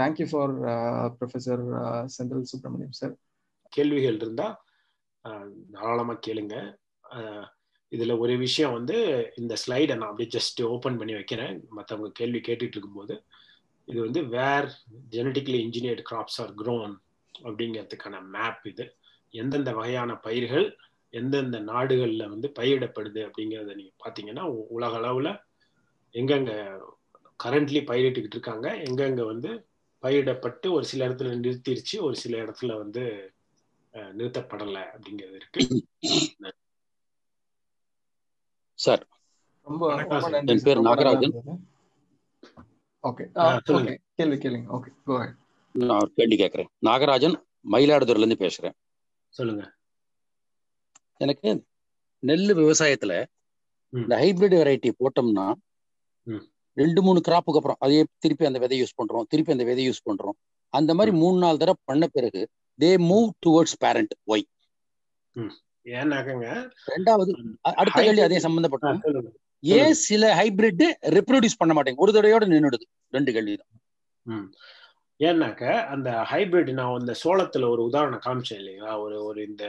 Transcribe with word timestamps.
Thank you 0.00 0.26
for 0.32 0.52
professor 1.18 1.64
Senthil 2.16 2.50
Subramaniam 2.52 2.98
sir 3.00 3.14
கேள்விகள் 3.72 4.18
இருந்தா 4.20 4.48
தாராளமா 5.74 6.14
கேளுங்க. 6.26 6.56
இதுல 7.92 8.12
ஒரு 8.22 8.34
விஷயம் 8.44 8.74
வந்து 8.76 8.96
இந்த 9.40 9.54
ஸ்லைடை 9.62 9.94
நான் 9.98 10.10
அப்படியே 10.10 10.30
ஜஸ்ட் 10.36 10.60
ஓப்பன் 10.72 10.98
பண்ணி 11.00 11.14
வைக்கிறேன். 11.18 11.54
மற்றவங்க 11.76 12.10
கேள்வி 12.20 12.40
கேட்டுட்டு 12.48 12.76
இருக்கும்போது 12.76 13.14
இது 13.88 13.98
வந்து 14.06 14.20
where 14.34 14.68
genetically 15.14 15.58
engineered 15.66 16.02
crops 16.10 16.38
are 16.42 16.52
grown 16.60 16.94
அப்படிங்கிறதுக்கான 17.46 18.20
மேப் 18.34 18.64
இது. 18.72 18.84
எந்தெந்த 19.34 19.70
வகையான 19.78 20.14
பயிர்கள் 20.26 20.66
எந்தெந்த 21.18 21.58
நாடுகளில் 21.70 22.30
வந்து 22.32 22.48
பயிரிடப்படுது 22.58 23.20
அப்படிங்கிறத 23.28 23.74
நீங்கள் 23.78 24.00
பார்த்தீங்கன்னா 24.02 24.44
உலக 24.76 24.94
அளவில் 25.00 25.32
எங்கெங்க 26.14 26.52
கரண்ட்லி 27.44 27.80
பயிரிட்டுக்கிட்டு 27.90 28.36
இருக்காங்க 28.38 28.68
எங்கெங்க 28.88 29.24
வந்து 29.32 29.50
பயிரிடப்பட்டு 30.02 30.72
ஒரு 30.72 30.84
சில 30.84 31.08
இடத்துல 31.08 31.34
நிறுத்திருச்சு 31.42 31.96
ஒரு 32.00 32.16
சில 32.16 32.38
இடத்துல 32.44 32.76
வந்து 32.76 33.32
நிறுத்தப்படலை 33.92 34.82
அப்படிங்கிறது 34.94 35.34
இருக்கு. 35.34 35.86
சார் 38.78 39.06
ரொம்ப 39.62 40.04
என் 40.46 40.60
பேர் 40.62 40.80
நாகராஜன். 40.80 41.34
ஓகே. 43.02 43.24
ஓகே. 43.68 43.96
கேள்வி 44.14 44.36
கேளுங்க. 44.36 44.64
ஓகே. 44.76 44.90
கோ 45.04 45.34
நான் 45.72 46.12
கேள்வி 46.14 46.36
கேட்கறேன் 46.36 46.70
நாகராஜன் 46.86 47.36
மயிலாடுதுறையில 47.70 48.24
இருந்து 48.24 48.46
பேசுறேன். 48.46 48.76
சொல்லுங்க. 49.28 49.64
எனக்கு 51.16 51.50
நெல் 52.22 52.54
விவசாயத்துல 52.56 53.14
இந்த 53.92 54.16
ஹைபிரிட் 54.16 54.56
வெரைட்டி 54.60 54.90
போட்டோம்னா 54.98 55.46
ரெண்டு 56.76 57.00
மூணு 57.06 57.20
கிராப்புக்கு 57.28 57.60
அப்புறம் 57.60 57.80
அதே 57.84 58.00
திருப்பி 58.24 58.48
அந்த 58.50 58.60
விதை 58.64 58.78
யூஸ் 58.82 58.98
பண்றோம். 59.00 59.24
திருப்பி 59.32 59.54
அந்த 59.54 59.64
விதை 59.70 59.84
யூஸ் 59.88 60.06
பண்றோம். 60.08 60.36
அந்த 60.74 60.90
மாதிரி 60.94 61.12
மூணு 61.22 61.36
நாலு 61.44 61.60
தடவை 61.62 61.78
பண்ண 61.90 62.06
பிறகு 62.16 62.42
they 62.78 62.90
move 63.10 63.28
towards 63.46 63.78
parent 63.84 64.14
why 64.32 64.46
ஏன்னாக்கங்க 65.98 66.48
ரெண்டாவது 66.94 67.32
அடுத்த 67.80 67.98
கேள்வி 68.06 68.22
அதே 68.26 68.38
சம்பந்தப்பட்ட 68.46 69.28
ஏன் 69.62 69.96
சில 70.08 70.24
ஹைபிரிட் 70.40 70.84
ரெப்ரொடியூஸ் 71.16 71.60
பண்ண 71.60 71.72
மாட்டேங்க 71.76 72.02
ஒரு 72.04 72.12
தடவையோட 72.16 72.44
நின்றுடுது 72.52 72.86
ரெண்டு 73.16 73.30
கேள்வி 73.36 73.54
தான். 73.56 73.72
ஏன்னாக்க 75.20 75.62
அந்த 75.94 76.10
ஹைபிரிட் 76.30 76.70
நான் 76.78 77.00
இந்த 77.00 77.14
சோளத்துல 77.22 77.68
ஒரு 77.72 77.82
உதாரணம் 77.88 78.22
காமிச்சேன் 78.26 78.60
இல்லைங்களா 78.60 78.92
ஒரு 79.04 79.16
ஒரு 79.24 79.40
இந்த 79.48 79.64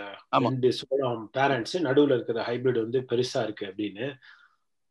ரெண்டு 0.45 0.69
சோளம் 0.79 1.23
பேரண்ட்ஸ் 1.37 1.75
நடுவுல 1.87 2.15
இருக்கிற 2.17 2.45
ஹைபிரிட் 2.49 2.79
வந்து 2.83 3.01
பெருசா 3.09 3.41
இருக்கு 3.47 3.65
அப்படின்னு. 3.71 4.05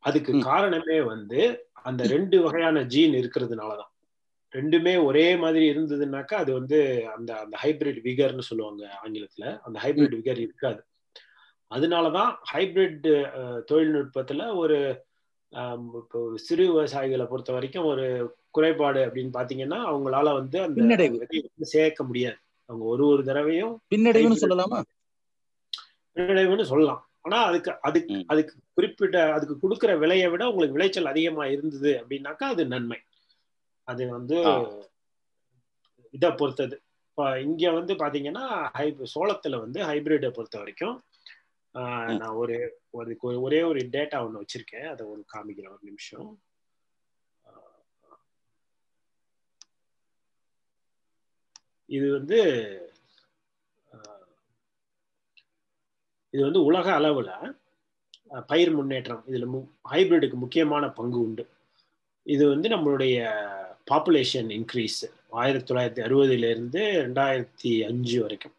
அதுக்கு 0.01 0.39
காரணமே 0.41 1.01
வந்து 1.01 1.69
அந்த 1.73 2.07
ரெண்டு 2.07 2.43
வகையான 2.43 2.83
ஜீன் 2.83 3.13
இருக்கிறதுனாலதான். 3.13 3.91
ரெண்டுமே 4.53 5.05
ஒரே 5.05 5.37
மாதிரி 5.37 5.71
இருந்ததுனாக்கா 5.71 6.35
அது 6.43 6.53
வந்து 6.53 7.07
அந்த 7.17 7.37
அந்த 7.37 7.59
ஹைபிரிட் 7.63 8.01
விகர்னு 8.05 8.39
சொல்லுவாங்க 8.39 8.99
ஆங்கிலத்துல. 9.05 9.59
அந்த 9.59 9.81
ஹைபிரிட் 9.83 10.17
விகர் 10.17 10.39
இருக்காது. 10.39 10.85
அதனாலதான் 11.75 12.35
ஹைபிரிட் 12.53 13.11
தொழில்நுட்பத்துல 13.73 14.57
ஒரு 14.57 15.05
இப்போ 15.95 16.31
சிறு 16.35 16.65
விவசாயிகளை 16.73 17.27
பொறுத்த 17.27 17.53
வரைக்கும் 17.53 17.85
ஒரு 17.85 18.37
குறைபாடு 18.51 19.07
அப்படின்னு 19.07 19.31
பாத்தீங்கன்னா 19.33 19.79
அவங்களால 19.91 20.33
வந்து 20.33 20.61
அந்த 20.61 21.11
சேர்க்க 21.61 22.05
முடியாது. 22.05 22.37
அவங்க 22.65 22.87
ஒரு 22.87 23.07
ஒரு 23.07 23.25
தடவையும் 23.25 23.81
பின்னடைவுன்னு 23.95 24.37
சொல்லலாமா? 24.41 24.83
பின்னடைவுன்னு 26.15 26.63
சொல்லலாம். 26.63 27.10
ஆனா 27.25 27.39
அதுக்கு 27.49 27.71
அதுக்கு 27.81 28.15
அதுக்கு 28.27 28.55
குறிப்பிட்ட 28.75 29.17
அதுக்கு 29.37 29.55
கொடுக்குற 29.63 29.93
விலையை 29.99 30.29
விட 30.33 30.43
உங்களுக்கு 30.51 30.77
விளைச்சல் 30.79 31.13
அதிகமா 31.13 31.45
இருந்தது 31.55 31.91
அப்படின்னாக்கா 32.01 32.47
அது 32.55 32.65
நன்மை. 32.67 32.99
அது 33.89 34.03
வந்து 34.09 34.39
இதை 36.15 36.31
பொறுத்தது. 36.41 36.77
இப்போ 37.09 37.25
இங்க 37.41 37.71
வந்து 37.79 37.93
பாத்தீங்கன்னா 37.95 38.45
ஹை 38.79 38.87
சோளத்துல 39.15 39.59
வந்து 39.65 39.81
ஹைபிரிட்டை 39.89 40.31
பொறுத்த 40.37 40.59
வரைக்கும் 40.59 40.97
நான் 42.21 42.39
ஒரு 42.43 42.57
ஒரு 42.99 43.13
ஒரே 43.47 43.61
ஒரு 43.71 43.81
டேட்டா 43.97 44.19
ஒன்று 44.27 44.43
வச்சிருக்கேன். 44.43 44.89
அதை 44.93 45.03
ஒரு 45.07 45.23
காமிக்கிறேன் 45.35 45.75
ஒரு 45.77 45.85
நிமிஷம். 45.91 46.31
இது 51.91 52.07
வந்து 52.17 52.39
இது 56.35 56.43
வந்து 56.47 56.61
உலக 56.69 56.87
அளவில் 56.99 57.33
பயிர் 58.51 58.73
முன்னேற்றம் 58.79 59.23
இதில் 59.31 59.47
மு 59.53 59.61
ஹைபிரிடுக்கு 59.93 60.37
முக்கியமான 60.43 60.85
பங்கு 60.99 61.19
உண்டு. 61.27 61.45
இது 62.27 62.45
வந்து 62.49 62.69
நம்மளுடைய 62.69 63.17
பாப்புலேஷன் 63.91 64.51
இன்க்ரீஸ் 64.59 64.99
ஆயிரத்தி 65.41 65.67
தொள்ளாயிரத்தி 65.69 66.03
அறுபதுலேருந்து 66.07 66.81
ரெண்டாயிரத்தி 67.05 67.73
அஞ்சு 67.89 68.17
வரைக்கும். 68.23 68.55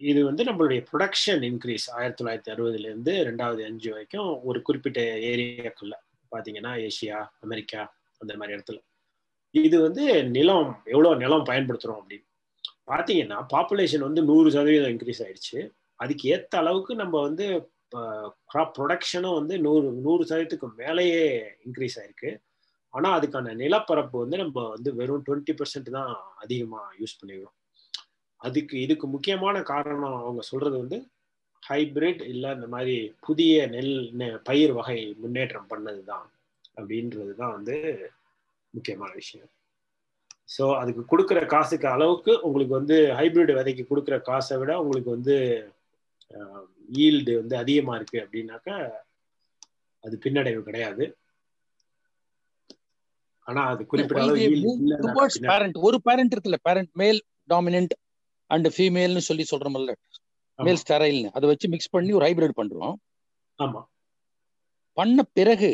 இது 0.00 0.20
வந்து 0.24 0.42
நம்மளுடைய 0.44 0.80
ப்ரொடக்ஷன் 0.90 1.42
இன்க்ரீஸ் 1.50 1.86
ஆயிரத்தி 1.98 2.18
தொள்ளாயிரத்தி 2.20 2.52
அறுபதுலேருந்து 2.54 3.12
ரெண்டாவது 3.28 3.62
அஞ்சு 3.68 3.88
வரைக்கும் 3.92 4.30
ஒரு 4.48 4.58
குறிப்பிட்ட 4.62 5.00
ஏரியாக்குள்ள 5.30 5.94
பார்த்தீங்கன்னா 6.32 6.72
ஏஷியா 6.88 7.18
அமெரிக்கா 7.44 7.82
அந்த 8.22 8.32
மாதிரி 8.38 8.54
இடத்துல. 8.56 8.78
இது 9.54 9.76
வந்து 9.86 10.04
நிலம் 10.36 10.70
எவ்வளோ 10.94 11.14
நிலம் 11.24 11.48
பயன்படுத்துகிறோம் 11.50 12.00
அப்படின்னு. 12.00 12.26
பார்த்தீங்கன்னா 12.90 13.38
பாப்புலேஷன் 13.54 14.06
வந்து 14.08 14.22
நூறு 14.30 14.48
சதவீதம் 14.56 14.92
இன்க்ரீஸ் 14.94 15.22
ஆயிடுச்சு. 15.26 15.58
அதுக்கு 16.00 16.24
ஏற்ற 16.34 16.54
அளவுக்கு 16.62 16.92
நம்ம 17.02 17.14
வந்து 17.28 17.46
கிராப் 18.52 18.74
ப்ரொடக்ஷனும் 18.76 19.38
வந்து 19.40 19.54
நூறு 19.66 19.88
நூறு 20.06 20.22
சதவீதத்துக்கு 20.30 20.68
மேலேயே 20.80 21.22
இன்க்ரீஸ் 21.66 21.98
ஆயிருக்கு. 22.00 22.30
ஆனால் 22.94 23.16
அதுக்கான 23.18 23.54
நிலப்பரப்பு 23.62 24.16
வந்து 24.24 24.36
நம்ம 24.42 24.64
வந்து 24.74 24.90
வெறும் 25.00 25.24
டுவெண்ட்டி 25.26 25.54
பர்சன்ட் 25.58 25.90
தான் 25.98 26.12
அதிகமாக 26.44 26.94
யூஸ் 27.00 27.18
பண்ணிக்கிறோம் 27.20 27.56
அதுக்கு 28.40 28.74
இதுக்கு 28.84 29.06
முக்கியமான 29.14 29.56
காரணம் 29.72 30.16
அவங்க 30.22 30.42
சொல்றது 30.50 30.76
வந்து 30.82 30.98
ஹைபிரிட் 31.62 32.22
இல்லை 32.32 32.50
இந்த 32.56 32.66
மாதிரி 32.74 32.96
புதிய 33.26 33.66
நெல் 33.74 33.94
பயிர் 34.48 34.72
வகை 34.78 34.98
முன்னேற்றம் 35.22 35.70
பண்ணது 35.72 36.02
தான் 36.12 36.26
அப்படின்றது 36.78 37.32
தான் 37.42 37.54
வந்து 37.56 37.76
முக்கியமான 38.74 39.10
விஷயம். 39.22 39.50
ஸோ 40.54 40.64
அதுக்கு 40.80 41.02
கொடுக்குற 41.12 41.40
காசுக்கு 41.54 41.88
அளவுக்கு 41.94 42.32
உங்களுக்கு 42.48 42.74
வந்து 42.80 42.96
ஹைபிரிட் 43.18 43.56
விதைக்கு 43.58 43.84
கொடுக்குற 43.90 44.16
காசை 44.30 44.56
விட 44.60 44.72
உங்களுக்கு 44.82 45.10
வந்து 45.16 45.36
ஈல்டு 46.98 47.32
வந்து 47.36 47.56
அதிகமா 47.56 47.94
இருக்கு 47.96 48.18
அப்படின்னாக்கா 48.24 48.76
அது 50.04 50.16
பின்னடைவு 50.24 50.60
கிடையாது. 50.62 51.04
ஆனா 53.46 53.62
அது 53.66 53.82
குறிப்பிட்ட 53.86 54.22
ஒரு 55.86 55.98
பேரண்ட் 56.06 56.32
இருக்குல்ல 56.34 56.58
பேரண்ட் 56.62 56.92
மேல் 56.94 57.20
டாமினன்ட் 57.48 57.94
அண்ட் 58.50 58.68
ஃபீமேல்னு 58.68 59.26
சொல்லி 59.28 59.44
சொல்றோம்ல 59.50 59.94
மேல் 60.58 60.80
ஸ்டெரைல்னு 60.82 61.30
அதை 61.32 61.46
வச்சு 61.48 61.68
மிக்ஸ் 61.68 61.90
பண்ணி 61.90 62.12
ஒரு 62.12 62.26
ஹைபிரிட் 62.26 62.58
பண்றோம். 62.60 62.94
ஆமா. 63.58 63.80
பண்ண 64.96 65.22
பிறகு 65.32 65.70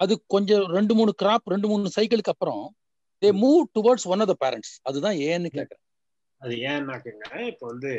அது 0.00 0.12
கொஞ்சம் 0.26 0.64
ரெண்டு 0.68 0.92
மூணு 0.94 1.12
கிராப் 1.22 1.46
ரெண்டு 1.46 1.68
மூணு 1.68 1.90
சைக்கிளுக்கு 1.96 2.32
அப்புறம் 2.34 2.62
they 3.22 3.30
move 3.42 3.62
towards 3.78 4.06
one 4.06 4.20
of 4.20 4.30
the 4.32 4.36
parents 4.44 4.72
அதுதான் 4.82 5.16
ஏன்னு 5.28 5.48
கேட்கறேன். 5.56 5.84
அது 6.40 6.54
ஏன்னாக்குங்க 6.70 7.26
இப்போ 7.46 7.66
வந்து 7.66 7.92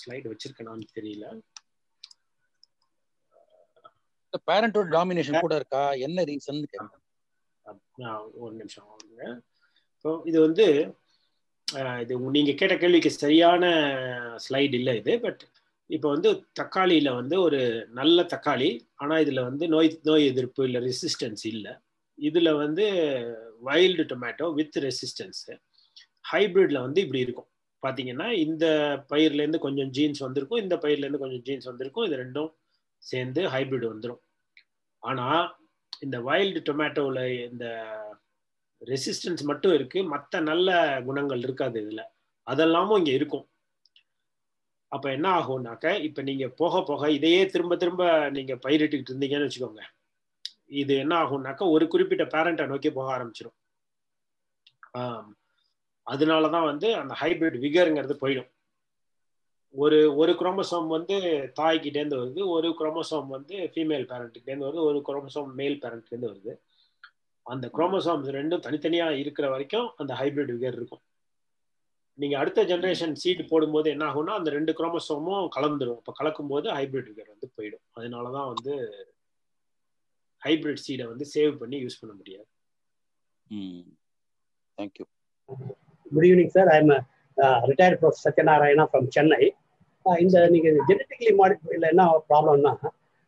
ஸ்லைடு 0.00 0.30
வச்சிருக்கேனான்னு 0.32 0.86
தெரியல. 0.98 1.26
பேரண்டோட 4.48 4.88
டாமினேஷன் 4.96 5.44
கூட 5.44 5.54
இருக்கா? 5.60 5.84
என்ன 6.06 6.24
ரீசன் 6.30 6.60
ஒரு 8.42 8.52
நிமிஷம் 8.60 8.90
வருங்க 8.90 9.22
ஸோ 10.04 10.10
இது 10.30 10.38
வந்து 10.46 10.66
இது 12.02 12.14
நீங்க 12.36 12.52
கேட்ட 12.60 12.74
கேள்விக்கு 12.76 13.10
சரியான 13.24 13.64
ஸ்லைடு 14.44 14.74
இல்லை 14.78 14.92
இது 15.00 15.12
பட் 15.24 15.42
இப்போ 15.90 16.08
வந்து 16.14 16.30
தக்காளியில 16.60 17.08
வந்து 17.18 17.36
ஒரு 17.46 17.60
நல்ல 17.98 18.22
தக்காளி 18.32 18.70
ஆனா 19.02 19.14
இதுல 19.24 19.42
வந்து 19.48 19.64
நோய் 19.74 19.90
நோய் 20.08 20.28
எதிர்ப்பு 20.30 20.64
இல்லை 20.68 20.80
ரெசிஸ்டன்ஸ் 20.86 21.44
இல்லை. 21.52 21.72
இதுல 22.18 22.50
வந்து 22.62 22.84
வைல்டு 23.68 24.04
டொமேட்டோ 24.12 24.48
வித் 24.58 24.78
ரெசிஸ்டன்ஸ் 24.86 25.42
ஹைபிரிட்ல 26.24 26.80
வந்து 26.86 27.00
இப்படி 27.04 27.20
இருக்கும். 27.26 27.49
பார்த்தீங்கன்னா 27.82 28.26
இந்த 28.46 28.66
பயிர்லேருந்து 29.12 29.60
கொஞ்சம் 29.66 29.92
ஜீன்ஸ் 29.96 30.24
வந்திருக்கும் 30.26 30.62
இந்த 30.64 30.76
பயிர்லேருந்து 30.84 31.22
கொஞ்சம் 31.24 31.44
ஜீன்ஸ் 31.48 31.70
வந்திருக்கும் 31.70 32.06
இது 32.08 32.16
ரெண்டும் 32.22 32.50
சேர்ந்து 33.02 33.42
ஹைபிரிட் 33.54 33.92
வந்துடும் 33.92 34.22
ஆனால் 35.02 35.44
இந்த 36.04 36.16
வைல்டு 36.28 36.60
டொமேட்டோவில் 36.68 37.24
இந்த 37.50 37.66
ரெசிஸ்டன்ஸ் 38.82 39.42
மட்டும் 39.50 39.74
இருக்குது 39.78 40.10
மற்ற 40.12 40.40
நல்ல 40.50 40.68
குணங்கள் 41.08 41.42
இருக்காது 41.46 41.78
இதில். 41.84 42.04
அதெல்லாமும் 42.46 42.98
இங்கே 43.00 43.14
இருக்கும். 43.18 43.46
அப்போ 44.92 45.08
என்ன 45.16 45.26
ஆகும்னாக்க 45.40 45.86
இப்போ 46.06 46.20
நீங்கள் 46.28 46.54
போக 46.60 46.82
போக 46.90 47.10
இதையே 47.16 47.42
திரும்ப 47.54 47.74
திரும்ப 47.82 48.04
நீங்கள் 48.36 48.62
பயிரிட்டுக்கிட்டு 48.64 49.12
இருந்தீங்கன்னு 49.12 49.48
வச்சுக்கோங்க. 49.48 49.82
இது 50.82 50.92
என்ன 51.04 51.14
ஆகும்னாக்கா 51.24 51.64
ஒரு 51.74 51.84
குறிப்பிட்ட 51.94 52.24
பேரண்ட்டை 52.34 52.66
நோக்கி 52.72 52.90
போக 52.98 53.10
ஆரம்பிச்சிடும் 53.16 53.58
அதனால 56.12 56.48
தான் 56.54 56.68
வந்து 56.70 56.88
அந்த 57.00 57.14
ஹைபிரிட் 57.20 57.58
விகருங்கிறது 57.64 58.14
போயிடும். 58.22 58.50
ஒரு 59.74 59.98
ஒரு 60.20 60.32
குரோமோசோம் 60.40 60.88
வந்து 60.96 61.16
தாய்கிட்டேருந்து 61.58 62.20
வருது 62.20 62.42
ஒரு 62.54 62.68
குரோமசோம் 62.78 63.28
வந்து 63.36 63.56
ஃபீமேல் 63.72 64.06
பேரண்ட்டுக்கிட்டேருந்து 64.12 64.68
வருது 64.68 64.86
ஒரு 64.90 65.00
குரோமோசோம் 65.08 65.50
மேல் 65.60 65.76
பேரண்ட்லேருந்து 65.82 66.30
வருது. 66.32 66.52
அந்த 67.46 67.66
குரோமசோம்ஸ் 67.76 68.30
ரெண்டும் 68.38 68.64
தனித்தனியாக 68.64 69.20
இருக்கிற 69.22 69.46
வரைக்கும் 69.54 69.86
அந்த 70.00 70.12
ஹைபிரிட் 70.20 70.52
விகர் 70.56 70.78
இருக்கும். 70.78 71.02
நீங்கள் 72.18 72.40
அடுத்த 72.40 72.60
ஜென்ரேஷன் 72.70 73.14
சீட் 73.22 73.42
போடும்போது 73.50 73.88
என்ன 73.94 74.04
ஆகும்னா 74.10 74.32
அந்த 74.40 74.50
ரெண்டு 74.56 74.72
குரோமோசோமும் 74.78 75.46
கலந்துடும் 75.56 76.00
இப்போ 76.00 76.14
கலக்கும் 76.18 76.50
போது 76.52 76.68
ஹைபிரிட் 76.78 77.10
விகர் 77.10 77.32
வந்து 77.34 77.48
போயிடும். 77.56 77.84
அதனால 77.98 78.32
தான் 78.36 78.50
வந்து 78.52 78.74
ஹைபிரிட் 80.42 80.84
சீடை 80.86 81.06
வந்து 81.12 81.26
சேவ் 81.34 81.54
பண்ணி 81.62 81.78
யூஸ் 81.84 82.00
பண்ண 82.02 82.14
முடியாது. 82.20 82.50
Thank you 84.78 85.06
good 86.10 86.26
evening 86.28 86.52
sir 86.56 86.68
I 86.68 86.76
am 86.78 86.92
retired 87.68 87.98
professor 88.00 88.22
Satyanarayana 88.26 88.86
from 88.90 89.08
Chennai 89.16 89.40
இந்த 90.06 90.38
நீங்க 90.54 90.68
ஜெனட்டிக்லி 90.88 91.32
மாடிஃபைல 91.40 91.88
என்ன 91.92 92.04
ப்ராப்ளம்னா 92.30 92.72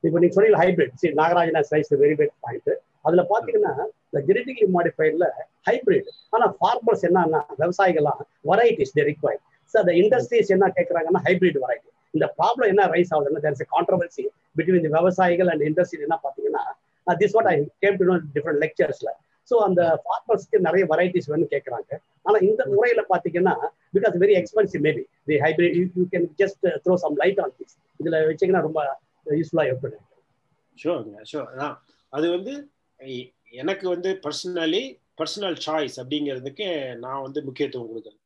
இப்போ 0.04 0.18
நீங்க 0.18 0.34
சொன்னீங்க 0.36 0.60
ஹைபிரிட் 0.62 0.94
சரி 1.00 1.14
நாகராஜனா 1.20 1.62
சைஸ் 1.70 1.90
வெரி 1.94 2.14
வெரி 2.20 2.32
பாயிண்ட் 2.44 2.70
அதுல 3.06 3.22
பாத்தீங்கன்னா 3.30 3.72
இந்த 4.06 4.20
ஜெனட்டிக்லி 4.28 4.66
மாடிஃபைட்ல 4.76 5.26
ஹைபிரிட் 5.68 6.08
ஆனா 6.34 6.46
ஃபார்மர்ஸ் 6.58 7.04
என்னன்னா 7.08 7.40
விவசாயிகள்லாம் 7.62 8.20
வெரைட்டிஸ் 8.50 8.94
தே 8.96 9.04
ரிக்வயர் 9.10 9.42
சார் 9.74 9.82
அந்த 9.84 9.94
இண்டஸ்ட்ரீஸ் 10.02 10.52
என்ன 10.56 10.68
கேட்கறாங்கன்னா 10.78 11.22
ஹைபிரிட் 11.26 11.58
வெரைட்டி 11.64 11.88
இந்த 12.14 12.26
ப்ராப்ளம் 12.38 12.70
என்ன 12.72 12.82
ரைஸ் 12.94 13.12
ஆகுதுன்னா 13.14 13.42
there 13.44 13.56
is 13.56 13.70
controversy 13.74 14.24
between 14.58 14.84
the 14.86 14.92
விவசாயிகள் 14.96 15.50
அண்ட் 15.52 15.64
இண்டஸ்ட்ரி 15.68 16.02
என்ன 16.08 16.18
பார்த்தீங்கன்னா 16.24 16.64
this 17.06 17.34
what 17.36 17.48
I 17.52 17.54
came 17.84 17.96
to 18.00 18.06
know 18.10 18.16
different 18.36 18.60
லெக்சர்ஸ்ல 18.64 19.10
so 19.48 19.56
அந்த 19.58 19.82
ஃபார்மர்ஸ்க்கு 20.02 20.58
நிறைய 20.58 20.84
வெரைட்டிஸ் 20.92 21.28
வேணும்னு 21.30 21.52
கேட்குறாங்க 21.54 21.90
ஆனால் 22.26 22.44
இந்த 22.48 22.62
முறையில் 22.74 23.02
பார்த்தீங்கன்னா 23.12 23.54
because 23.96 24.16
very 24.16 24.34
expensive 24.40 24.82
maybe 24.88 25.02
the 25.26 25.38
hybrid 25.44 25.76
you 25.98 26.04
can 26.14 26.28
just 26.42 26.66
throw 26.84 26.96
some 27.04 27.16
light 27.22 27.40
on 27.40 27.54
this 27.58 27.76
இதில் 28.00 28.18
வச்சீங்கன்னா 28.30 28.62
ரொம்ப 28.62 28.80
யூஸ்ஃபுல்லாக 29.36 29.68
இருக்கும் 29.68 30.08
ஷோருங்க 30.78 31.20
ஷோர் 31.22 31.48
அதான் 31.52 31.76
அது 32.12 32.26
வந்து 32.30 32.52
எனக்கு 33.62 33.86
வந்து 33.88 34.10
பர்சனலி 34.24 34.82
பர்சனல் 35.20 35.56
சாய்ஸ் 35.66 35.96
அப்படிங்கிறதுக்கு 36.00 36.68
நான் 36.98 37.24
வந்து 37.26 37.40
முக்கியத்துவம் 37.42 37.90
கொடுக்குறேன் 37.90 38.20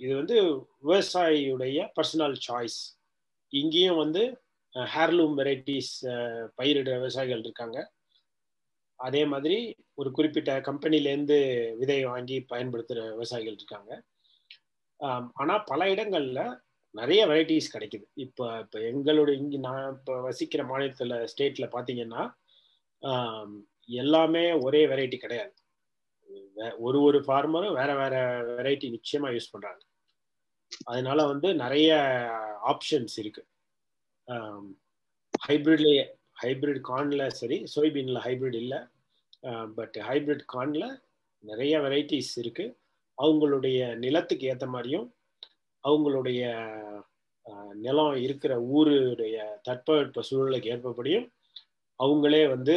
இது 0.00 0.12
வந்து 0.16 0.36
விவசாயியுடைய 0.84 1.78
பர்சனல் 1.98 2.36
சாய்ஸ் 2.46 2.78
இங்கேயும் 3.52 4.00
வந்து 4.04 4.22
ஹேர்லூம் 4.74 5.34
வெரைட்டிஸ் 5.38 5.92
பயிரிடுற 6.58 6.92
விவசாயிகள் 6.98 7.44
இருக்காங்க. 7.44 7.78
அதே 9.06 9.22
மாதிரி 9.32 9.58
ஒரு 10.00 10.10
குறிப்பிட்ட 10.16 10.50
கம்பெனிலேருந்து 10.68 11.36
விதை 11.80 11.98
வாங்கி 12.12 12.36
பயன்படுத்துகிற 12.52 13.04
விவசாயிகள் 13.14 13.58
இருக்காங்க. 13.58 13.90
ஆனால் 15.40 15.64
பல 15.70 15.80
இடங்களில் 15.94 16.42
நிறைய 16.94 17.20
வெரைட்டிஸ் 17.30 17.72
கிடைக்குது. 17.74 18.06
இப்போ 18.24 18.44
இப்போ 18.64 18.78
எங்களுடைய 18.90 19.36
இங்கே 19.42 19.58
நான் 19.66 19.84
இப்போ 19.96 20.14
வசிக்கிற 20.28 20.62
மாநிலத்தில் 20.70 21.14
ஸ்டேட்டில் 21.32 21.74
பார்த்தீங்கன்னா 21.74 22.22
எல்லாமே 24.02 24.44
ஒரே 24.66 24.82
வெரைட்டி 24.92 25.18
கிடையாது. 25.24 25.54
ஒரு 26.86 26.98
ஒரு 27.08 27.18
ஃபார்மரும் 27.26 27.76
வேற 27.80 27.90
வேற 28.02 28.14
வெரைட்டி 28.58 28.86
நிச்சயமாக 28.96 29.34
யூஸ் 29.36 29.52
பண்ணுறாங்க 29.54 29.82
அதனால 30.90 31.20
வந்து 31.32 31.48
நிறைய 31.62 31.90
ஆப்ஷன்ஸ் 32.72 33.16
இருக்கு. 33.22 33.42
ஹைப்ரிட்லேயே 35.46 36.04
ஹைப்ரிட் 36.42 36.80
கார்னில் 36.88 37.36
சரி 37.40 37.58
சோய்பீனில் 37.74 38.24
ஹைப்ரிட் 38.26 38.58
இல்லை. 38.62 38.80
பட் 39.78 39.96
ஹைப்ரிட் 40.08 40.44
கார்னில் 40.54 40.88
நிறைய 41.44 41.74
வெரைட்டிஸ் 41.84 42.32
இருக்குது 42.42 42.74
அவங்களுடைய 43.18 43.78
நிலத்துக்கு 44.04 44.48
ஏற்ற 44.52 44.66
மாதிரியும் 44.74 45.06
அவங்களுடைய 45.84 46.40
நிலம் 47.84 48.16
இருக்கிற 48.24 48.52
ஊருடைய 48.76 49.36
தட்பவெட்ப 49.68 50.22
சூழலுக்கு 50.30 50.72
ஏற்பபடியும் 50.74 51.26
அவங்களே 52.00 52.42
வந்து 52.54 52.76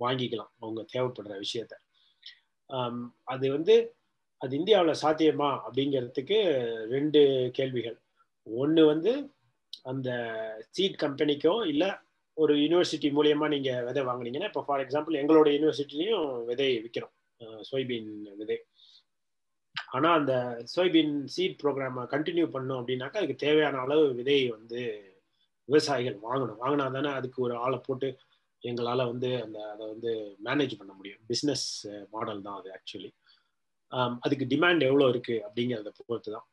வாங்கிக்கலாம். 0.00 0.52
அவங்க 0.62 0.80
தேவைப்படுற 0.92 1.34
விஷயத்த. 1.44 1.74
அது 3.32 3.46
வந்து 3.56 3.74
அது 4.40 4.52
இந்தியாவில் 4.58 5.00
சாத்தியமா 5.02 5.50
அப்படிங்கிறதுக்கு 5.66 6.38
ரெண்டு 6.94 7.20
கேள்விகள். 7.58 7.98
ஒன்று 8.46 8.82
வந்து 8.92 9.12
அந்த 9.86 10.10
சீட் 10.76 11.02
கம்பெனிக்கோ 11.04 11.54
இல்லை 11.72 11.90
ஒரு 12.36 12.54
யூனிவர்சிட்டி 12.62 13.08
மூலியமா 13.16 13.46
நீங்க 13.54 13.70
விதை 13.88 14.02
வாங்கினீங்கன்னா 14.08 14.48
இப்போ 14.50 14.62
ஃபார் 14.66 14.82
எக்ஸாம்பிள் 14.84 15.18
எங்களோட 15.20 15.48
யூனிவர்சிட்டிலையும் 15.56 16.26
விதை 16.48 16.66
விற்கிறோம் 16.84 17.14
சோய்பீன் 17.70 18.10
விதை. 18.40 18.56
ஆனால் 19.94 20.16
அந்த 20.20 20.34
சோய்பீன் 20.74 21.14
சீட் 21.34 21.58
ப்ரோக்ராமை 21.62 22.02
கண்டினியூ 22.14 22.46
பண்ணோம் 22.54 22.80
அப்படின்னாக்கா 22.80 23.20
அதுக்கு 23.20 23.44
தேவையான 23.46 23.80
அளவு 23.84 24.06
விதை 24.20 24.38
வந்து 24.56 24.80
விவசாயிகள் 25.68 26.18
வாங்கணும். 26.26 26.60
வாங்கினா 26.62 26.86
தானே 26.96 27.12
அதுக்கு 27.18 27.38
ஒரு 27.46 27.54
ஆளை 27.64 27.78
போட்டு 27.86 28.08
எங்களால் 28.62 29.10
வந்து 29.12 29.30
அந்த 29.44 29.58
அதை 29.72 29.84
வந்து 29.92 30.10
மேனேஜ் 30.46 30.78
பண்ண 30.80 30.92
முடியும். 30.98 31.22
பிஸ்னஸ் 31.30 31.66
மாடல் 32.14 32.44
தான் 32.46 32.58
அது 32.60 32.68
ஆக்சுவலி 32.76 33.10
அதுக்கு 34.26 34.46
டிமாண்ட் 34.52 34.86
எவ்வளோ 34.90 35.08
இருக்குது 35.14 35.42
அப்படிங்கிறத 35.46 35.90
பொறுத்து 36.08 36.30
தான் 36.36 36.46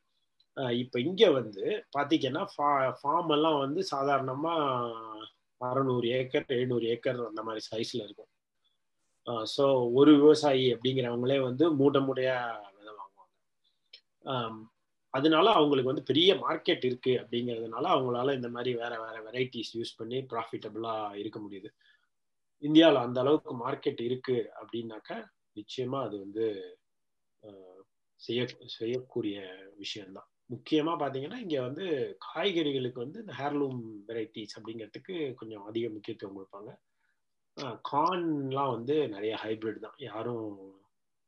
இப்போ 0.83 0.97
இங்கே 1.07 1.29
வந்து 1.39 1.63
பார்த்தீங்கன்னா 1.95 2.41
ஃபா 2.53 2.69
ஃபார்ம் 2.99 3.31
எல்லாம் 3.35 3.59
வந்து 3.65 3.81
சாதாரணமாக 3.93 5.21
அறநூறு 5.61 6.07
ஏக்கர் 6.19 6.53
எழுநூறு 6.57 6.85
ஏக்கர் 6.93 7.19
அந்த 7.29 7.41
மாதிரி 7.47 7.61
சைஸில் 7.71 8.05
இருக்கும். 8.05 8.29
ஸோ 9.55 9.65
ஒரு 9.99 10.11
விவசாயி 10.21 10.65
அப்படிங்கிறவங்களே 10.75 11.37
வந்து 11.47 11.65
மூட 11.79 11.97
மூடையா 12.07 12.37
விதை 12.77 12.91
வாங்குவாங்க. 12.99 13.33
அதனால 15.13 15.47
அவங்களுக்கு 15.57 15.91
வந்து 15.91 16.09
பெரிய 16.11 16.31
மார்க்கெட் 16.45 16.85
இருக்கு 16.89 17.13
அப்படிங்கிறதுனால 17.21 17.85
அவங்களால 17.95 18.33
இந்த 18.39 18.49
மாதிரி 18.55 18.71
வேற 18.81 18.93
வேற 19.03 19.15
வெரைட்டிஸ் 19.27 19.73
யூஸ் 19.79 19.97
பண்ணி 19.99 20.19
ப்ராஃபிட்டபுளாக 20.33 21.19
இருக்க 21.21 21.39
முடியுது. 21.45 21.69
இந்தியாவில் 22.63 23.05
அந்த 23.05 23.19
அளவுக்கு 23.23 23.53
மார்க்கெட் 23.65 24.01
இருக்கு 24.09 24.37
அப்படின்னாக்கா 24.59 25.17
நிச்சயமா 25.57 25.99
அது 26.07 26.15
வந்து 26.25 26.45
செய்ய 28.21 28.41
செய்யக்கூடிய 28.77 29.37
விஷயம்தான். 29.83 30.29
முக்கியமாக 30.49 30.97
பார்த்தீங்கன்னா 31.01 31.39
இங்கே 31.43 31.59
வந்து 31.67 31.85
காய்கறிகளுக்கு 32.27 32.99
வந்து 33.05 33.21
இந்த 33.23 33.33
ஹேர்லூம் 33.41 33.81
வெரைட்டிஸ் 34.09 34.55
அப்படிங்கிறதுக்கு 34.57 35.15
கொஞ்சம் 35.39 35.65
அதிக 35.69 35.85
முக்கியத்துவம் 35.95 36.37
கொடுப்பாங்க. 36.37 36.71
கார்ன்லாம் 37.91 38.73
வந்து 38.75 38.95
நிறைய 39.15 39.33
ஹைபிரிட் 39.43 39.85
தான். 39.85 39.97
யாரும் 40.09 40.47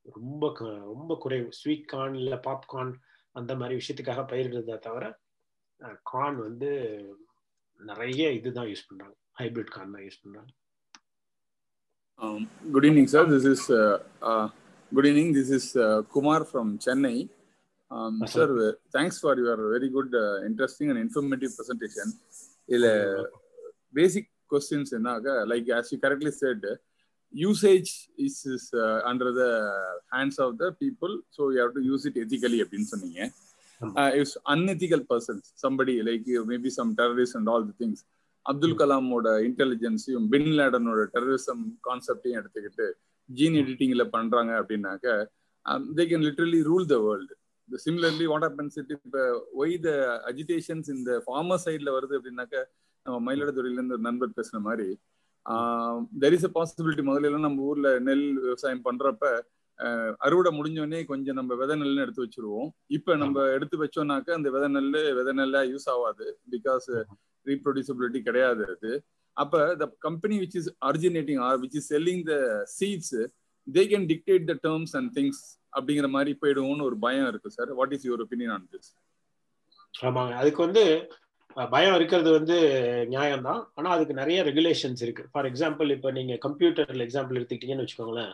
ரொம்ப 0.05 0.45
ரொம்ப 0.91 1.11
குறைவு. 1.23 1.47
ஸ்வீட் 1.59 1.89
கார்ன் 1.93 2.15
இல்லை 2.21 2.39
பாப்கார்ன் 2.47 2.93
அந்த 3.35 3.51
மாதிரி 3.59 3.79
விஷயத்துக்காக 3.79 4.23
பயிரிடுறதை 4.31 4.75
தவிர 4.87 5.05
கார்ன் 6.11 6.37
வந்து 6.47 6.69
நிறைய 7.79 8.21
இதுதான் 8.37 8.69
யூஸ் 8.71 8.87
பண்ணுறாங்க 8.89 9.15
ஹைபிரிட் 9.39 9.73
கார்ன் 9.75 9.95
தான் 9.95 10.05
யூஸ் 10.07 10.21
பண்ணுறாங்க 10.23 10.51
good 12.73 12.87
evening 12.89 13.11
sir 13.15 13.27
this 13.33 13.47
is 13.53 13.65
good 14.91 15.07
evening 15.09 15.33
this 15.39 15.53
is 15.59 15.71
Kumar 16.15 16.45
from 16.49 16.71
Chennai 16.85 17.15
Um, 17.91 18.21
uh-huh. 18.21 18.25
Sir, 18.27 18.69
uh, 18.69 18.71
thanks 18.91 19.19
for 19.19 19.37
your 19.37 19.57
very 19.73 19.89
good, 19.89 20.13
uh, 20.13 20.45
interesting 20.45 20.89
and 20.91 20.99
informative 20.99 21.51
presentation. 21.59 22.07
இதுல 22.69 22.87
basic 23.99 24.25
questions 24.51 24.87
என்னாக 24.97 25.27
like 25.51 25.67
as 25.77 25.91
you 25.93 25.99
correctly 26.03 26.33
said, 26.41 26.61
usage 27.33 27.91
is, 28.25 28.35
is 28.55 28.65
uh, 28.83 28.99
under 29.11 29.29
the 29.39 29.49
hands 30.15 30.37
of 30.45 30.51
the 30.61 30.69
people, 30.83 31.13
so 31.35 31.49
you 31.53 31.59
have 31.63 31.73
to 31.77 31.83
use 31.93 32.03
it 32.09 32.17
ethically 32.23 32.59
அப்படின்னு 32.63 32.89
சொன்னீங்க 32.93 33.21
uh, 34.01 34.11
unethical 34.55 35.01
persons, 35.11 35.43
somebody 35.65 35.95
like 36.09 36.25
you, 36.33 36.41
maybe 36.51 36.71
some 36.79 36.91
terrorists 36.99 37.37
and 37.39 37.47
all 37.53 37.63
the 37.71 37.77
things, 37.83 38.01
Abdul 38.45 38.75
கலாமோட 38.81 39.27
இன்டெலிஜென்ஸையும் 39.47 40.25
பின் 40.33 40.51
லேடனோட 40.57 41.03
terrorism 41.13 41.63
கான்செப்டையும் 41.87 42.37
எடுத்துக்கிட்டு 42.41 42.85
gene 43.29 43.55
எடிட்டிங்ல 43.61 44.03
பண்றாங்க 44.15 44.51
அப்படின்னாக்க 44.61 45.05
they 45.97 46.03
can 46.11 46.25
literally 46.27 46.59
rule 46.69 46.85
the 46.91 46.97
world 47.05 47.33
similarly 47.69 48.25
what 48.31 48.45
happens 48.47 48.77
it 48.81 48.93
இப்போ 48.97 49.21
ஒய் 49.61 49.75
த 49.79 49.91
அஜிடேஷன்ஸ் 50.31 50.89
இந்த 50.95 51.11
ஃபார்மர் 51.25 51.63
சைட்ல 51.65 51.91
வருது 51.97 52.17
அப்படின்னாக்க 52.19 52.55
நம்ம 53.05 53.17
மயிலாடுதுறையில 53.27 53.79
இருந்து 53.79 53.97
ஒரு 53.97 54.05
நண்பர் 54.09 54.37
பேசுன 54.37 54.61
மாதிரி 54.67 54.87
தெர் 56.21 56.35
இஸ் 56.37 56.47
அ 56.47 56.53
பாசிபிலிட்டி 56.55 57.03
முதல்ல 57.07 57.29
எல்லாம் 57.29 57.47
நம்ம 57.47 57.67
ஊர்ல 57.69 57.89
நெல் 58.07 58.25
விவசாயம் 58.45 58.85
பண்றப்ப 58.87 59.25
அறுவடை 60.19 60.51
முடிஞ்சோடனே 60.57 60.99
கொஞ்சம் 61.09 61.37
நம்ம 61.39 61.55
விதை 61.61 61.75
நெல்னு 61.75 62.03
எடுத்து 62.03 62.23
வச்சிருவோம். 62.25 62.67
இப்ப 62.97 63.15
நம்ம 63.23 63.45
எடுத்து 63.55 63.75
வச்சோம்னாக்க 63.81 64.29
அந்த 64.37 64.49
விதை 64.55 64.67
நெல் 64.75 64.87
விதை 65.17 65.33
நெல்லா 65.39 65.61
யூஸ் 65.71 65.87
ஆகாது 65.93 66.25
பிகாஸ் 66.53 66.87
ரீப்ரொடியூசபிலிட்டி 67.45 68.19
கிடையாது 68.27 68.63
அது. 68.73 68.91
அப்ப 69.37 69.53
the 69.75 69.85
company 70.07 70.35
which 70.43 70.57
is 70.59 70.69
originating 70.89 71.41
or 71.47 71.57
which 71.63 71.77
is 71.79 71.89
selling 71.93 72.23
the 72.29 72.35
seeds 72.77 73.15
they 73.67 73.83
can 73.91 74.07
dictate 74.13 74.45
the 74.51 74.55
terms 74.65 74.93
and 74.99 75.11
things 75.17 75.41
அப்படிங்கிற 75.77 76.07
மாதிரி 76.15 76.31
போயிடுவோம்னு 76.41 76.87
ஒரு 76.89 76.97
பயம் 77.05 77.29
இருக்கு 77.31 77.55
sir 77.57 77.71
what 77.79 77.93
is 77.97 78.07
your 78.09 78.23
opinion 78.25 78.53
on 78.55 78.67
this 78.73 78.91
ஆமாங்க. 79.93 80.33
அதுக்கு 80.41 80.61
வந்து 80.67 80.83
பயம் 81.73 81.95
இருக்கிறது 81.97 82.29
வந்து 82.37 82.55
நியாயம்தான். 83.11 83.61
ஆனா 83.77 83.89
அதுக்கு 83.95 84.13
நிறைய 84.21 84.39
ரெகுலேஷன்ஸ் 84.47 85.01
இருக்கு. 85.05 85.23
ஃபார் 85.33 85.47
எக்ஸாம்பிள் 85.49 85.93
இப்போ 85.95 86.09
நீங்க 86.17 86.33
கம்ப்யூட்டர்ல 86.45 87.05
எக்ஸாம்பிள் 87.07 87.37
எடுத்துக்கிட்டீங்கன்னு 87.39 87.85
வச்சுக்கோங்களேன். 87.85 88.33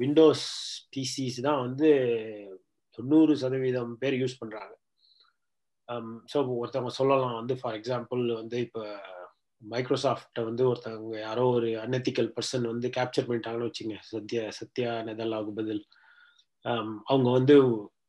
விண்டோஸ் 0.00 0.46
பிசிஸ் 0.94 1.38
தான் 1.46 1.60
வந்து 1.66 1.90
தொண்ணூறு 2.98 3.34
சதவீதம் 3.42 3.92
பேர் 4.02 4.16
யூஸ் 4.22 4.40
பண்றாங்க. 4.40 4.72
ஸோ 6.32 6.38
ஒருத்தவங்க 6.60 6.92
சொல்லலாம். 7.00 7.38
வந்து 7.40 7.54
ஃபார் 7.60 7.76
எக்ஸாம்பிள் 7.78 8.24
வந்து 8.40 8.56
இப்போ 8.66 8.82
மைக்ரோசாஃப்டை 9.62 10.42
வந்து 10.48 10.62
ஒருத்தவங்க 10.70 11.16
யாரோ 11.28 11.44
ஒரு 11.56 11.70
அன்எத்திக்கல் 11.84 12.30
பர்சன் 12.36 12.66
வந்து 12.72 12.88
கேப்சர் 12.98 13.26
பண்ணிட்டாங்கன்னு 13.28 13.70
வச்சுங்க 13.70 13.96
சத்யா 14.10 14.44
சத்யா 14.58 14.92
நெதல்லாவுக்கு 15.08 15.54
பதில். 15.60 15.82
Um, 16.64 16.88
அவங்க 17.04 17.28
வந்து 17.30 17.54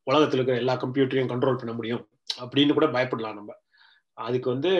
உலகத்தில் 0.07 0.39
இருக்கிற 0.39 0.57
எல்லா 0.57 0.73
கம்ப்யூட்டரையும் 0.83 1.31
கண்ட்ரோல் 1.31 1.59
பண்ண 1.59 1.73
முடியும். 1.73 2.03
அப்படின்னு 2.41 2.75
கூட 2.77 2.87
பயப்படலாம் 2.95 3.37
நம்ம. 3.39 3.51
அதுக்கு 4.17 4.47
வந்து 4.49 4.71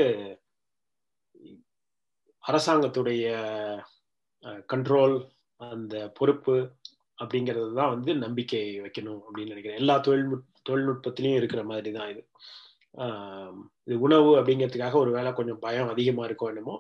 அரசாங்கத்துடைய 2.44 3.26
கண்ட்ரோல் 4.70 5.16
அந்த 5.62 5.96
பொறுப்பு 6.18 6.56
அப்படிங்கிறது 7.18 7.72
தான் 7.74 7.94
வந்து 7.96 8.12
நம்பிக்கை 8.16 8.64
வைக்கணும் 8.86 9.22
அப்படின்னு 9.28 9.54
நினைக்கிறேன். 9.54 9.82
எல்லா 9.84 9.96
தொழில்நுட் 10.08 10.48
தொழில்நுட்பத்திலையும் 10.70 11.40
இருக்கிற 11.40 11.62
மாதிரி 11.64 11.92
தான் 11.92 12.10
இது 12.14 12.24
இது 13.88 13.96
உணவு 14.08 14.32
அப்படிங்கிறதுக்காக 14.40 14.98
ஒரு 15.04 15.12
வேலை 15.18 15.30
கொஞ்சம் 15.34 15.62
பயம் 15.66 15.92
அதிகமாக 15.94 16.28
இருக்கும் 16.28 16.52
என்னமோ 16.54 16.76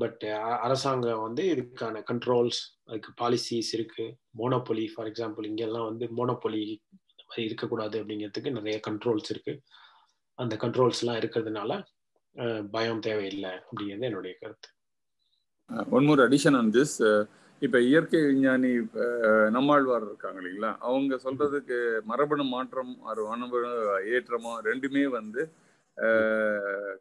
பட் 0.00 0.24
அரசாங்கம் 0.66 1.24
வந்து 1.24 1.42
இதுக்கான 1.54 2.02
கண்ட்ரோல்ஸ் 2.10 2.60
அதுக்கு 2.88 3.10
பாலிசிஸ் 3.20 3.72
இருக்கு. 3.76 4.06
மோனோபொலி 4.40 4.84
ஃபார் 4.92 5.08
எக்ஸாம்பிள் 5.10 5.48
இங்கெல்லாம் 5.50 5.88
வந்து 5.90 6.06
மோனோபொலி 6.18 6.62
இந்த 7.10 7.22
மாதிரி 7.28 7.46
இருக்கக்கூடாது 7.48 7.96
அப்படிங்கிறதுக்கு 8.00 8.56
நிறைய 8.58 8.76
கண்ட்ரோல்ஸ் 8.88 9.30
இருக்கு. 9.34 9.54
அந்த 10.38 10.54
கண்ட்ரோல்ஸ்லாம் 10.62 11.20
இருக்கிறதுனால 11.20 11.70
பயம் 12.74 13.04
தேவையில்லை 13.06 13.52
அப்படிங்கிறது 13.58 14.08
என்னுடைய 14.08 14.34
கருத்து. 14.40 14.68
One 15.96 16.06
more 16.08 16.22
addition 16.26 16.56
on 16.60 16.72
this 16.76 16.96
இப்போ 17.62 17.78
இயற்கை 17.88 18.20
விஞ்ஞானி 18.28 18.70
நம்மாழ்வார் 19.56 20.04
இருக்காங்க 20.08 20.38
இல்லைங்களா? 20.40 20.70
அவங்க 20.86 21.14
சொல்றதுக்கு 21.24 21.78
மரபணு 22.10 22.44
மாற்றம் 22.54 22.92
ஒரு 23.10 23.22
மரபணு 23.30 23.70
ஏற்றமோ 24.16 24.52
ரெண்டுமே 24.68 25.02
வந்து 25.18 25.42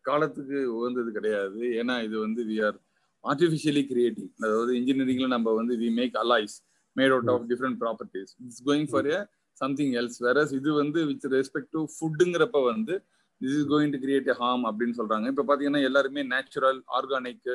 காலத்துக்கு 0.07 0.59
உகந்தது 0.77 1.09
கிடையாது. 1.17 1.59
ஏன்னா 1.81 1.95
இது 2.07 2.15
வந்து 2.25 2.41
வி 2.51 2.57
ஆர் 2.67 2.77
ஆர்டிஃபிஷியலி 3.23 3.83
கிரியேட்டிங் 3.91 4.31
அதாவது 4.43 4.71
இன்ஜினியரிங்ல 4.79 5.27
நம்ம 5.35 5.53
வந்து 5.59 5.73
we 5.81 5.89
make 5.99 6.15
alloys 6.23 6.55
made 6.95 7.13
out 7.15 7.31
of 7.33 7.45
different 7.51 7.79
properties 7.83 8.31
it's 8.45 8.63
going 8.69 8.89
for 8.91 9.07
a 9.15 9.19
something 9.61 9.93
else 10.01 10.19
வேற 10.25 10.43
இது 10.59 10.69
வந்து 10.81 10.99
வித் 11.11 11.25
ரெஸ்பெக்ட் 11.37 11.71
டு 11.75 11.81
ஃபுட்டுங்கிறப்ப 11.95 12.59
வந்து 12.71 12.95
this 13.41 13.55
is 13.59 13.67
going 13.73 13.93
to 13.95 13.99
create 14.05 14.29
a 14.33 14.35
harm 14.41 14.63
அப்படின்னு 14.69 14.95
சொல்றாங்க. 14.99 15.27
இப்போ 15.33 15.43
பாத்தீங்கன்னா 15.49 15.81
எல்லாருமே 15.89 16.21
நேச்சுரல் 16.33 16.79
ஆர்கானிக் 16.99 17.49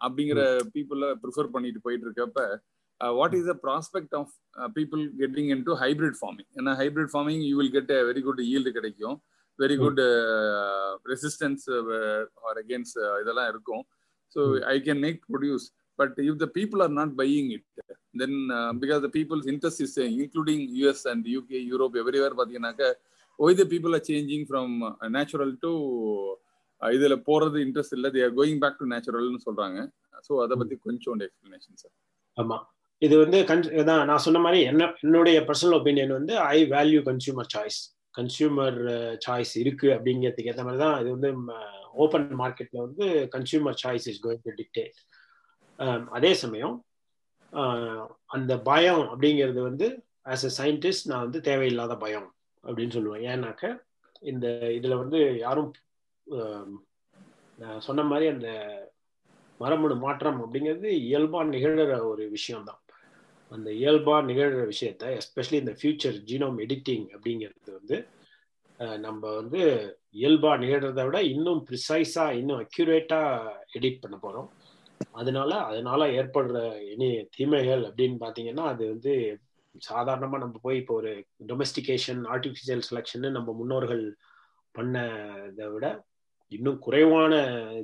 அப்படிங்கிற 0.00 0.40
பீப்புள 0.74 1.08
ப்ரிஃபர் 1.22 1.50
பண்ணிட்டு 1.54 1.80
போயிட்டு 1.86 2.06
இருக்கப்ப 2.08 2.40
what 3.00 3.34
is 3.38 3.48
the 3.50 3.54
prospect 3.66 4.14
of 4.20 4.32
people 4.78 5.02
getting 5.20 5.50
in 5.54 5.64
to 5.68 5.74
hybrid 5.82 6.18
farming 6.20 6.50
ஏன்னா 6.60 6.72
hybrid 6.80 7.12
farming 7.14 7.42
you 7.48 7.54
will 7.60 7.74
get 7.76 7.92
very 8.10 8.22
good 8.28 8.42
yield 8.52 8.72
கிடைக்கும். 8.78 9.16
Very 9.62 9.76
good 9.84 10.00
resistance 11.12 11.64
or 12.48 12.58
against 12.62 12.98
இதெல்லாம் 13.22 13.50
இருக்கும். 13.52 13.82
So 14.36 14.40
I 14.74 14.76
can 14.88 15.02
make 15.06 15.20
produce 15.32 15.66
but 15.98 16.18
if 16.28 16.40
the 16.44 16.48
people 16.58 16.82
are 16.86 16.94
not 17.00 17.14
buying 17.22 17.50
it 17.56 17.66
then 18.22 18.36
because 18.82 19.00
the 19.06 19.10
people's 19.18 19.48
interest 19.52 19.82
is 19.86 19.96
including 20.22 20.64
US 20.80 21.04
and 21.12 21.26
UK 21.36 21.60
Europe 21.72 21.96
everywhere 22.02 22.36
பார்த்தீங்கன்னாக்க 22.38 22.84
why 23.38 23.58
the 23.62 23.66
people 23.72 23.94
are 23.98 24.06
changing 24.10 24.46
from 24.50 24.72
natural 25.16 25.52
to 25.64 25.72
இதுல 26.82 27.14
போறது 27.28 27.58
interest 27.66 27.94
இல்லை 27.96 28.10
they're 28.16 28.36
going 28.38 28.60
back 28.62 28.78
to 28.82 28.86
நேச்சுரல்னு 28.92 29.40
சொல்றாங்க. 29.46 29.78
So 30.26 30.32
அதை 30.44 30.54
பத்தி 30.60 30.74
கொஞ்சம் 30.86 31.22
explanation 31.26 31.78
sir 31.82 31.94
ஆமா. 32.38 32.56
இது 33.02 33.14
வந்து 33.22 33.38
தான் 33.90 34.02
நான் 34.10 34.22
சொன்ன 34.26 34.40
மாதிரி 34.44 34.60
என்ன 34.70 34.88
என்னுடைய 35.04 35.38
பர்சனல் 35.48 35.76
ஒப்பீனியன் 35.78 36.12
வந்து 36.18 36.34
I 36.54 36.58
value 36.74 37.00
consumer 37.08 37.50
choice 37.54 37.78
consumer 38.14 38.78
choice 39.26 39.54
uh, 39.54 39.60
இருக்கு 39.62 39.88
அப்படிங்கிறதுக்கு 39.96 40.50
ஏற்ற 40.52 40.62
மாதிரி 40.64 40.82
தான் 40.84 40.96
இது 41.02 41.10
வந்து 41.16 41.30
ஓப்பன் 42.02 42.28
மார்க்கெட்ல 42.42 42.78
வந்து 42.86 43.06
consumer 43.34 43.78
choice 43.82 44.06
is 44.12 44.22
going 44.26 44.44
to 44.46 44.52
dictate 44.60 44.98
அதே 46.18 46.32
சமயம் 46.42 46.76
அந்த 48.30 48.52
பயம் 48.70 49.04
அப்படிங்கிறது 49.12 49.60
வந்து 49.62 49.86
ஆஸ் 50.32 50.46
அ 50.48 50.52
சயின்டிஸ்ட் 50.58 51.08
நான் 51.10 51.24
வந்து 51.26 51.40
தேவையில்லாத 51.48 51.94
பயம் 52.04 52.28
அப்படின்னு 52.64 52.94
சொல்லுவேன். 52.96 53.24
ஏன்னாக்க 53.30 53.64
இந்த 54.22 54.46
இதுல 54.78 54.96
வந்து 55.02 55.18
யாரும் 55.46 55.70
நான் 57.58 57.84
சொன்ன 57.86 58.02
மாதிரி 58.10 58.26
அந்த 58.34 58.48
மரபணு 59.60 59.96
மாற்றம் 60.04 60.38
அப்படிங்கிறது 60.44 60.90
இயல்பா 61.08 61.40
நிகழ்கிற 61.54 61.96
ஒரு 62.10 62.24
விஷயம்தான். 62.36 62.80
அந்த 63.50 63.68
இயல்பாக 63.78 64.22
நிகழ்கிற 64.22 64.64
விஷயத்த 64.66 65.04
எஸ்பெஷலி 65.16 65.58
இந்த 65.60 65.72
ஃபியூச்சர் 65.78 66.18
ஜீனோம் 66.28 66.58
எடிட்டிங் 66.64 67.06
அப்படிங்கிறது 67.14 67.70
வந்து 67.78 67.96
நம்ம 69.00 69.22
வந்து 69.32 69.60
இயல்பாக 70.14 70.60
நிகழ்கிறத 70.60 71.02
விட 71.04 71.18
இன்னும் 71.32 71.62
ப்ரிசைஸாக 71.68 72.36
இன்னும் 72.36 72.60
அக்யூரேட்டாக 72.60 73.54
எடிட் 73.72 74.02
பண்ண 74.02 74.16
போகிறோம் 74.18 74.48
அதனால 75.14 75.50
அதனால 75.62 76.00
ஏற்படுற 76.12 76.58
இனி 76.92 77.08
தீமைகள் 77.36 77.82
அப்படின்னு 77.86 78.18
பார்த்தீங்கன்னா 78.20 78.64
அது 78.64 78.84
வந்து 78.88 79.12
சாதாரணமாக 79.74 80.42
நம்ம 80.42 80.58
போய் 80.62 80.80
இப்போ 80.80 80.94
ஒரு 80.94 81.10
டொமஸ்டிகேஷன் 81.48 82.22
ஆர்டிஃபிஷியல் 82.30 82.84
செலெக்ஷன் 82.88 83.26
நம்ம 83.30 83.52
முன்னோர்கள் 83.52 84.04
பண்ணதை 84.74 85.66
விட 85.66 85.86
இன்னும் 86.52 86.78
குறைவான 86.78 87.34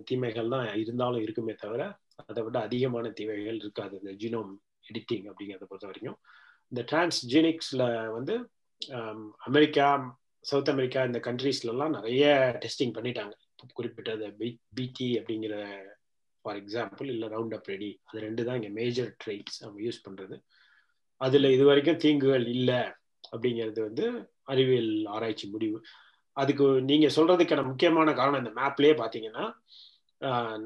தீமைகள் 0.04 0.48
தான் 0.48 0.66
இருந்தாலும் 0.74 1.22
இருக்குமே 1.22 1.54
தவிர 1.56 1.82
அதை 2.22 2.40
விட 2.42 2.56
அதிகமான 2.60 3.10
தீமைகள் 3.10 3.60
இருக்காது 3.60 3.94
இந்த 4.00 4.12
ஜீனோம் 4.18 4.52
எடிட்டிங் 4.90 5.26
அப்படிங்கிறத 5.30 5.66
பொறுத்த 5.70 5.88
வரைக்கும். 5.90 6.18
இந்த 6.72 6.82
டிரான்ஸ்ஜெனிக்ஸில் 6.92 7.86
வந்து 8.16 8.34
um, 8.80 9.20
அமெரிக்கா 9.48 9.88
சவுத் 10.44 10.70
அமெரிக்கா 10.72 11.00
இந்த 11.10 11.20
கண்ட்ரீஸ்லலாம் 11.28 11.94
நிறைய 11.98 12.24
டெஸ்டிங் 12.64 12.96
பண்ணிட்டாங்க. 12.98 13.34
குறிப்பிட்ட 13.78 14.10
பிடி 14.74 15.08
அப்படிங்கிற 15.20 15.54
ஃபார் 16.44 16.58
எக்ஸாம்பிள் 16.62 17.08
இல்லை 17.14 17.28
ரவுண்ட் 17.34 17.54
அப் 17.56 17.70
ரெடி 17.72 17.90
அது 18.08 18.18
ரெண்டு 18.26 18.42
தான் 18.48 18.58
இங்கே 18.58 18.72
மேஜர் 18.80 19.10
ட்ரெயின்ஸ் 19.22 19.56
அவங்க 19.64 19.80
யூஸ் 19.86 20.04
பண்ணுறது 20.06 20.36
அதில் 21.20 21.54
இது 21.54 21.64
வரைக்கும் 21.70 22.00
தீங்குகள் 22.04 22.46
இல்லை 22.56 22.80
அப்படிங்கிறது 23.32 23.80
வந்து 23.88 24.04
அறிவியல் 24.52 24.92
ஆராய்ச்சி 25.14 25.46
முடிவு. 25.54 25.78
அதுக்கு 26.36 26.66
நீங்கள் 26.90 27.14
சொல்கிறதுக்கான 27.16 27.64
முக்கியமான 27.70 28.12
காரணம் 28.20 28.42
இந்த 28.42 28.52
மேப்லேயே 28.60 28.94
பார்த்தீங்கன்னா 29.02 29.44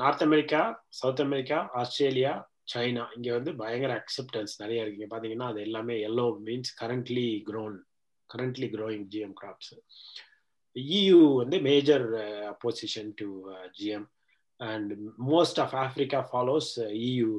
North 0.00 0.24
America 0.26 0.62
South 1.00 1.22
America 1.26 1.58
Australia 1.80 2.32
China 2.72 3.04
இங்கே 3.16 3.32
வந்து 3.38 3.52
பயங்கர 3.62 3.92
அக்செப்டன்ஸ் 4.00 4.54
நிறைய 4.62 4.84
இருக்கு. 4.84 5.10
பார்த்தீங்கன்னா 5.12 5.48
அது 5.52 5.60
எல்லாமே 5.68 5.96
yellow 6.08 6.26
means 6.48 6.72
currently 6.82 7.28
grown 7.48 7.76
currently 8.30 8.68
growing 8.76 9.06
GM 9.14 9.36
crops 9.40 9.74
EU 10.76 11.20
வந்து 11.42 11.56
major 11.60 12.06
opposition 12.52 13.10
to 13.20 13.28
GM 13.80 14.06
and 14.60 14.90
most 15.32 15.60
of 15.64 15.74
Africa 15.84 16.20
follows 16.30 16.70
EU 17.06 17.30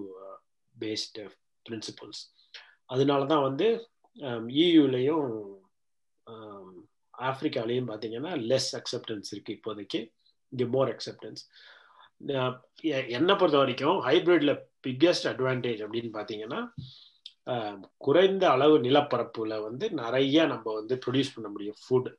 based 0.76 1.20
principles 1.66 2.22
அதனால 2.90 3.22
தான் 3.26 3.46
வந்து 3.48 3.68
um, 4.18 4.46
இயூலையும் 4.60 5.30
ஆப்பிரிக்காலையும் 7.14 7.86
um, 7.86 7.92
பார்த்தீங்கன்னா 7.92 8.32
லெஸ் 8.50 8.72
அக்செப்டன்ஸ் 8.80 9.32
இருக்கு 9.34 9.56
இப்போதைக்கு. 9.58 10.02
இங்கே 10.54 10.66
மோர் 10.68 10.90
அக்செப்டன்ஸ் 10.94 11.42
என்னை 13.12 13.34
பொறுத்த 13.36 13.58
வரைக்கும் 13.58 13.98
ஹைபிரிட்ல 14.00 14.52
பிக்கஸ்ட் 14.82 15.28
அட்வான்டேஜ் 15.28 15.82
அப்படின்னு 15.82 16.12
பார்த்தீங்கன்னா 16.14 16.60
குறைந்த 17.98 18.44
அளவு 18.50 18.76
நிலப்பரப்புல 18.80 19.56
வந்து 19.62 19.86
நிறைய 19.94 20.46
நம்ம 20.46 20.74
வந்து 20.74 20.96
ப்ரொடியூஸ் 21.06 21.36
பண்ண 21.36 21.48
முடியும் 21.50 21.80
ஃபுட் 21.82 22.10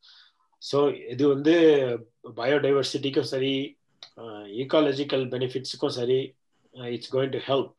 ஸோ 0.63 0.79
இது 1.11 1.25
வந்து 1.29 1.55
பயோடைவர்சிட்டிக்கும் 2.37 3.31
சரி 3.31 3.55
ஈக்காலஜிக்கல் 4.57 5.25
பெனிஃபிட்ஸுக்கும் 5.29 5.97
சரி 5.97 6.21
இட்ஸ் 6.75 7.13
கோயிங் 7.13 7.33
டு 7.33 7.41
ஹெல்ப் 7.47 7.79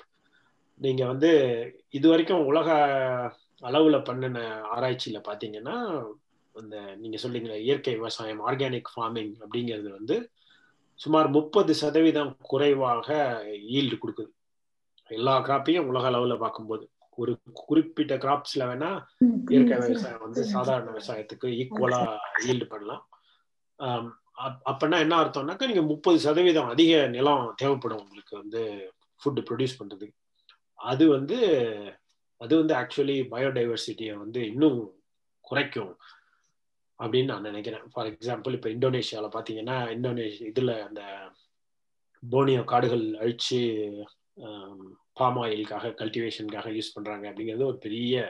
நீங்கள் 0.81 1.07
வந்து 1.07 1.31
இது 1.89 2.07
வரைக்கும் 2.09 2.45
உலக 2.45 2.69
அளவில் 3.63 4.05
பண்ணின 4.05 4.39
ஆராய்ச்சியில் 4.71 5.27
பார்த்தீங்கன்னா 5.27 5.75
அந்த 6.55 6.75
நீங்கள் 6.95 7.23
சொல்லிங்களா 7.23 7.57
இயற்கை 7.63 7.93
விவசாயம் 7.93 8.41
ஆர்கானிக் 8.47 8.91
ஃபார்மிங் 8.93 9.33
அப்படிங்கிறது 9.41 9.89
வந்து 9.91 10.15
சுமார் 10.99 11.27
முப்பது 11.35 11.71
சதவீதம் 11.81 12.31
குறைவாக 12.51 13.17
ஈல்டு 13.77 13.95
கொடுக்குது. 14.01 14.31
எல்லா 15.09 15.33
கிராப்பையும் 15.47 15.87
உலக 15.91 16.05
அளவில் 16.11 16.41
பார்க்கும்போது. 16.43 16.85
ஒரு 17.17 17.33
குறிப்பிட்ட 17.61 18.13
கிராப்ஸ்ல 18.23 18.67
வேணா 18.69 18.91
இயற்கை 19.53 19.75
விவசாயம் 19.81 20.23
வந்து 20.25 20.41
சாதாரண 20.53 20.87
விவசாயத்துக்கு 20.91 21.47
ஈக்குவலா 21.61 21.99
ஈல்டு 22.47 22.65
பண்ணலாம். 22.71 23.03
அப்பன்னா 24.71 24.97
என்ன 25.05 25.15
அர்த்தம்னாக்கா 25.23 25.69
நீங்க 25.71 25.83
முப்பது 25.91 26.17
சதவீதம் 26.25 26.71
அதிக 26.73 27.01
நிலம் 27.15 27.45
தேவைப்படும் 27.61 28.01
உங்களுக்கு 28.03 28.33
வந்து 28.41 28.61
ஃபுட் 29.21 29.43
ப்ரொடியூஸ் 29.49 29.79
பண்றதுக்கு. 29.79 30.17
அது 30.79 31.03
வந்து 31.15 31.37
அது 32.41 32.53
வந்து 32.61 32.73
ஆக்சுவலி 32.79 33.17
பயோடைவர்சிட்டியை 33.33 34.15
வந்து 34.23 34.39
இன்னும் 34.51 34.79
குறைக்கும். 35.45 35.93
அப்படின்னு 36.99 37.31
நான் 37.31 37.47
நினைக்கிறேன். 37.49 37.85
ஃபார் 37.93 38.09
எக்ஸாம்பிள் 38.11 38.55
இப்போ 38.57 38.69
இந்தோனேஷியாவில் 38.75 39.35
பார்த்தீங்கன்னா 39.35 39.77
இந்தோனேஷியா 39.95 40.49
இதில் 40.51 40.73
அந்த 40.87 41.01
போனியோ 42.23 42.61
காடுகள் 42.71 43.05
அழிச்சு 43.21 43.59
பாம் 45.19 45.39
ஆயிலுக்காக 45.43 45.93
கல்டிவேஷனுக்காக 46.01 46.69
யூஸ் 46.77 46.93
பண்ணுறாங்க 46.95 47.25
அப்படிங்கிறது 47.31 47.65
ஒரு 47.71 47.79
பெரிய 47.85 48.21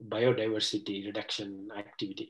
பயோடைவர்சிட்டி 0.00 0.94
ரிடக்ஷன் 1.08 1.54
ஆக்டிவிட்டி 1.80 2.26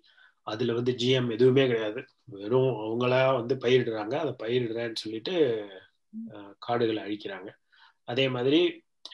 அதில் 0.47 0.77
வந்து 0.79 0.93
ஜிஎம் 1.01 1.31
எதுவுமே 1.37 1.65
கிடையாது. 1.71 2.01
வெறும் 2.35 2.73
அவங்களா 2.85 3.21
வந்து 3.39 3.55
பயிரிடுறாங்க. 3.65 4.15
அதை 4.25 4.33
பயிரிடுறேன்னு 4.43 5.03
சொல்லிட்டு 5.05 5.35
காடுகளை 6.67 7.01
அழிக்கிறாங்க. 7.07 7.49
அதே 8.09 8.27
மாதிரி 8.35 8.61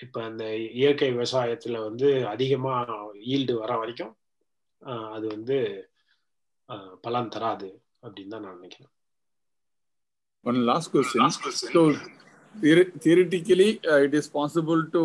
இப்போ 0.05 0.19
அந்த 0.29 0.45
இயற்கை 0.81 1.09
விவசாயத்தில் 1.15 1.85
வந்து 1.87 2.09
அதிகமாக 2.35 2.97
ஈல்டு 3.35 3.55
வர 3.63 3.73
வரைக்கும் 3.83 4.13
அது 5.17 5.27
வந்து 5.35 5.57
பலன் 7.05 7.33
தராது 7.35 7.71
அப்படின்னு 8.03 8.35
தான் 8.37 8.45
நான் 8.47 8.59
நினைக்கிறேன் 8.59 8.93
One 10.47 10.67
last 10.67 10.91
question. 10.91 11.19
Last 11.23 11.41
question. 11.41 11.69
So, 11.73 11.83
theoretically, 12.97 13.81
uh, 13.85 13.99
it 13.99 14.15
is 14.15 14.27
possible 14.29 14.81
to 14.89 15.03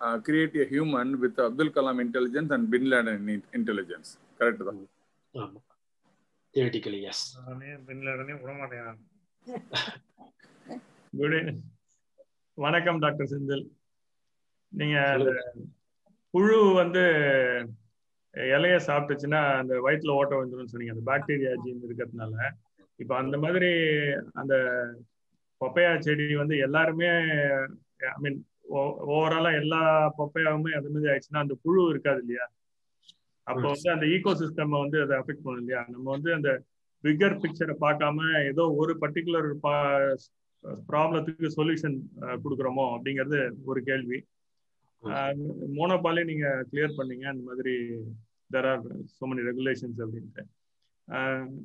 uh, 0.00 0.18
create 0.18 0.54
a 0.56 0.66
human 0.66 1.08
with 1.20 1.38
Abdul 1.38 1.70
Kalam 1.70 2.00
intelligence 2.00 2.50
and 2.50 2.68
Bin 2.72 2.86
Laden 2.90 3.28
intelligence. 3.52 4.08
Correct? 4.40 4.62
ஆமா 5.34 5.60
தியரிட்டிக்கலி 6.54 6.98
எஸ் 7.10 7.22
பின் 7.86 8.02
லேடனே 8.06 8.34
விட 8.40 8.52
மாட்டேன் 8.58 8.98
குட் 11.12 11.38
வணக்கம் 12.58 13.00
டாக்டர் 13.04 13.30
செந்தில் 13.32 13.64
நீங்க 14.72 14.98
புழு 16.34 16.58
வந்து 16.80 17.04
இலைய 18.34 18.76
சாப்பிட்டுச்சுன்னா 18.86 19.40
அந்த 19.60 19.74
வயிற்றுல 19.84 20.16
ஓட்ட 20.20 20.34
வந்துடும் 20.40 20.70
சொன்னீங்க. 20.70 20.94
அந்த 20.96 21.04
பாக்டீரியா 21.10 21.52
ஜீன் 21.64 21.84
இருக்கிறதுனால. 21.86 22.34
இப்ப 23.00 23.12
அந்த 23.16 23.36
மாதிரி 23.38 23.70
அந்த 24.32 24.54
பப்பையா 25.60 26.00
செடி 26.00 26.34
வந்து 26.34 26.56
எல்லாருமே 26.58 27.10
ஐ 28.08 28.18
மீன் 28.18 28.38
ஓவராலா 29.14 29.50
எல்லா 29.62 29.80
பப்பையாவுமே 30.18 30.72
அது 30.78 30.92
மாதிரி 30.92 31.10
ஆயிடுச்சுன்னா 31.12 31.44
அந்த 31.44 31.56
புழு 31.64 31.88
இருக்காது 31.88 32.20
இல்லையா? 32.24 32.46
அப்போ 33.46 33.66
வந்து 33.74 33.88
அந்த 33.90 34.06
ஈகோ 34.06 34.32
சிஸ்டம் 34.34 34.82
வந்து 34.82 34.98
அதை 35.02 35.14
அஃபெக்ட் 35.18 35.44
பண்ணும் 35.44 35.62
இல்லையா? 35.62 35.82
நம்ம 35.88 36.06
வந்து 36.10 36.30
அந்த 36.34 36.50
பிகர் 37.04 37.40
பிக்சரை 37.42 37.74
பார்க்காம 37.80 38.18
ஏதோ 38.50 38.64
ஒரு 38.82 38.92
பர்டிகுலர் 39.00 39.48
ப்ராப்ளத்துக்கு 40.88 41.48
சொல்யூஷன் 41.56 41.96
கொடுக்குறோமோ 42.44 42.84
அப்படிங்கிறது 42.94 43.38
ஒரு 43.64 43.82
கேள்வி. 43.82 44.18
மோனோபாலே 45.76 46.22
நீங்க 46.30 46.46
கிளியர் 46.70 46.98
பண்ணீங்க 46.98 47.26
அந்த 47.30 47.42
மாதிரி 47.48 47.74
there 48.50 48.68
are 48.72 48.84
so 49.14 49.24
many 49.30 49.42
regulations 49.48 50.00
அப்படின்ட்டு. 50.04 50.42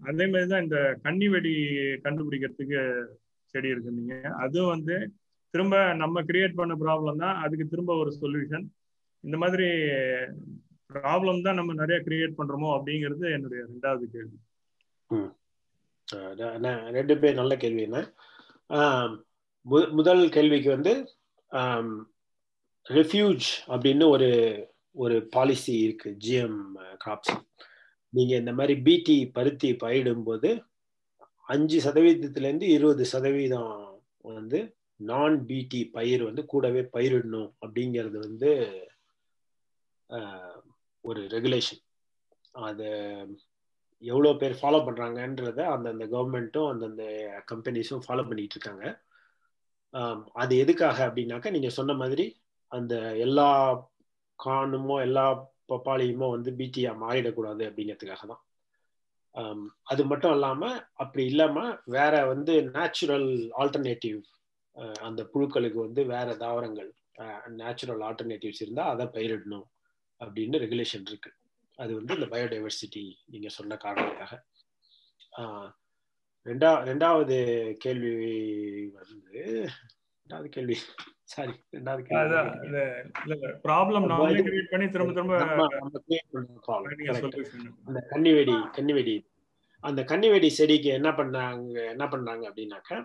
அதே 0.10 0.25
மாதிரி 0.31 0.48
தான் 0.51 0.63
இந்த 0.65 0.79
கன்னி 1.05 1.27
வெடி 1.34 1.53
கண்டுபிடிக்கிறதுக்கு 2.05 2.81
செடி 3.53 3.74
இருக்குன்னீங்க 3.74 4.15
அதுவும் 4.43 4.74
வந்து 4.75 4.96
திரும்ப 5.53 5.75
நம்ம 6.01 6.22
கிரியேட் 6.29 6.60
பண்ண 6.60 6.74
ப்ராப்ளம் 6.84 7.22
தான் 7.24 7.38
அதுக்கு 7.43 7.65
திரும்ப 7.67 7.91
ஒரு 8.01 8.12
சொல்யூஷன் 8.22 8.65
இந்த 9.24 9.38
மாதிரி 9.43 9.67
ப்ராப்ளம் 10.89 11.46
தான் 11.46 11.60
நம்ம 11.60 11.72
நிறைய 11.81 11.98
கிரியேட் 12.08 12.38
பண்றோமோ 12.39 12.69
அப்படிங்கிறது 12.75 13.25
என்னுடைய 13.36 13.62
ரெண்டாவது 13.72 14.05
கேள்வி. 14.13 14.38
ரெண்டு 16.98 17.15
பேர் 17.22 17.39
நல்ல 17.39 17.53
கேள்வி 17.63 17.81
என்ன? 17.88 18.00
முதல் 19.96 20.24
கேள்விக்கு 20.36 20.69
வந்து 20.75 20.93
ரெஃப்யூஜ் 22.89 23.48
அப்படின்னு 23.67 24.05
ஒரு 24.10 24.29
ஒரு 24.96 25.27
பாலிசி 25.29 25.74
இருக்கு 25.79 26.10
ஜிஎம் 26.17 26.60
கிராப்ஸ் 27.05 27.36
நீங்க 28.13 28.34
இந்த 28.36 28.53
மாதிரி 28.53 28.75
பிடி 28.81 29.17
பருத்தி 29.25 29.69
பயிரிடும்போது 29.75 30.50
அஞ்சு 31.48 31.77
சதவீதத்திலேருந்து 31.81 32.67
இருபது 32.67 33.05
சதவீதம் 33.05 33.74
வந்து 34.25 34.60
நான் 35.00 35.46
பிடி 35.46 35.81
பயிர் 35.86 36.24
வந்து 36.24 36.46
கூடவே 36.46 36.81
பயிரிடணும் 36.93 37.51
அப்படிங்கிறது 37.62 38.17
வந்து 38.19 38.50
ஒரு 41.05 41.22
ரெகுலேஷன் 41.27 41.84
அது 42.62 42.88
எவ்வளோ 44.03 44.34
பேர் 44.34 44.60
ஃபாலோ 44.62 44.79
பண்ணுறாங்கன்றத 44.86 45.60
அந்தந்த 45.65 46.05
கவர்மெண்ட்டும் 46.05 46.69
அந்தந்த 46.69 47.03
கம்பெனிஸும் 47.51 48.03
ஃபாலோ 48.08 48.25
பண்ணிட்டு 48.27 48.55
இருக்காங்க. 48.55 48.86
அது 50.33 50.53
எதுக்காக 50.57 51.00
அப்படின்னாக்கா 51.07 51.50
நீங்கள் 51.51 51.77
சொன்ன 51.79 51.94
மாதிரி 51.94 52.25
அந்த 52.72 52.94
எல்லா 53.25 53.50
காணுமோ 54.40 54.98
எல்லா 55.08 55.25
பப்பாளியுமோ 55.72 56.27
வந்து 56.36 56.51
பிடியா 56.60 56.92
மாறிடக்கூடாது 57.03 57.64
அப்படிங்கிறதுக்காக 57.70 58.25
தான் 58.27 58.44
அது 59.84 60.01
மட்டும் 60.05 60.34
இல்லாமல் 60.36 60.77
அப்படி 60.94 61.24
இல்லாமல் 61.32 61.74
வேற 61.96 62.14
வந்து 62.25 62.53
நேச்சுரல் 62.77 63.29
ஆல்டர்னேட்டிவ் 63.62 64.20
அந்த 65.08 65.22
புழுக்களுக்கு 65.34 65.79
வந்து 65.86 66.01
வேற 66.05 66.29
தாவரங்கள் 66.36 66.90
நேச்சுரல் 67.62 68.01
ஆல்டர்னேட்டிவ்ஸ் 68.08 68.64
இருந்தால் 68.64 68.92
அதை 68.94 69.05
பயிரிடணும் 69.16 69.68
அப்படின்னு 70.22 70.62
ரெகுலேஷன் 70.64 71.05
இருக்கு. 71.10 71.32
அது 71.79 71.92
வந்து 72.00 72.16
இந்த 72.18 72.27
பயோடைவர்சிட்டி 72.34 73.03
நீங்க 73.32 73.50
சொன்ன 73.58 73.77
காரணத்துக்காக. 73.84 74.34
ரெண்டா 76.46 76.70
ரெண்டாவது 76.90 77.38
கேள்வி 77.84 78.12
வந்து 79.00 79.44
ரெண்டாவது 80.29 80.50
கேள்வி. 80.55 80.75
சாரி 81.31 81.53
ரெண்டாவது 81.75 82.01
கேள்வி. 82.07 82.89
ப்ராப்ளம் 83.63 84.05
நாமளே 84.09 84.42
கிரியேட் 84.48 84.72
பண்ணி 84.72 84.87
திரும்ப 84.89 85.13
திரும்ப 85.13 85.37
அந்த 87.87 88.00
கன்னிவெடி 88.11 88.55
கன்னிவெடி. 88.77 89.15
அந்த 89.83 90.01
கன்னிவெடி 90.11 90.50
செடிக்கு 90.57 90.89
என்ன 90.89 91.09
பண்ணாங்க 91.20 91.77
என்ன 91.94 92.05
பண்ணாங்க 92.13 92.44
அப்படின்னாக்கா 92.50 92.98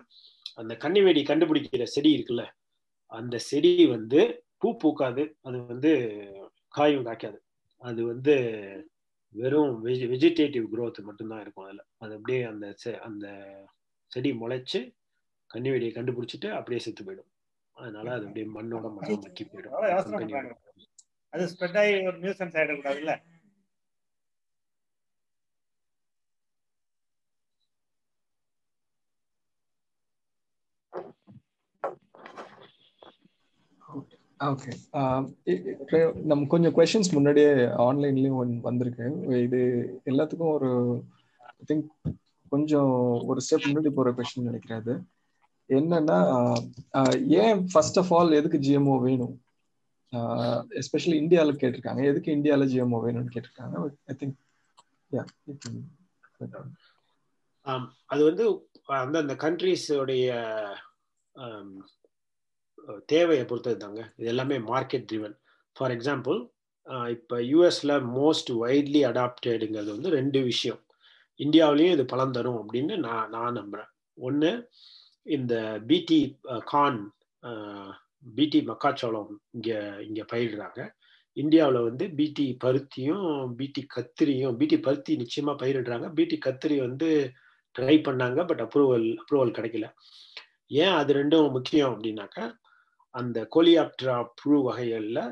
அந்த 0.55 0.73
கன்னிவெடி 0.83 1.21
கண்டுபிடிக்கிற 1.29 1.83
செடி 1.95 2.11
இருக்குல்ல 2.17 2.43
அந்த 3.11 3.37
செடி 3.47 3.71
வந்து 3.85 4.19
பூ 4.57 4.69
பூக்காது. 4.83 5.23
அது 5.41 5.57
வந்து 5.65 5.91
காயும் 6.77 7.05
காய்க்காது. 7.05 7.39
அது 7.81 8.01
வந்து 8.05 8.35
வெறும் 9.35 9.73
வெஜி 9.85 10.05
வெஜிடேட்டிவ் 10.13 10.65
க்ரோத் 10.73 11.01
மட்டும்தான் 11.07 11.41
இருக்கும் 11.41 11.65
அதில். 11.65 11.83
அது 11.97 12.13
அப்படியே 12.17 12.43
அந்த 12.51 12.65
அந்த 13.07 13.25
செடி 14.11 14.31
முளைச்சு 14.33 14.81
கன்னி 15.53 15.69
வெடியை 15.73 15.91
கண்டுபிடிச்சிட்டு 15.97 16.49
அப்படியே 16.57 16.81
செத்து 16.85 17.03
போயிடும். 17.07 17.29
அதனால 17.77 18.13
அது 18.17 18.25
அப்படியே 18.27 18.47
மண்ணோட 18.57 18.87
மண்ணை 18.95 19.15
மக்கி 19.25 19.45
போயிடும். 19.51 19.77
அது 21.33 21.45
ஸ்ப்ரெட் 21.53 21.79
ஆகி 21.83 21.93
ஒரு 22.09 22.17
நியூசன்ஸ் 22.25 22.57
ஆயிடக்கூடாதுல்ல? 22.59 23.13
ஓகே 34.39 34.71
நம்ம 36.31 36.45
கொஞ்சம் 36.53 36.75
கொஷின்ஸ் 36.77 37.11
முன்னாடியே 37.17 37.51
ஆன்லைன்லயும் 37.85 38.59
வந்திருக்கு. 38.67 39.05
இது 39.45 39.59
எல்லாத்துக்கும் 40.11 40.53
ஒரு 40.57 40.69
ஐ 41.59 41.63
திங்க் 41.69 41.85
கொஞ்சம் 42.53 42.93
ஒரு 43.29 43.39
ஸ்டெப் 43.45 43.67
முன்னாடி 43.67 43.91
போற 43.99 44.11
கொஸ்டின் 44.17 44.49
நினைக்கிறேன் 44.49 44.81
அது. 44.83 44.95
என்னன்னா 45.69 46.17
ஏன் 47.43 47.59
ஃபர்ஸ்ட் 47.71 47.99
ஆஃப் 48.01 48.11
ஆல் 48.17 48.37
எதுக்கு 48.39 48.57
ஜிஎம்ஓ 48.65 48.95
வேணும்? 49.05 49.35
எஸ்பெஷலி 50.81 51.15
இந்தியாவில் 51.23 51.59
கேட்டிருக்காங்க. 51.61 52.01
எதுக்கு 52.11 52.29
இந்தியாவில் 52.37 52.71
ஜிஎம்ஓ 52.73 52.99
வேணும்னு 53.05 53.33
கேட்டிருக்காங்க? 53.35 53.75
ஐ 54.11 54.15
திங்க் 54.19 54.35
அது 58.11 58.21
வந்து 58.29 58.45
அந்தந்த 59.01 59.35
கண்ட்ரிஸோடைய 59.43 60.25
தேவையை 63.05 63.43
பொறுத்தது 63.45 63.77
தாங்க 63.77 64.01
இது 64.17 64.27
எல்லாமே 64.33 64.57
மார்க்கெட் 64.71 65.07
ட்ரிவன் 65.11 65.35
ஃபார் 65.75 65.93
எக்ஸாம்பிள் 65.97 66.37
இப்போ 67.15 67.35
யூஎஸ்ல 67.51 67.93
மோஸ்ட் 68.17 68.51
வைட்லி 68.63 69.01
அடாப்டடுங்கிறது 69.09 69.89
வந்து 69.95 70.09
ரெண்டு 70.17 70.39
விஷயம். 70.49 70.81
இந்தியாவிலையும் 71.39 71.95
இது 71.95 72.03
பலன் 72.11 72.35
தரும் 72.35 72.59
அப்படின்னு 72.61 72.95
நான் 73.05 73.31
நான் 73.35 73.57
நம்புகிறேன் 73.59 73.91
ஒன்று 74.17 74.51
இந்த 75.25 75.53
பிடி 75.89 76.19
கான் 76.71 76.99
பிடி 78.37 78.59
மக்காச்சோளம் 78.69 79.31
இங்கே 79.55 79.79
இங்கே 80.07 80.23
பயிரிடுறாங்க. 80.31 80.81
இந்தியாவில் 81.37 81.85
வந்து 81.87 82.05
பிடி 82.19 82.45
பருத்தியும் 82.63 83.29
பிடி 83.59 83.81
கத்திரியும் 83.95 84.57
பிடி 84.61 84.77
பருத்தி 84.87 85.13
நிச்சயமாக 85.23 85.59
பயிரிடுறாங்க. 85.61 86.07
பிடி 86.19 86.37
கத்திரி 86.45 86.77
வந்து 86.87 87.09
ட்ரை 87.75 87.95
பண்ணாங்க 88.07 88.39
பட் 88.51 88.63
அப்ரூவல் 88.65 89.07
அப்ரூவல் 89.21 89.55
கிடைக்கல. 89.57 89.87
ஏன் 90.83 90.95
அது 90.99 91.11
ரெண்டும் 91.19 91.55
முக்கியம் 91.57 91.91
அப்படின்னாக்கா 91.93 92.45
அந்த 93.15 93.39
கோலியாப்ட்ரா 93.55 94.15
புழு 94.39 94.59
வகைகளில் 94.67 95.23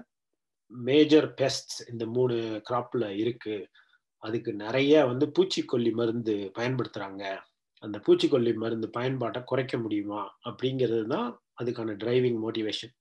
மேஜர் 0.72 1.28
பெஸ்ட் 1.40 1.74
இந்த 1.92 2.04
மூணு 2.16 2.36
கிராப்பில் 2.70 3.08
இருக்குது 3.24 3.68
அதுக்கு 4.24 4.52
நிறைய 4.66 4.94
வந்து 5.12 5.26
பூச்சிக்கொல்லி 5.36 5.92
மருந்து 6.00 6.36
பயன்படுத்துகிறாங்க 6.58 7.24
அந்த 7.84 7.98
பூச்சிக்கொல்லி 8.06 8.52
மருந்து 8.64 8.88
பயன்பாட்டை 8.98 9.42
குறைக்க 9.52 9.78
முடியுமா 9.78 10.22
அப்படிங்கிறது 10.50 11.06
தான் 11.16 11.30
அதுக்கான 11.62 11.96
டிரைவிங் 12.04 12.40
மோட்டிவேஷன் 12.44 12.94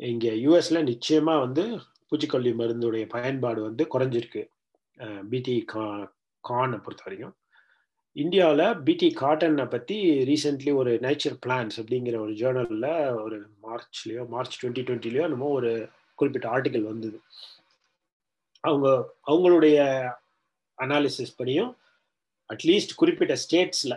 இங்கே 0.00 0.32
யூஎஸ்ல 0.44 0.80
நிச்சயமாக 0.90 1.42
வந்து 1.44 1.64
பூச்சிக்கொல்லி 2.10 2.50
மருந்துடைய 2.60 3.04
பயன்பாடு 3.14 3.60
வந்து 3.68 3.84
குறைஞ்சிருக்கு. 3.94 4.42
பிடி 5.32 5.56
கா 5.72 5.84
கானை 6.44 6.78
பொறுத்த 6.84 7.04
வரைக்கும். 7.06 7.34
இந்தியாவில் 8.16 8.78
பிடி 8.86 9.08
காட்டனை 9.20 9.66
பற்றி 9.74 9.96
ரீசெண்ட்லி 10.30 10.72
ஒரு 10.80 10.92
நேச்சர் 11.04 11.36
பிளான்ஸ் 11.44 11.76
அப்படிங்கிற 11.80 12.16
ஒரு 12.24 12.32
ஜேர்னலில் 12.40 12.88
ஒரு 13.24 13.38
மார்ச்லேயோ 13.66 14.22
மார்ச் 14.34 14.58
டுவெண்ட்டி 14.60 14.84
டுவெண்ட்டிலையோ 14.86 15.26
என்னமோ 15.28 15.50
ஒரு 15.58 15.72
குறிப்பிட்ட 16.18 16.46
ஆர்டிக்கல் 16.54 16.90
வந்தது. 16.92 17.18
அவங்க 18.64 18.88
அவங்களுடைய 19.30 19.78
அனாலிசிஸ் 20.78 21.38
படியும் 21.40 21.70
அட்லீஸ்ட் 22.50 22.98
குறிப்பிட்ட 23.00 23.34
ஸ்டேட்ஸில் 23.44 23.96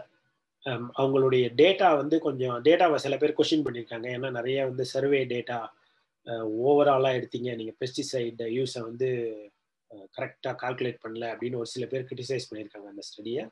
um, 0.65 0.83
அவங்களுடைய 0.99 1.45
டேட்டா 1.61 1.89
வந்து 2.01 2.15
கொஞ்சம் 2.25 2.57
டேட்டாவை 2.67 2.97
சில 3.05 3.15
பேர் 3.17 3.37
கொஷின் 3.39 3.65
பண்ணியிருக்காங்க. 3.65 4.07
ஏன்னா 4.15 4.29
நிறைய 4.39 4.57
வந்து 4.69 4.85
சர்வே 4.93 5.21
டேட்டா 5.33 5.59
ஓவராலாக 6.67 7.17
எடுத்தீங்க. 7.19 7.49
நீங்கள் 7.59 7.77
பெஸ்டிசைட் 7.83 8.41
யூஸை 8.57 8.81
வந்து 8.89 9.09
uh, 9.91 10.05
கரெக்டாக 10.17 10.55
கால்குலேட் 10.63 11.03
பண்ணல 11.05 11.25
அப்படின்னு 11.33 11.61
ஒரு 11.63 11.71
சில 11.75 11.85
பேர் 11.91 12.07
கிரிட்டிசைஸ் 12.09 12.49
பண்ணியிருக்காங்க 12.49 12.89
அந்த 12.93 13.05
ஸ்டடியை 13.09 13.45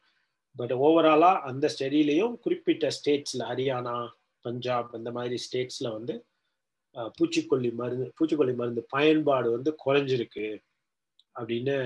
பட் 0.56 0.74
ஓவராலாக 0.86 1.44
அந்த 1.50 1.66
ஸ்டடியிலையும் 1.76 2.34
குறிப்பிட்ட 2.46 2.88
ஸ்டேட்ஸில் 2.98 3.48
ஹரியானா 3.50 3.98
பஞ்சாப் 4.46 4.96
அந்த 5.00 5.10
மாதிரி 5.18 5.38
ஸ்டேட்ஸில் 5.48 5.96
வந்து 5.98 6.16
uh, 6.96 7.10
பூச்சிக்கொல்லி 7.18 7.72
மருந்து 7.82 8.08
பூச்சிக்கொல்லி 8.20 8.56
மருந்து 8.62 8.84
பயன்பாடு 8.96 9.50
வந்து 9.58 9.74
குறைஞ்சிருக்கு 9.86 10.48
அப்படின்னு 11.36 11.78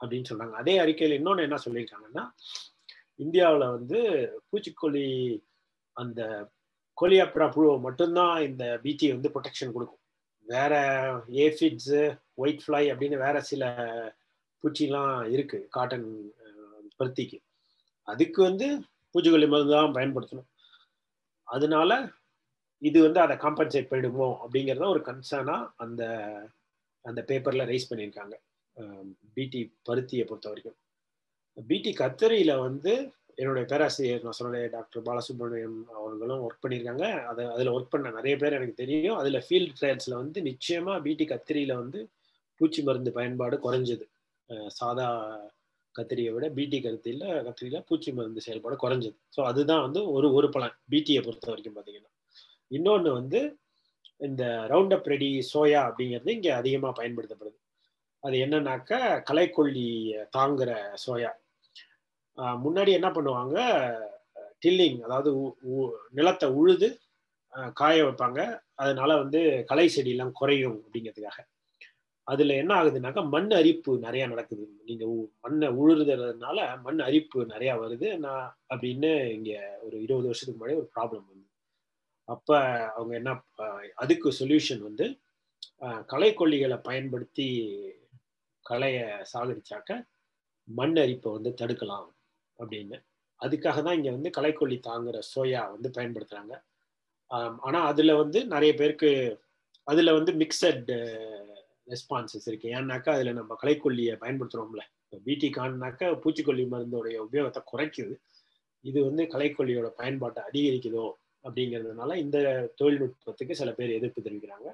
அப்படின்னு 0.00 0.28
சொல்றாங்க. 0.30 0.54
அதே 0.62 0.74
அறிக்கையில் 0.82 1.18
இன்னொன்று 1.18 1.46
என்ன 1.46 1.58
சொல்லியிருக்காங்கன்னா 1.66 2.24
இந்தியாவில் 3.24 3.72
வந்து 3.76 3.98
பூச்சிக்கொல்லி 4.48 5.06
அந்த 5.96 6.20
கொலியாப்ரா 7.00 7.46
புழுவை 7.54 7.76
மட்டும்தான் 7.86 8.36
இந்த 8.48 8.64
பீச்சி 8.84 9.06
வந்து 9.14 9.32
ப்ரொடெக்ஷன் 9.34 9.74
கொடுக்கும். 9.76 10.02
வேற 10.46 10.74
ஏஃபிட்ஸு 11.44 12.02
ஒயிட் 12.42 12.62
ஃப்ளை 12.64 12.82
அப்படின்னு 12.92 13.16
வேற 13.24 13.36
சில 13.50 13.64
பூச்சிலாம் 14.64 15.16
இருக்கு 15.34 15.58
காட்டன் 15.76 16.06
பருத்திக்கு. 17.00 17.38
அதுக்கு 18.08 18.40
வந்து 18.48 18.68
பூச்சிக்கொல்லி 19.14 19.48
மருந்து 19.52 19.74
தான் 19.78 19.96
பயன்படுத்தணும். 19.96 20.48
அதனால 21.48 21.90
இது 22.82 22.98
வந்து 23.04 23.20
அதை 23.24 23.34
காம்பன்சேட் 23.44 23.90
பண்ணிடுமோ 23.90 24.28
அப்படிங்கிறத 24.42 24.88
ஒரு 24.94 25.00
கன்சர்னாக 25.08 25.70
அந்த 25.84 26.02
அந்த 27.04 27.20
பேப்பரில் 27.28 27.68
ரைஸ் 27.70 27.88
பண்ணியிருக்காங்க. 27.90 28.34
பிடி 29.36 29.60
பருத்தியை 29.88 30.24
பொறுத்த 30.26 30.48
வரைக்கும் 30.50 30.78
பிடி 31.56 31.90
கத்தரியில 32.00 32.52
வந்து 32.66 32.92
என்னுடைய 33.40 33.64
பேராசிரியர் 33.70 34.24
நான் 34.26 34.36
சொன்னேன் 34.38 34.72
டாக்டர் 34.74 35.04
பாலசுப்ரமணியம் 35.08 35.76
அவர்களும் 35.98 36.42
ஒர்க் 36.46 36.62
பண்ணியிருக்காங்க. 36.64 37.04
அதை 37.30 37.42
அதில் 37.54 37.74
ஒர்க் 37.74 37.92
பண்ண 37.92 38.10
நிறைய 38.16 38.34
பேர் 38.42 38.56
எனக்கு 38.58 38.80
தெரியும். 38.82 39.18
அதில் 39.20 39.44
ஃபீல்ட் 39.46 39.76
ட்ரையல்ஸில் 39.80 40.20
வந்து 40.22 40.38
நிச்சயமாக 40.48 40.96
பிடி 41.06 41.26
கத்திரியில் 41.32 41.74
வந்து 41.82 42.00
பூச்சி 42.60 42.82
மருந்து 42.88 43.10
பயன்பாடு 43.18 43.56
குறைஞ்சது. 43.66 44.06
சாதா 44.78 45.06
கத்திரியை 45.94 46.32
விட 46.34 46.46
பிடி 46.58 46.78
கத்திரியில் 46.86 47.28
கத்திரியில் 47.46 47.86
பூச்சி 47.88 48.10
மருந்து 48.18 48.44
செயல்பாடு 48.46 48.76
குறைஞ்சது. 48.84 49.16
ஸோ 49.36 49.40
அதுதான் 49.50 49.84
வந்து 49.86 50.02
ஒரு 50.16 50.28
ஒரு 50.38 50.48
பலன் 50.56 50.76
பிடியை 50.94 51.22
பொறுத்த 51.26 51.50
வரைக்கும் 51.52 51.76
பார்த்தீங்கன்னா 51.78 52.12
இன்னொன்று 52.70 53.12
வந்து 53.20 53.40
இந்த 54.20 54.44
ரவுண்ட் 54.72 54.94
அப் 54.96 55.08
ரெடி 55.12 55.30
சோயா 55.52 55.80
அப்படிங்கிறது 55.88 56.30
இங்கே 56.38 56.52
அதிகமாக 56.60 56.92
பயன்படுத்தப்படுது. 57.00 57.58
அது 58.28 58.36
என்னன்னாக்கா 58.44 58.98
கலைக்கொல்லி 59.28 59.88
தாங்குற 60.36 60.70
சோயா. 61.04 61.30
முன்னாடி 62.64 62.90
என்ன 62.98 63.08
பண்ணுவாங்க? 63.16 63.56
டில்லிங் 64.64 64.98
அதாவது 65.06 65.30
நிலத்தை 66.18 66.48
உழுது 66.60 66.88
காய 67.80 67.96
வைப்பாங்க. 68.06 68.40
அதனால 68.82 69.10
வந்து 69.22 69.40
களை 69.70 69.86
செடியெல்லாம் 69.94 70.36
குறையும் 70.40 70.76
அப்படிங்கிறதுக்காக. 70.82 71.38
அதுல 72.26 72.56
என்ன 72.62 72.72
ஆகுதுனாக்கா 72.78 73.22
மண் 73.34 73.50
அரிப்பு 73.58 73.92
நிறைய 74.06 74.24
நடக்குது. 74.32 74.64
நீங்க 74.88 75.04
மண்ணை 75.44 75.68
உழுதுறதுனால 75.80 76.58
மண் 76.86 77.00
அரிப்பு 77.06 77.38
நிறைய 77.52 77.70
வருது. 77.82 78.08
நான் 78.24 78.46
அப்படின்னு 78.72 79.10
இங்க 79.36 79.52
ஒரு 79.86 79.96
இருபது 80.06 80.28
வருஷத்துக்கு 80.30 80.60
முன்னாடி 80.60 80.80
ஒரு 80.82 80.90
ப்ராப்ளம் 80.96 81.24
வந்து 81.30 81.46
அப்ப 82.28 82.58
அவங்க 82.96 83.14
என்ன 83.20 83.30
அதுக்கு 84.02 84.28
சொல்யூஷன் 84.40 84.82
வந்து 84.88 85.06
களைக்கொல்லிகளை 86.12 86.78
பயன்படுத்தி 86.88 87.46
களையை 88.70 89.06
சாகடிச்சாக்க 89.32 89.90
மண் 90.68 90.96
அரிப்பை 91.02 91.30
வந்து 91.36 91.50
தடுக்கலாம் 91.60 92.08
அப்படின்னு. 92.58 92.96
அதுக்காக 93.40 93.78
தான் 93.86 93.96
இங்கே 93.98 94.12
வந்து 94.16 94.30
களைக்கொல்லி 94.36 94.76
தாங்குற 94.88 95.18
சோயா 95.32 95.62
வந்து 95.74 95.88
பயன்படுத்துகிறாங்க 95.96 96.54
ஆனால் 97.66 97.86
அதில் 97.90 98.20
வந்து 98.22 98.38
நிறைய 98.54 98.72
பேருக்கு 98.80 99.10
அதில் 99.88 100.16
வந்து 100.18 100.32
மிக்சட் 100.42 100.90
ரெஸ்பான்சஸ் 101.92 102.46
இருக்கு. 102.50 102.68
ஏன்னாக்கா 102.78 103.10
அதில் 103.16 103.38
நம்ம 103.40 103.52
களைக்கொல்லியை 103.62 104.14
பயன்படுத்துகிறோம்ல 104.22 104.82
இப்போ 105.04 105.18
பிடி 105.26 105.48
கான்னாக்கா 105.56 106.08
பூச்சிக்கொல்லி 106.24 106.64
மருந்தோடைய 106.72 107.16
உபயோகத்தை 107.26 107.62
குறைக்குது. 107.70 108.14
இது 108.84 108.98
வந்து 109.08 109.22
களைக்கொல்லியோட 109.34 109.88
பயன்பாட்டை 110.00 110.40
அதிகரிக்குதோ 110.48 111.06
அப்படிங்கிறதுனால 111.44 112.10
இந்த 112.24 112.38
தொழில்நுட்பத்துக்கு 112.80 113.58
சில 113.60 113.70
பேர் 113.78 113.96
எதிர்ப்பு 113.98 114.26
தெரிவிக்கிறாங்க. 114.26 114.68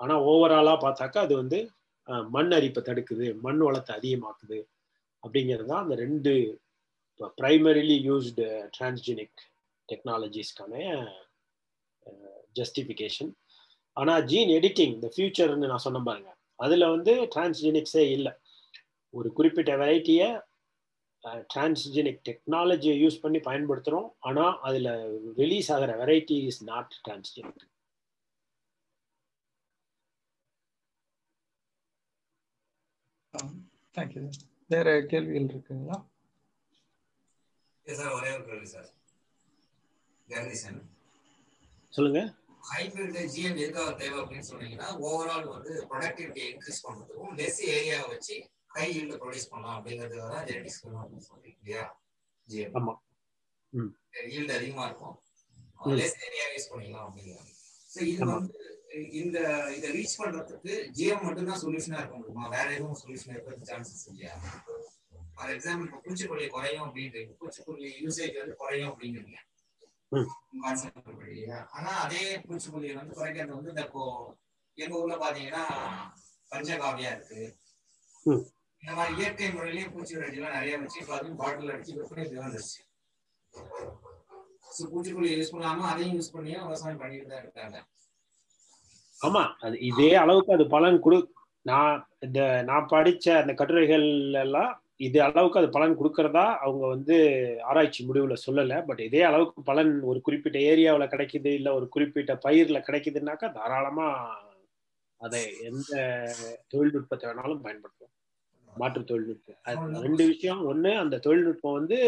ஆனால் 0.00 0.24
ஓவராலாக 0.30 0.78
பார்த்தாக்கா 0.84 1.20
அது 1.26 1.34
வந்து 1.42 1.58
மண் 2.08 2.52
அரிப்பை 2.58 2.82
தடுக்குது 2.82 3.26
மண் 3.44 3.62
வளத்தை 3.66 3.92
அதிகமாக்குது 3.98 4.58
அப்படிங்கிறது 5.22 5.68
தான் 5.72 5.82
அந்த 5.84 5.96
ரெண்டு 6.04 6.32
இப்போ 7.10 7.26
ப்ரைமரிலி 7.40 7.96
யூஸ்டு 8.08 8.44
டிரான்ஸ்ஜெனிக் 8.76 9.40
டெக்னாலஜிஸ்க்கான 9.88 10.74
ஜஸ்டிஃபிகேஷன் 12.58 13.32
ஆனால் 13.96 14.24
ஜீன் 14.30 14.50
எடிட்டிங் 14.58 14.94
இந்த 14.94 15.08
ஃபியூச்சர்னு 15.14 15.70
நான் 15.72 15.84
சொன்ன 15.86 16.00
பாருங்க. 16.08 16.30
அதில் 16.64 16.92
வந்து 16.94 17.12
டிரான்ஸ்ஜெனிக்ஸே 17.34 18.04
இல்லை. 18.16 18.32
ஒரு 19.14 19.28
குறிப்பிட்ட 19.32 19.72
வெரைட்டியை 19.82 20.28
டிரான்ஸ்ஜெனிக் 21.54 22.20
டெக்னாலஜியை 22.28 22.94
யூஸ் 23.02 23.22
பண்ணி 23.24 23.40
பயன்படுத்துகிறோம் 23.48 24.08
ஆனால் 24.28 24.54
அதில் 24.68 24.90
ரிலீஸ் 25.40 25.68
ஆகிற 25.74 25.92
variety 26.02 26.38
is 26.50 26.62
not 26.70 26.94
transgenic 27.06 27.62
thank you 33.34 34.22
வேற 34.70 34.88
கேள்விகள் 35.10 35.46
இருக்குங்களா? 35.46 35.96
சார் 37.86 38.12
ஒரே 38.16 38.30
ஒரு 38.34 38.44
கேள்வி 38.48 38.68
சார் 38.72 38.88
கணேசன் 40.28 40.80
சொல்லுங்க. 41.92 42.20
ஹைபிரிட் 42.70 43.16
ஜிஎம் 43.34 43.58
எதுக்காக 43.62 43.92
தேவை 44.00 44.18
அப்படின்னு 44.20 44.48
சொன்னீங்கன்னா 44.50 44.88
ஓவரால் 45.06 45.48
வந்து 45.54 45.72
ப்ரொடக்டிவிட்டி 45.90 46.42
இன்க்ரீஸ் 46.50 46.84
பண்ணுறதுக்கும் 46.84 47.32
லெஸ் 47.40 47.60
ஏரியா 47.74 47.98
வச்சு 48.12 48.36
ஹை 48.76 48.86
ஈல்டு 48.98 49.18
ப்ரொடியூஸ் 49.22 49.50
பண்ணலாம் 49.52 49.76
அப்படிங்கிறதுக்காக 49.78 50.30
தான் 50.34 50.46
ஜெனடிக்ஸ் 50.50 50.78
அப்படின்னு 50.94 51.26
சொல்றீங்க 51.30 51.58
இல்லையா 51.62 51.84
ஜிஎம் 52.48 52.76
ஆமா. 52.80 52.94
ஈல்டு 54.32 54.52
அதிகமா 54.58 54.84
இருக்கும். 54.88 55.16
லெஸ் 56.00 56.18
ஏரியா 56.26 56.46
யூஸ் 56.54 56.70
பண்ணிக்கலாம் 56.70 57.06
அப்படிங்கிறாங்க. 57.06 57.50
ஸோ 57.90 58.00
இது 58.12 58.24
வந்து 58.30 58.60
இந்த 59.20 59.38
இதை 59.76 59.88
ரீச் 59.96 60.18
பண்றதுக்கு 60.20 60.72
ஜிஎம் 60.96 61.24
மட்டும் 61.26 61.48
தான் 61.50 61.60
சொல்யூஷனா 61.62 62.00
இருக்க 62.00 62.16
முடியுமா? 62.18 62.44
வேற 62.54 62.66
எதுவும் 62.76 62.98
சொல்யூஷன் 63.02 63.32
இருக்கிறது 63.34 63.68
சான்சஸ் 63.70 64.04
இல்லையா? 64.10 64.34
ஃபார் 65.36 65.52
எக்ஸாம்பிள் 65.54 65.86
இப்போ 65.88 66.00
பூச்சிக்கொல்லி 66.04 66.46
குறையும் 66.54 66.84
அப்படின்றீங்க 66.86 67.32
பூச்சிக்கொல்லி 67.40 67.90
யூசேஜ் 68.04 68.36
வந்து 68.40 68.56
குறையும் 68.62 68.90
அப்படிங்கிறீங்க. 68.90 69.38
ஆனா 71.76 71.90
அதே 72.04 72.22
பூச்சிக்கொல்லியை 72.46 72.96
வந்து 73.00 73.16
குறைக்கிறது 73.18 73.56
வந்து 73.58 73.72
இந்த 73.74 73.84
இப்போ 73.88 74.02
எங்க 74.78 74.94
ஊர்ல 75.00 75.16
பாத்தீங்கன்னா 75.22 75.64
பஞ்சகாவியா 76.52 77.12
இருக்கு. 77.14 77.40
இந்த 78.82 78.92
மாதிரி 78.98 79.12
இயற்கை 79.20 79.48
முறையிலேயே 79.56 79.86
பூச்சி 79.94 80.14
எல்லாம் 80.18 80.56
நிறைய 80.58 80.76
வச்சு 80.82 81.00
இப்போ 81.02 81.14
அதுவும் 81.18 81.40
பாட்டில் 81.42 81.72
அடிச்சு 81.74 81.96
விற்பனை 81.98 82.24
வந்துருச்சு. 82.44 82.80
ஸோ 84.76 84.82
பூச்சிக்கொல்லி 84.92 85.30
யூஸ் 85.38 85.54
பண்ணாம 85.54 85.88
அதையும் 85.92 86.16
யூஸ் 86.18 86.34
பண்ணியும் 86.36 86.66
விவசாயம் 86.68 87.00
பண்ணிட்டு 87.02 87.32
தான் 87.32 87.42
இருக்காங்க. 87.44 87.78
ஆமா 89.22 89.42
அது 89.66 89.76
இதே 89.90 90.10
அளவுக்கு 90.22 90.56
அது 90.56 90.64
பலன் 90.76 90.98
கொடு 91.04 91.18
நான் 91.66 91.96
இந்த 92.26 92.40
நான் 92.70 92.86
படிச்ச 92.92 93.26
அந்த 93.40 93.52
கட்டுரைகள் 93.60 94.06
எல்லாம் 94.44 94.70
இது 95.06 95.18
அளவுக்கு 95.26 95.60
அது 95.60 95.68
பலன் 95.76 95.98
கொடுக்கறதா 95.98 96.44
அவங்க 96.64 96.84
வந்து 96.94 97.16
ஆராய்ச்சி 97.70 98.00
முடிவுல 98.08 98.34
சொல்லலை. 98.46 98.76
பட் 98.88 99.00
இதே 99.06 99.22
அளவுக்கு 99.30 99.62
பலன் 99.70 99.92
ஒரு 100.10 100.18
குறிப்பிட்ட 100.26 100.58
ஏரியாவில் 100.70 101.12
கிடைக்குது 101.12 101.50
இல்லை 101.58 101.70
ஒரு 101.78 101.86
குறிப்பிட்ட 101.94 102.32
பயிர்ல 102.46 102.80
கிடைக்குதுன்னாக்கா 102.88 103.48
தாராளமா 103.58 104.08
அதை 105.20 105.40
எந்த 105.70 105.92
தொழில்நுட்பத்தை 106.72 107.24
வேணாலும் 107.28 107.64
பயன்படுத்தும் 107.66 108.12
மாற்று 108.68 109.02
தொழில்நுட்பம். 109.10 109.58
அது 109.68 110.04
ரெண்டு 110.06 110.24
விஷயம். 110.32 110.60
ஒன்று 110.70 110.92
அந்த 111.02 111.20
தொழில்நுட்பம் 111.26 111.78
வந்து 111.78 111.98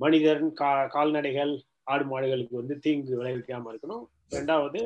மனிதன் 0.00 0.46
கா 0.60 0.70
கால்நடைகள் 0.94 1.52
ஆடு 1.92 2.04
மாடுகளுக்கு 2.12 2.54
வந்து 2.60 2.74
தீங்கு 2.84 3.12
விளைவிக்காம 3.20 3.70
இருக்கணும். 3.72 4.04
ரெண்டாவது 4.36 4.80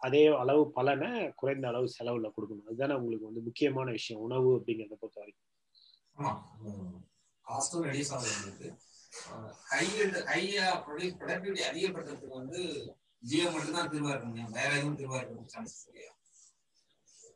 அதே 0.00 0.22
அளவு 0.42 0.62
பலனை 0.76 1.10
குறைந்த 1.40 1.64
அளவு 1.70 1.86
செலவுல 1.96 2.28
கொடுக்கணும். 2.34 2.66
அதுதானே 2.70 2.98
உங்களுக்கு 3.00 3.28
வந்து 3.30 3.46
முக்கியமான 3.48 3.88
விஷயம் 3.98 4.24
உணவு 4.26 4.50
அப்படிங்கிறத 4.58 4.96
பொறுத்த 5.00 5.22
வரைக்கும் 5.22 5.46
காஸ்டும் 7.46 7.86
ரெடியூஸ் 7.88 8.12
ஆகுது 8.16 8.68
ஹை 9.72 9.84
ஹையா 10.32 10.66
ப்ரொடக்டிவிட்டி 10.86 11.62
அதிகப்படுத்துறதுக்கு 11.70 12.38
வந்து 12.40 12.60
ஜியோ 13.30 13.46
மட்டும் 13.54 13.76
தான் 13.76 13.90
திரும்ப 13.92 14.10
இருக்க 14.12 14.26
முடியும். 14.30 14.52
வேற 14.58 14.70
எதுவும் 14.78 14.98
திரும்ப 14.98 15.16
இருக்க 15.20 15.54
சான்சஸ் 15.54 15.86
இல்லையா? 15.90 16.12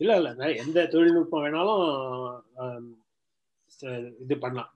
இல்ல 0.01 0.13
இல்ல. 0.21 0.31
எந்த 0.65 0.85
தொழில்நுட்பம் 0.93 1.45
வேணாலும் 1.45 1.83
இது 4.25 4.35
பண்ணலாம். 4.45 4.71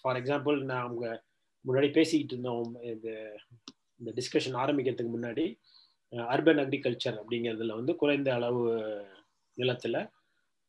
ஃபார் 0.00 0.18
எக்ஸாம்பிள் 0.20 0.56
நான் 0.70 0.84
அவங்க 0.86 1.06
முன்னாடி 1.64 1.88
பேசிக்கிட்டு 1.96 2.34
இருந்தோம் 2.34 2.68
இந்த 2.92 3.08
இந்த 4.00 4.10
டிஸ்கஷன் 4.18 4.56
ஆரம்பிக்கிறதுக்கு 4.62 5.14
முன்னாடி 5.16 5.44
அர்பன் 6.12 6.60
அக்ரிகல்ச்சர் 6.62 7.16
அப்படிங்கிறதுல 7.20 7.76
வந்து 7.80 7.92
குறைந்த 7.96 8.28
அளவு 8.34 8.62
நிலத்தில் 9.58 10.00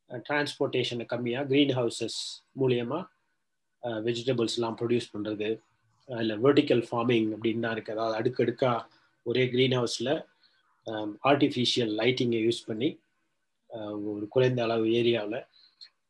டிரான்ஸ்போர்ட்டேஷனை 0.10 1.06
கம்மியாக 1.14 1.48
க்ரீன் 1.52 1.74
ஹவுசஸ் 1.80 2.20
மூலியமாக 2.62 4.02
வெஜிடபிள்ஸ்லாம் 4.06 4.78
ப்ரொடியூஸ் 4.80 5.14
பண்ணுறது 5.14 5.50
இல்லை 6.10 6.36
வெர்டிக்கல் 6.46 6.84
ஃபார்மிங் 6.88 7.28
அப்படின்னு 7.36 7.64
தான் 7.66 7.76
இருக்குது 7.76 7.96
அதாவது 7.98 8.18
அடுக்கடுக்காக 8.20 8.88
ஒரே 9.26 9.44
க்ரீன் 9.54 9.76
ஹவுஸில் 9.80 10.14
ஆர்டிஃபிஷியல் 11.32 11.92
லைட்டிங்கை 12.02 12.42
யூஸ் 12.48 12.62
பண்ணி 12.70 12.90
ஒரு 14.14 14.26
குறைந்த 14.34 14.60
அளவு 14.66 14.86
ஏரியாவில். 15.00 15.40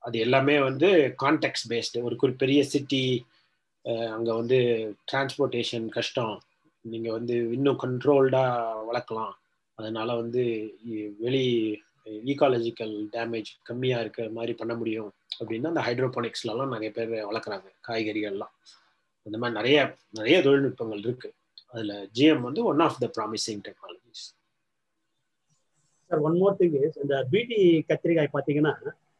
அது 0.04 0.15
எல்லாமே 0.26 0.56
வந்து 0.69 0.88
கான்டெக்ட் 1.24 1.67
பேஸ்டு 1.72 2.04
ஒரு 2.08 2.15
குறி 2.22 2.34
பெரிய 2.43 2.62
சிட்டி 2.74 3.04
அங்கே 4.15 4.34
வந்து 4.39 4.58
டிரான்ஸ்போர்ட்டேஷன் 5.12 5.86
கஷ்டம். 5.98 6.34
நீங்கள் 6.91 7.15
வந்து 7.17 7.36
இன்னும் 7.56 7.82
கண்ட்ரோல்டாக 7.84 8.86
வளர்க்கலாம். 8.89 9.34
அதனால 9.78 10.15
வந்து 10.22 10.43
வெளி 11.26 11.46
ஈகாலஜிக்கல் 12.32 12.96
டேமேஜ் 13.15 13.52
கம்மியாக 13.69 14.04
இருக்கிற 14.06 14.26
மாதிரி 14.38 14.54
பண்ண 14.62 14.74
முடியும். 14.82 15.12
அப்படின்னா 15.39 15.72
அந்த 15.72 15.84
ஹைட்ரோபானிக்ஸ்லாம் 15.88 16.74
நிறைய 16.74 16.89
பேர் 16.98 17.13
வளர்க்குறாங்க 17.30 17.69
காய்கறிகள்லாம். 17.88 18.54
அந்த 19.26 19.38
மாதிரி 19.38 19.58
நிறைய 19.60 19.80
நிறைய 20.19 20.38
தொழில்நுட்பங்கள் 20.48 21.04
இருக்கு. 21.08 21.30
அதில் 21.74 22.10
ஜிஎம் 22.17 22.46
வந்து 22.48 22.62
one 22.72 22.82
of 22.86 23.00
the 23.04 23.08
promising 23.17 23.62
technologies 23.67 24.26
sir 26.12 26.22
one 26.28 26.38
more 26.41 26.58
thing 26.60 26.76
is 26.86 27.00
இந்த 27.04 27.15
பிடி 27.34 27.60
கத்திரிக்காய் 27.89 28.36
பார்த்தீங்கன்னா 28.36 28.74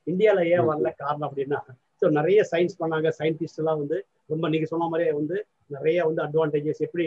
இந்தியாவில் 0.08 0.52
ஏன் 0.52 0.68
வரல 0.70 0.90
காரணம் 0.98 1.28
அப்படின்னா 1.30 1.60
ஸோ 2.04 2.08
நிறைய 2.18 2.40
சயின்ஸ் 2.52 2.80
பண்ணாங்க. 2.80 3.08
சயின்டிஸ்ட் 3.18 3.60
எல்லாம் 3.62 3.82
வந்து 3.82 3.98
ரொம்ப 4.32 4.46
நீங்க 4.54 4.66
சொன்ன 4.72 4.88
மாதிரியே 4.92 5.12
வந்து 5.18 5.38
நிறைய 5.76 5.98
வந்து 6.08 6.22
அட்வான்டேஜஸ் 6.26 6.82
எப்படி 6.88 7.06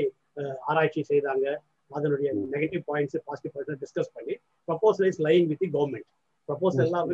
ஆராய்ச்சி 0.71 1.03
செய்தாங்க. 1.11 1.47
அதனுடைய 1.91 2.29
negative 2.55 2.83
points 2.89 3.17
positive 3.27 3.53
points 3.55 3.83
discuss 3.85 4.11
பண்ணி 4.17 4.35
proposal 4.69 5.09
is 5.11 5.21
line 5.27 5.45
with 5.51 5.61
the 5.65 5.69
government 5.77 6.09
proposal 6.49 6.87
எல்லாம் 6.87 7.11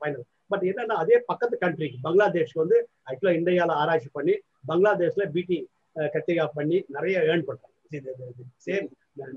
ஃபைனல் 0.00 0.22
பட் 0.52 0.64
என்னன்னா 0.70 0.96
அதே 1.02 1.16
பக்கத்து 1.30 1.56
கண்ட்ரி 1.64 1.88
பங்களாதேஷ்க்கு 2.06 2.62
வந்து 2.62 2.78
ஆக்சுவலாக 3.08 3.38
இந்தியாவில் 3.40 3.74
ஆராய்ச்சி 3.82 4.10
பண்ணி 4.18 4.34
பங்களாதேஷ்ல 4.70 5.26
பிடி 5.36 5.58
கத்திரிக்காய் 5.96 6.56
பண்ணி 6.58 6.78
நிறைய 6.96 7.16
ஏர்ன் 7.30 7.46
பண்றாங்க. 7.48 7.68
சேம் 8.66 8.86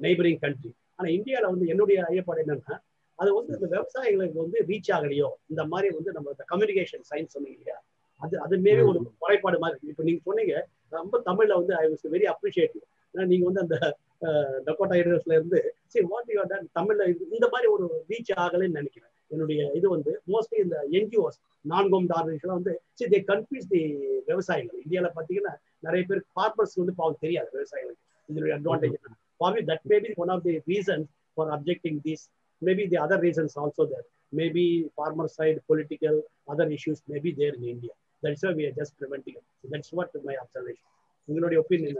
நெய்பரிங் 0.05 0.41
கண்ட்ரி 0.43 0.71
ஆனா 0.99 1.07
இந்தியாவில் 1.17 1.51
வந்து 1.53 1.65
என்னுடைய 1.73 1.97
ஐயப்பாடு 2.11 2.43
என்னன்னா 2.45 2.75
அது 3.19 3.29
வந்து 3.37 3.51
இந்த 3.57 3.67
விவசாயிகளுக்கு 3.73 4.37
வந்து 4.43 4.57
ரீச் 4.69 4.89
ஆகலையோ? 4.95 5.29
இந்த 5.51 5.61
மாதிரி 5.71 5.89
வந்து 5.97 6.11
நம்ம 6.15 6.31
இந்த 6.35 6.45
கம்யூனிகேஷன் 6.51 7.03
சயின்ஸ் 7.11 7.33
சொன்னீங்க 7.35 7.57
இல்லையா? 7.59 7.77
அது 8.21 8.35
அது 8.45 8.55
மாரி 8.65 8.81
ஒரு 8.89 8.99
குறைபாடு 9.21 9.57
மாதிரி 9.63 9.89
இப்போ 9.91 10.03
நீங்க 10.07 10.21
சொன்னீங்க 10.27 10.53
ரொம்ப 10.97 11.21
தமிழ்ல 11.29 11.55
வந்து 11.61 11.73
ஐ 11.81 11.85
வாஸ் 11.91 12.05
வெரி 12.15 12.27
அப்ரிஷியேட்டிவ் 12.33 12.83
ஏன்னா 13.13 13.25
நீங்க 13.31 13.45
வந்து 13.49 13.63
அந்த 13.65 13.77
டொக்கோட்டா 14.67 14.95
இருந்து 15.01 15.59
சரி 15.93 16.05
வாட் 16.13 16.31
யூ 16.35 16.45
டன் 16.53 16.69
தமிழ்ல 16.79 17.07
இந்த 17.37 17.47
மாதிரி 17.53 17.67
ஒரு 17.75 17.87
ரீச் 18.11 18.31
ஆகலைன்னு 18.43 18.77
நினைக்கிறேன். 18.79 19.11
என்னுடைய 19.33 19.61
இது 19.77 19.87
வந்து 19.95 20.11
மோஸ்ட்லி 20.33 20.57
இந்த 20.65 20.77
என்ஜிஓஸ் 20.97 21.37
நான் 21.71 21.87
கவர்மெண்ட் 21.91 22.15
ஆர்கனைசேஷன் 22.17 22.57
வந்து 22.59 22.73
சரி 22.99 23.11
தே 23.13 23.19
கன்ஃபியூஸ் 23.31 23.69
தி 23.73 23.81
விவசாயிகள். 24.29 24.79
இந்தியாவில் 24.85 25.15
பார்த்தீங்கன்னா 25.17 25.53
நிறைய 25.87 26.03
பேர் 26.09 26.23
ஃபார்மர்ஸ் 26.33 26.75
வந்து 26.81 26.95
பாவம் 26.99 27.21
தெரியாது 27.25 27.49
விவசாயிகளுக்கு. 27.57 28.03
இதனுடைய 28.29 28.55
advantage 28.59 28.97
probably 29.39 29.63
that 29.69 29.81
may 29.91 29.97
be 30.03 30.11
one 30.21 30.29
of 30.33 30.41
the 30.45 30.53
reasons 30.71 31.05
for 31.35 31.45
objecting 31.55 31.95
this 32.05 32.21
maybe 32.61 32.87
the 32.87 32.99
other 33.05 33.19
reasons 33.19 33.55
also 33.57 33.85
there. 33.91 34.05
Maybe 34.31 34.63
farmer 34.95 35.27
side 35.27 35.57
political 35.67 36.15
other 36.51 36.67
issues 36.77 37.01
may 37.07 37.19
be 37.19 37.31
there 37.39 37.53
in 37.57 37.63
india. 37.75 37.93
That's 38.23 38.43
why 38.43 38.53
we 38.59 38.65
are 38.67 38.75
just 38.81 38.93
preventing 38.99 39.35
it. 39.39 39.45
So 39.61 39.69
that's 39.71 39.91
what 39.91 40.09
my 40.29 40.37
observation. 40.43 40.87
உங்களுடைய 41.29 41.59
opinion 41.63 41.99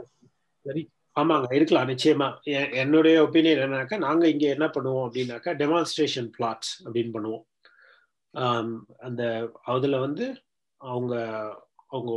very 0.68 0.82
ஆமாங்க 1.16 1.48
இருக்கலாம் 1.58 1.88
நிச்சயமா. 1.90 2.26
என்னுடைய 2.82 3.16
opinion 3.26 3.60
என்னன்னாக்கா 3.64 3.96
நாங்க 4.06 4.24
இங்க 4.32 4.46
என்ன 4.54 4.66
பண்ணுவோம் 4.74 5.04
அப்படின்னாக்கா 5.06 5.52
டெமான்ஸ்ட்ரேஷன் 5.62 6.28
பிளாட்ஸ் 6.36 6.72
அப்படின்னு 6.84 7.14
பண்ணுவோம். 7.16 7.44
அந்த 9.06 9.22
அதுல 9.74 9.98
வந்து 10.06 10.26
அவங்க 10.90 11.14
அவங்க 11.94 12.12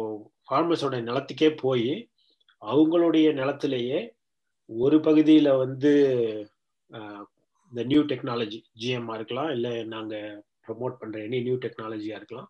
ஃபார்மர்ஸோட 0.48 0.98
நிலத்துக்கே 1.10 1.50
போய் 1.64 1.92
அவங்களுடைய 2.62 3.28
நிலத்திலேயே 3.40 4.00
ஒரு 4.70 4.98
பகுதியில் 5.08 5.52
வந்து 5.64 5.94
இந்த 7.72 7.82
நியூ 7.92 8.02
டெக்னாலஜி 8.12 8.60
ஜிஎம்மா 8.82 9.16
இருக்கலாம் 9.20 9.52
இல்லை 9.56 9.74
நாங்கள் 9.94 10.38
ப்ரமோட் 10.66 11.00
பண்ணுற 11.02 11.20
எனி 11.28 11.40
நியூ 11.48 11.58
டெக்னாலஜியாக 11.66 12.20
இருக்கலாம் 12.20 12.50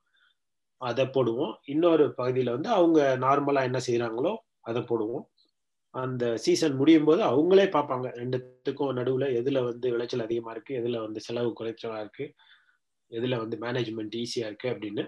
அதை 0.82 1.04
போடுவோம். 1.16 1.54
இன்னொரு 1.74 2.06
பகுதியில் 2.20 2.56
வந்து 2.56 2.70
அவங்க 2.78 3.00
நார்மலாக 3.26 3.70
என்ன 3.70 3.80
செய்கிறாங்களோ 3.88 4.32
அதை 4.70 4.82
போடுவோம். 4.92 5.26
அந்த 5.94 6.24
சீசன் 6.44 6.76
முடியும் 6.80 7.08
போது 7.10 7.22
அவங்களே 7.32 7.66
பார்ப்பாங்க 7.76 8.08
ரெண்டுத்துக்கும் 8.20 8.98
நடுவில் 8.98 9.28
எதில் 9.40 9.66
வந்து 9.70 9.88
விளைச்சல் 9.94 10.26
அதிகமாக 10.26 10.54
இருக்குது 10.56 10.80
எதில் 10.82 11.04
வந்து 11.06 11.20
செலவு 11.28 11.52
குறைச்சலாக 11.60 12.04
இருக்குது 12.06 12.34
எதில் 13.12 13.42
வந்து 13.44 13.56
மேனேஜ்மெண்ட் 13.64 14.18
ஈஸியாக 14.24 14.50
இருக்குது 14.52 14.74
அப்படின்னு. 14.74 15.04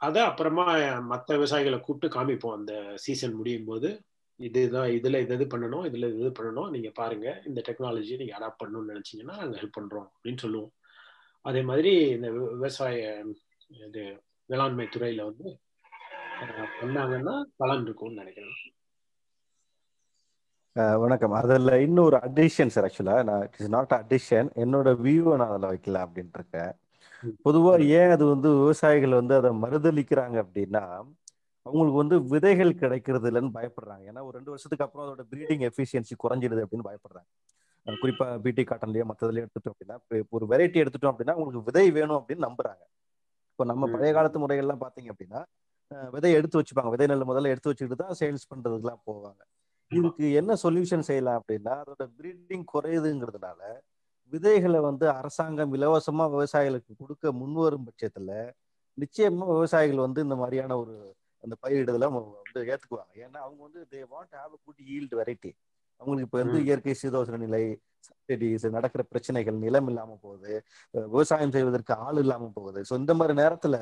அதை 0.00 0.20
அப்புறமா 0.30 0.66
மற்ற 1.12 1.28
விவசாயிகளை 1.36 1.78
கூப்பிட்டு 1.80 2.08
காமிப்போம் 2.16 2.56
அந்த 2.58 2.72
சீசன் 3.04 3.38
முடியும் 3.40 3.68
போது 3.70 3.90
இதுதான் 4.36 4.88
இதுல 4.96 5.20
இது 5.24 5.34
இது 5.38 5.46
பண்ணணும் 5.52 5.84
இதுல 5.88 6.06
இது 6.20 6.30
பண்ணணும். 6.38 6.70
நீங்க 6.74 6.90
பாருங்க 6.94 7.26
இந்த 7.46 7.60
டெக்னாலஜி 7.68 8.14
நீங்க 8.20 8.34
அடாப்ட் 8.38 8.62
பண்ணணும்னு 8.62 8.92
நினைச்சீங்கன்னா 8.92 9.36
நாங்க 9.40 9.56
ஹெல்ப் 9.60 9.76
பண்றோம் 9.78 10.08
அப்படின்னு 10.14 10.42
சொல்லுவோம். 10.44 10.72
அதே 11.44 11.62
மாதிரி 11.70 11.92
இந்த 12.16 12.28
விவசாய 12.30 13.24
இது 13.88 14.02
வேளாண்மை 14.50 14.86
துறையில 14.94 15.24
வந்து 15.30 15.48
பண்ணாங்கன்னா 16.80 17.34
பலன் 17.56 17.84
இருக்கும்னு 17.86 18.20
நினைக்கிறேன். 18.22 18.56
வணக்கம். 21.02 21.34
அதில் 21.40 21.80
இன்னொரு 21.86 22.16
அடிஷன் 22.26 22.72
சார் 22.74 22.86
ஆக்சுவலாக 22.86 23.24
நான் 23.28 23.42
இட் 23.46 23.58
இஸ் 23.58 23.74
நாட் 23.74 23.92
அடிஷன் 23.98 24.48
என்னோட 24.62 24.88
வியூவை 25.04 25.34
நான் 25.40 25.52
அதில் 25.56 25.70
வைக்கல 25.72 26.00
அப்படின்ட்டு 26.06 26.38
இருக்கேன். 26.40 26.72
பொதுவாக 27.46 27.84
ஏன் 27.98 28.14
அது 28.14 28.24
வந்து 28.32 28.48
விவசாயிகள் 28.62 29.18
வந்து 29.20 29.34
அதை 29.40 29.50
மறுதளிக்கிறாங்க 29.64 30.36
அப்படின்னா 30.44 30.82
அவங்களுக்கு 31.66 31.98
வந்து 32.02 32.16
விதைகள் 32.32 32.72
கிடைக்கிறது 32.82 33.28
இல்லைன்னு 33.30 33.52
பயப்படுறாங்க. 33.58 34.04
ஏன்னா 34.10 34.22
ஒரு 34.28 34.34
ரெண்டு 34.38 34.52
வருஷத்துக்கு 34.54 34.84
அப்புறம் 34.86 35.04
அதோட 35.06 35.22
ப்ரீடிங் 35.32 35.64
எஃபிஷியன்சி 35.68 36.14
குறைஞ்சிடுது 36.24 36.64
அப்படின்னு 36.64 36.88
பயப்படுறாங்க. 36.90 37.28
குறிப்பா 37.86 38.26
பிடி 38.44 38.62
காட்டன்லயோ 38.70 39.04
மற்றதுலயோ 39.10 39.44
எடுத்துட்டோம் 39.46 39.74
அப்படின்னா 39.74 39.96
ஒரு 40.36 40.44
வெரைட்டி 40.52 40.78
எடுத்துட்டோம் 40.82 41.12
அப்படின்னா 41.12 41.34
உங்களுக்கு 41.38 41.66
விதை 41.68 41.86
வேணும் 41.98 42.18
அப்படின்னு 42.20 42.46
நம்புறாங்க. 42.48 42.82
இப்போ 43.52 43.64
நம்ம 43.70 43.88
பழைய 43.94 44.12
காலத்து 44.16 44.42
முறைகள்லாம் 44.44 44.84
பாத்தீங்க 44.84 45.10
அப்படின்னா 45.14 45.40
விதை 46.14 46.30
எடுத்து 46.38 46.58
வச்சுப்பாங்க. 46.60 46.90
விதை 46.94 47.06
நெல் 47.10 47.28
முதல்ல 47.30 47.50
எடுத்து 47.54 47.70
வச்சுக்கிட்டு 47.70 48.04
தான் 48.04 48.18
சேல்ஸ் 48.20 48.48
பண்றதுக்குலாம் 48.52 49.02
போவாங்க. 49.08 49.40
இதுக்கு 49.90 50.26
என்ன 50.40 50.52
சொல்யூஷன் 50.64 51.06
செய்யலாம் 51.08 51.38
அப்படின்னா 51.40 51.72
அதோட 51.82 52.04
ப்ரீடிங் 52.18 52.64
குறையுதுங்கிறதுனால 52.72 53.60
விதைகளை 54.32 54.78
வந்து 54.88 55.06
அரசாங்கம் 55.18 55.74
இலவசமா 55.76 56.24
விவசாயிகளுக்கு 56.34 56.92
கொடுக்க 57.02 57.32
முன்வரும் 57.40 57.84
பட்சத்துல 57.88 58.30
நிச்சயமா 58.98 59.46
விவசாயிகள் 59.54 60.04
வந்து 60.06 60.20
இந்த 60.26 60.36
மாதிரியான 60.42 60.76
ஒரு 60.82 60.94
அந்த 61.44 61.54
பயிரிடுதெல்லாம் 61.62 62.14
வந்து 62.16 62.60
ஏத்துக்குவாங்க. 62.66 63.12
ஏன்னா 63.24 63.38
அவங்க 63.46 63.60
வந்து 63.66 63.80
they 63.92 64.00
want 64.12 64.34
have 64.38 64.52
a 64.56 64.60
good 64.66 64.82
yield 64.94 65.14
variety 65.20 65.50
அவங்களுக்கு 66.00 66.28
இப்போ 66.28 66.38
வந்து 66.42 66.60
இயற்கை 66.66 66.94
சீதோசன 67.00 67.40
நிலை 67.44 67.62
சப்சிடிஸ் 68.08 68.66
நடக்கிற 68.76 69.02
பிரச்சனைகள் 69.10 69.62
நிலம் 69.64 69.88
இல்லாம 69.90 70.16
போகுது 70.24 70.52
விவசாயம் 71.08 71.54
செய்வதற்கு 71.56 71.92
ஆள் 72.06 72.20
இல்லாம 72.24 72.48
போகுது. 72.56 72.80
ஸோ 72.88 72.94
இந்த 73.02 73.12
மாதிரி 73.14 73.34
நேரத்துல 73.42 73.76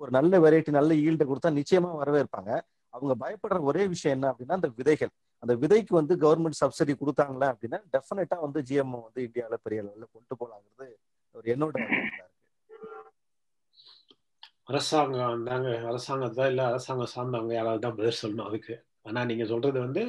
ஒரு 0.00 0.10
நல்ல 0.18 0.34
வெரைட்டி 0.44 0.70
நல்ல 0.78 0.92
ஈல்டை 1.02 1.24
கொடுத்தா 1.26 1.50
நிச்சயமா 1.58 1.90
வரவேற்பாங்க. 2.00 2.50
அவங்க 2.94 3.14
பயப்படுற 3.22 3.58
ஒரே 3.70 3.82
விஷயம் 3.92 4.14
என்ன 4.16 4.28
அப்படின்னா 4.30 4.56
அந்த 4.58 4.70
விதைகள். 4.78 5.12
அந்த 5.42 5.52
விதைக்கு 5.62 5.92
வந்து 5.98 6.14
கவர்மெண்ட் 6.24 6.60
சப்சிடி 6.60 6.94
கொடுத்தாங்களா 6.96 7.48
அப்படின்னா 7.52 7.78
டெஃபினட்டா 7.94 8.36
வந்து 8.46 8.60
ஜிஎம் 8.68 8.96
வந்து 8.98 9.20
இந்தியாவில 9.28 9.58
பெரிய 9.66 9.80
லெவலில் 9.82 10.14
கொண்டு 10.14 10.34
போலாங்கிறது 10.40 10.88
ஒரு 11.34 11.46
என்னோட 11.54 11.74
அரசாங்கம் 14.70 15.44
தாங்க 15.48 15.68
அரசாங்கம் 15.90 16.36
தான் 16.38 16.50
இல்லை 16.52 16.64
அரசாங்கம் 16.72 17.12
சார்ந்தவங்க 17.14 17.54
யாராவது 17.58 17.82
தான் 17.86 17.96
பதில் 17.98 18.20
சொல்லணும் 18.22 18.48
அதுக்கு. 18.50 18.74
ஆனா 19.08 19.20
நீங்க 19.30 19.44
சொல்றது 19.52 19.78
வந்து 19.86 20.02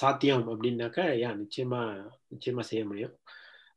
சாத்தியம் 0.00 0.44
அப்படின்னாக்கா 0.52 1.04
ஏன் 1.26 1.38
நிச்சயமா 1.42 1.80
நிச்சயமா 2.34 2.62
செய்ய 2.70 2.82
முடியும். 2.90 3.14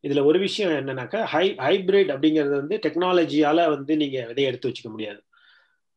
இதுல 0.04 0.22
ஒரு 0.30 0.40
விஷயம் 0.48 0.74
என்னன்னாக்கா 0.80 1.20
ஹை 1.34 1.46
ஹைபிரிட் 1.66 2.12
அப்படிங்கிறது 2.16 2.56
வந்து 2.62 2.76
டெக்னாலஜியால 2.86 3.66
வந்து 3.76 3.94
நீங்க 4.04 4.18
விதை 4.32 4.46
எடுத்து 4.50 4.70
வச்சுக்க 4.70 4.92
முடியாது. 4.96 5.22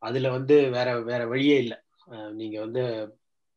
அதுல 0.03 0.29
வந்து 0.37 0.57
வேற 0.77 0.89
வேற 1.11 1.23
வழியே 1.33 1.57
இல்லை. 1.65 1.79
நீங்க 2.41 2.57
வந்து 2.67 2.83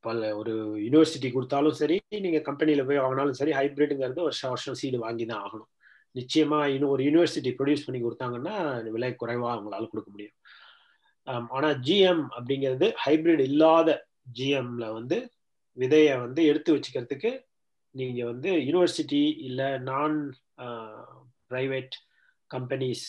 பல 0.05 0.19
ஒரு 0.39 0.53
யூனிவர்சிட்டி 0.85 1.29
கொடுத்தாலும் 1.33 1.77
சரி 1.81 1.95
நீங்க 2.25 2.39
கம்பெனியில 2.49 2.81
போய் 2.87 3.03
வாங்கினாலும் 3.03 3.39
சரி 3.41 3.53
ஹைபிரிட்ங்கிறது 3.59 4.27
வருஷம் 4.27 4.51
வருஷம் 4.53 4.79
சீடு 4.81 4.97
வாங்கி 5.05 5.25
தான் 5.31 5.43
ஆகணும். 5.45 5.69
நிச்சயமா 6.15 6.59
இன்னும் 6.73 6.93
ஒரு 6.95 7.03
யூனிவர்சிட்டி 7.07 7.51
ப்ரொடியூஸ் 7.57 7.85
பண்ணி 7.85 7.99
கொடுத்தாங்கன்னா 8.03 8.55
விலை 8.95 9.11
குறைவாக 9.21 9.53
அவங்களால 9.55 9.87
கொடுக்க 9.91 10.09
முடியும். 10.11 10.37
ஆனா 11.55 11.69
ஜிஎம் 11.87 12.23
அப்படிங்கிறது 12.35 12.87
ஹைபிரிட் 13.03 13.43
இல்லாத 13.49 13.89
ஜிஎம்ல 14.37 14.85
வந்து 14.99 15.17
விதைய 15.77 16.09
வந்து 16.25 16.41
எடுத்து 16.51 16.73
வச்சுக்கிறதுக்கு 16.75 17.31
நீங்க 17.95 18.21
வந்து 18.31 18.49
யூனிவர்சிட்டி 18.67 19.21
இல்லை 19.47 19.69
நான் 19.89 20.17
பிரைவேட் 21.51 21.95
கம்பெனிஸ் 22.51 23.05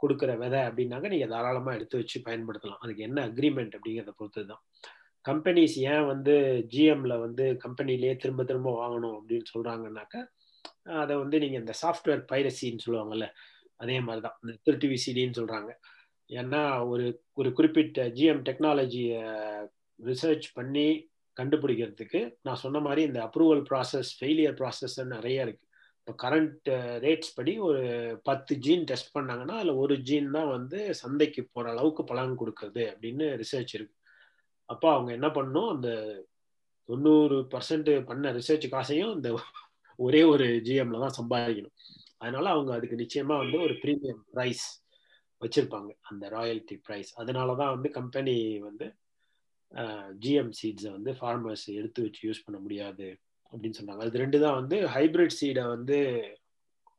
கொடுக்குற 0.00 0.30
விதை 0.42 0.60
அப்படின்னாக்க 0.68 1.12
நீங்க 1.12 1.26
தாராளமா 1.32 1.72
எடுத்து 1.78 1.98
வச்சு 2.00 2.18
பயன்படுத்தலாம். 2.28 2.80
அதுக்கு 2.84 3.06
என்ன 3.08 3.18
அக்ரிமெண்ட் 3.28 3.74
அப்படிங்கிறத 3.76 4.12
பொறுத்து 4.16 4.42
தான் 4.52 4.62
கம்பெனிஸ் 5.24 5.76
ஏன் 5.92 6.06
வந்து 6.12 6.34
ஜிஎம்ல 6.72 7.14
வந்து 7.26 7.44
கம்பெனிலேயே 7.64 8.14
திரும்ப 8.22 8.44
திரும்ப 8.50 8.72
வாங்கணும் 8.80 9.16
அப்படின்னு 9.18 9.46
சொல்றாங்கன்னாக்கா 9.54 10.20
அதை 11.02 11.14
வந்து 11.16 11.36
நீங்கள் 11.44 11.62
இந்த 11.62 11.74
சாஃப்ட்வேர் 11.82 12.22
பைரசின்னு 12.32 12.84
சொல்லுவாங்கல்ல 12.86 13.28
அதே 13.80 13.96
மாதிரி 14.00 14.22
தான் 14.26 14.38
இந்த 14.42 14.54
திருட்டு 14.64 14.88
விசிடின்னு 14.92 15.38
சொல்கிறாங்க 15.40 15.70
ஏன்னா 16.30 16.60
ஒரு 16.92 17.06
ஒரு 17.34 17.48
குறிப்பிட்ட 17.52 18.06
ஜிஎம் 18.18 18.44
டெக்னாலஜியை 18.48 19.22
ரிசர்ச் 19.98 20.46
பண்ணி 20.54 20.86
கண்டுபிடிக்கிறதுக்கு 21.36 22.20
நான் 22.46 22.62
சொன்ன 22.64 22.80
மாதிரி 22.80 23.02
இந்த 23.02 23.20
அப்ரூவல் 23.28 23.62
ப்ராசஸ் 23.70 24.10
ஃபெயிலியர் 24.18 24.56
ப்ராசஸ் 24.60 24.96
நிறைய 25.14 25.44
இருக்கு. 25.46 25.62
இப்போ 25.98 26.12
கரண்ட் 26.22 26.68
ரேட்ஸ் 27.04 27.34
படி 27.36 27.52
ஒரு 27.66 27.82
பத்து 28.28 28.54
ஜீன் 28.64 28.84
டெஸ்ட் 28.90 29.14
பண்ணாங்கன்னா 29.16 29.54
அதில் 29.60 29.80
ஒரு 29.82 29.94
ஜீன் 30.08 30.28
தான் 30.36 30.50
வந்து 30.56 30.78
சந்தைக்கு 31.02 31.42
போகிற 31.46 31.70
அளவுக்கு 31.74 32.02
பலன் 32.10 32.34
கொடுக்குறது 32.40 32.82
அப்படின்னு 32.92 33.26
ரிசர்ச் 33.42 33.72
இருக்கு. 33.78 33.94
அப்போ 34.68 34.88
அவங்க 34.94 35.10
என்ன 35.18 35.28
பண்ணணும் 35.38 35.70
அந்த 35.74 35.90
தொண்ணூறு 36.88 37.36
பர்சன்ட் 37.54 37.90
பண்ண 38.10 38.32
ரிசர்ச் 38.38 38.66
காசையும் 38.74 39.14
இந்த 39.18 39.30
ஒரே 39.98 40.22
ஒரு 40.32 40.46
ஜிஎம்ல 40.66 41.00
தான் 41.04 41.16
சம்பாதிக்கணும். 41.20 41.74
அதனால 42.22 42.46
அவங்க 42.54 42.70
அதுக்கு 42.76 42.96
நிச்சயமா 43.02 43.34
வந்து 43.42 43.58
ஒரு 43.66 43.74
ப்ரீமியம் 43.82 44.22
ப்ரைஸ் 44.34 44.64
வச்சிருப்பாங்க. 45.42 45.90
அந்த 46.10 46.24
ராயல்டி 46.36 46.76
ப்ரைஸ் 46.86 47.10
அதனால 47.22 47.56
தான் 47.62 47.74
வந்து 47.76 47.88
கம்பெனி 47.98 48.36
வந்து 48.68 48.86
ஜிஎம் 50.24 50.52
சீட்ஸை 50.58 50.90
வந்து 50.96 51.12
ஃபார்மர்ஸ் 51.18 51.66
எடுத்து 51.78 52.02
வச்சு 52.06 52.20
யூஸ் 52.28 52.44
பண்ண 52.46 52.58
முடியாது 52.64 53.06
அப்படின்னு 53.52 53.78
சொன்னாங்க. 53.78 54.02
அது 54.06 54.22
ரெண்டு 54.24 54.38
தான் 54.44 54.58
வந்து 54.60 54.76
ஹைபிரிட் 54.94 55.38
சீடை 55.40 55.64
வந்து 55.74 55.98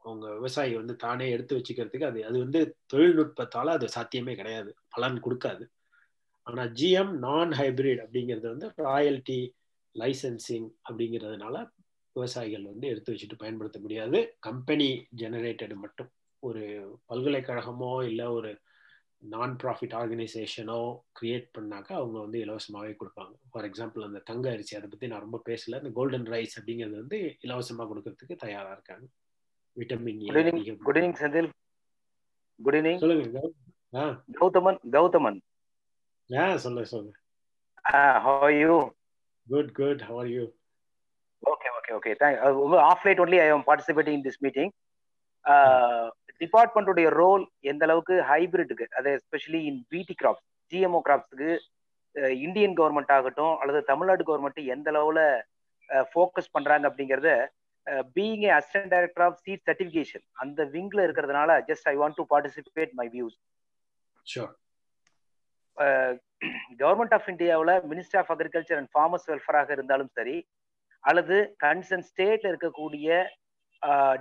அவங்க 0.05 0.25
விவசாயி 0.37 0.73
வந்து 0.79 0.95
தானே 1.03 1.27
எடுத்து 1.35 1.57
வச்சுக்கிறதுக்கு 1.57 2.09
அது 2.09 2.19
அது 2.29 2.37
வந்து 2.43 2.59
தொழில்நுட்பத்தால் 2.91 3.75
அது 3.77 3.87
சாத்தியமே 3.95 4.33
கிடையாது. 4.41 4.71
பலன் 4.95 5.17
கொடுக்காது. 5.25 5.63
ஆனால் 6.47 6.71
ஜிஎம் 6.79 7.13
நான் 7.25 7.53
ஹைபிரிட் 7.59 8.03
அப்படிங்கிறது 8.03 8.47
வந்து 8.53 8.67
ராயல்டி 8.87 9.39
லைசன்சிங் 9.95 10.67
அப்படிங்கிறதுனால 10.87 11.55
விவசாயிகள் 12.15 12.69
வந்து 12.71 12.85
எடுத்து 12.91 13.13
வச்சுட்டு 13.13 13.41
பயன்படுத்த 13.43 13.79
முடியாது. 13.85 14.19
கம்பெனி 14.47 14.87
ஜெனரேட்டட் 15.21 15.75
மட்டும். 15.83 16.09
ஒரு 16.47 16.63
பல்கலைக்கழகமோ 17.09 17.91
இல்லை 18.09 18.25
ஒரு 18.37 18.51
நான் 19.33 19.53
ப்ராஃபிட் 19.63 19.95
ஆர்கனைசேஷனோ 19.99 20.79
கிரியேட் 21.19 21.47
பண்ணாக்க 21.57 21.89
அவங்க 21.99 22.17
வந்து 22.25 22.39
இலவசமாகவே 22.45 22.93
கொடுப்பாங்க. 23.01 23.35
ஃபார் 23.51 23.65
எக்ஸாம்பிள் 23.69 24.07
அந்த 24.07 24.19
தங்க 24.29 24.51
அரிசி 24.55 24.77
அதை 24.79 24.89
பற்றி 24.89 25.07
நான் 25.07 25.25
ரொம்ப 25.25 25.41
பேசல. 25.49 25.79
இந்த 25.81 25.91
கோல்டன் 25.93 26.27
ரைஸ் 26.33 26.57
அப்படிங்கிறது 26.59 26.97
வந்து 27.01 27.19
இலவசமாக 27.41 27.87
கொடுக்கறதுக்கு 27.91 28.35
தயாராக 28.45 28.75
இருக்காங்க. 28.77 29.05
Vitamin 29.79 30.21
good 30.27 30.41
evening 30.43 30.77
good 30.87 30.97
evening 30.97 31.17
Senthil 31.21 31.49
good 32.63 32.75
evening 32.75 33.01
சொல்லுங்க 33.03 33.43
கௌதமன் 34.39 34.79
கௌதமன். 34.97 35.39
ஆ 36.33 36.45
சொல்ல 36.65 36.83
சொல்லு. 36.93 37.11
how 38.25 38.35
are 38.45 38.55
you? 38.63 38.75
Good 39.47 39.67
good. 39.79 39.99
How 40.07 40.15
are 40.21 40.29
you? 40.35 40.45
Okay 41.87 41.95
okay. 41.95 42.11
Okay 42.11 42.15
thank 42.15 42.39
uh, 42.39 42.51
off 42.83 43.03
late 43.05 43.19
only 43.19 43.39
i 43.39 43.47
am 43.47 43.63
participating 43.63 44.15
in 44.15 44.23
this 44.23 44.39
meeting. 44.41 44.69
டிபார்ட்மெண்ட்டுடைய 46.41 47.07
ரோல் 47.19 47.43
எந்த 47.71 47.83
அளவுக்கு 47.85 48.15
ஹைபிரிட்டுக்கு 48.29 48.85
அது 48.97 49.09
especially 49.17 49.59
in 49.69 49.77
BT 49.91 50.13
crops 50.21 50.45
GMO 50.71 50.99
கிராப்ஸுக்கு 51.05 51.49
Indian 52.45 52.73
government 52.79 53.13
ஆகட்டும் 53.17 53.53
அல்லது 53.61 53.79
தமிழ்நாடு 53.91 54.23
கவர்மெண்ட் 54.29 54.59
எந்த 54.75 54.89
அளவுல 54.93 55.21
focus 56.11 56.51
பண்றாங்க 56.55 56.89
அப்படிங்கறத 56.89 57.29
being 58.17 58.43
a 58.47 58.51
assistant 58.57 58.93
director 58.95 59.25
of 59.27 59.39
seed 59.45 59.65
certification 59.69 60.25
அந்த 60.43 60.65
விங்ல 60.75 61.05
இருக்கிறதுனால 61.07 61.59
just 61.69 61.87
I 61.93 61.95
want 62.01 62.19
to 62.21 62.25
participate 62.33 62.93
my 63.01 63.07
views 63.15 63.37
government 66.83 67.15
of 67.19 67.29
இந்தியாவில் 67.33 67.75
minister 67.93 68.21
of 68.23 68.33
agriculture 68.35 68.79
and 68.81 68.91
farmers 68.95 69.29
வெல்ஃபேராக 69.31 69.71
இருந்தாலும் 69.77 70.11
சரி 70.19 70.37
அல்லது 71.05 71.35
கன்சர்ன் 71.65 72.05
ஸ்டேட்ல 72.09 72.51
இருக்கக்கூடிய 72.53 73.09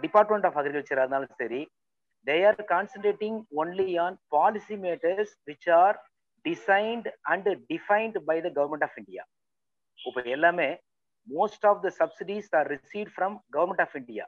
டிபார்ட்மெண்ட் 0.04 0.46
ஆஃப் 0.48 0.58
அக்ரிகல்ச்சர் 0.60 1.00
இருந்தாலும் 1.00 1.36
சரி 1.42 1.60
they 2.26 2.36
are 2.48 2.60
concentrating 2.74 3.38
only 3.62 3.90
on 3.98 4.16
policy 4.28 4.76
matters 4.84 5.34
which 5.50 5.68
are 5.82 5.96
designed 6.44 7.08
and 7.32 7.48
defined 7.72 8.18
by 8.30 8.36
the 8.46 8.50
government 8.58 8.86
of 8.88 8.98
India 9.02 9.22
இப்போ 9.98 10.22
எல்லாமே 10.36 10.68
most 11.28 11.66
of 11.66 11.82
the 11.84 11.90
subsidies 12.00 12.50
are 12.54 12.68
receive 12.74 13.10
from 13.14 13.36
government 13.52 13.84
of 13.86 13.96
India 14.00 14.24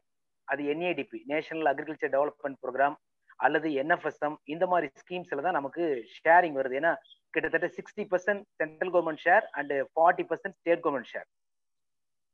அது 0.49 0.63
NADP 0.73 1.19
national 1.27 1.69
agriculture 1.73 2.15
development 2.15 2.59
programme 2.65 2.97
அல்லது 3.41 3.69
NFSM 3.83 4.37
இந்த 4.45 4.65
மாதிரி 4.67 4.87
ஸ்கீம்ஸ்ல 5.01 5.43
தான் 5.43 5.59
நமக்கு 5.59 5.85
sharing 6.15 6.57
வருது. 6.59 6.77
ஏன்னா 6.81 6.93
கிட்டத்தட்ட 7.35 7.69
sixty 7.79 8.05
percent 8.13 8.45
central 8.61 8.93
government 8.95 9.23
share 9.25 9.45
and 9.53 9.75
forty 9.93 10.25
percent 10.31 10.57
state 10.61 10.83
government 10.85 11.11
share 11.13 11.27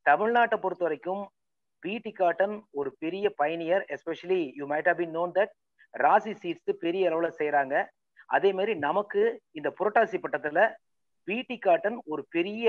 தமிழ்நாட்டை 0.07 0.57
பொறுத்த 0.61 0.85
வரைக்கும் 0.87 1.23
பிடி 1.83 2.13
காட்டன் 2.13 2.55
ஒரு 2.81 2.91
பெரிய 3.03 3.25
பயணியர். 3.41 3.85
Especially 3.95 4.41
you 4.59 4.65
might 4.73 4.89
have 4.91 5.01
been 5.03 5.15
known 5.19 5.33
that 5.39 5.53
Rasi 5.95 6.33
seeds 6.43 6.83
பெரிய 6.85 7.09
அளவில் 7.11 7.39
செய்யறாங்க 7.41 7.75
அதே 8.37 8.51
மாதிரி 8.59 8.73
நமக்கு 8.89 9.23
இந்த 9.59 9.69
புரட்டாசி 9.79 10.19
பட்டத்துல 10.25 10.61
பிடி 11.29 11.57
காட்டன் 11.59 11.99
ஒரு 12.13 12.23
பெரிய 12.37 12.69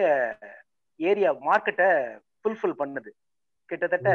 ஏரியா 0.99 1.29
மார்க்கெட்டை 1.49 1.89
ஃபுல்ஃபில் 2.41 2.79
பண்ணுது. 2.81 3.09
கிட்டத்தட்ட 3.69 4.09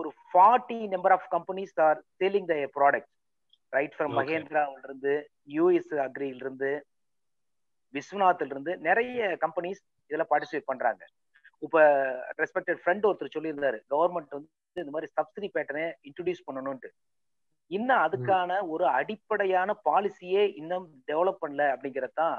ஒரு 0.00 0.10
forty 0.28 0.78
number 0.94 1.14
of 1.16 1.26
companies 1.34 1.74
are 1.86 1.98
selling 2.20 2.48
the 2.50 2.56
product 2.76 3.10
right 3.72 3.94
from 3.96 4.14
மகேந்திராவில 4.18 4.84
இருந்து 4.88 5.14
யூஎஸ் 5.56 5.92
அக்ரியில 6.06 6.42
இருந்து 6.44 6.70
விஸ்வநாத்ல 7.94 8.52
இருந்து 8.52 8.72
நிறைய 8.88 9.36
கம்பெனிஸ் 9.44 9.82
இதுல 10.10 10.24
பார்ட்டிசிபேட் 10.30 10.70
பண்றாங்க. 10.70 11.02
இப்ப 11.62 11.78
ரெஸ்பெக்டட் 12.38 12.80
ஃப்ரெண்ட் 12.82 13.06
ஒருத்தர் 13.08 13.34
சொல்லியிருந்தாரு 13.34 13.78
கவர்மெண்ட் 13.88 14.36
வந்து 14.36 14.50
இந்த 14.76 14.92
மாதிரி 14.94 15.10
சப்சிடி 15.12 15.48
பேட்டர்னை 15.48 15.86
இன்ட்ரடியூஸ் 16.08 16.46
பண்ணணும்ட்டு 16.48 16.90
இன்னும் 17.70 18.02
அதுக்கான 18.02 18.52
ஒரு 18.68 18.84
அடிப்படையான 18.92 19.70
பாலிசியே 19.84 20.42
இன்னும் 20.60 20.86
டெவலப் 21.06 21.42
பண்ணல 21.42 21.66
அப்படிங்கிறது 21.74 22.14
தான் 22.14 22.38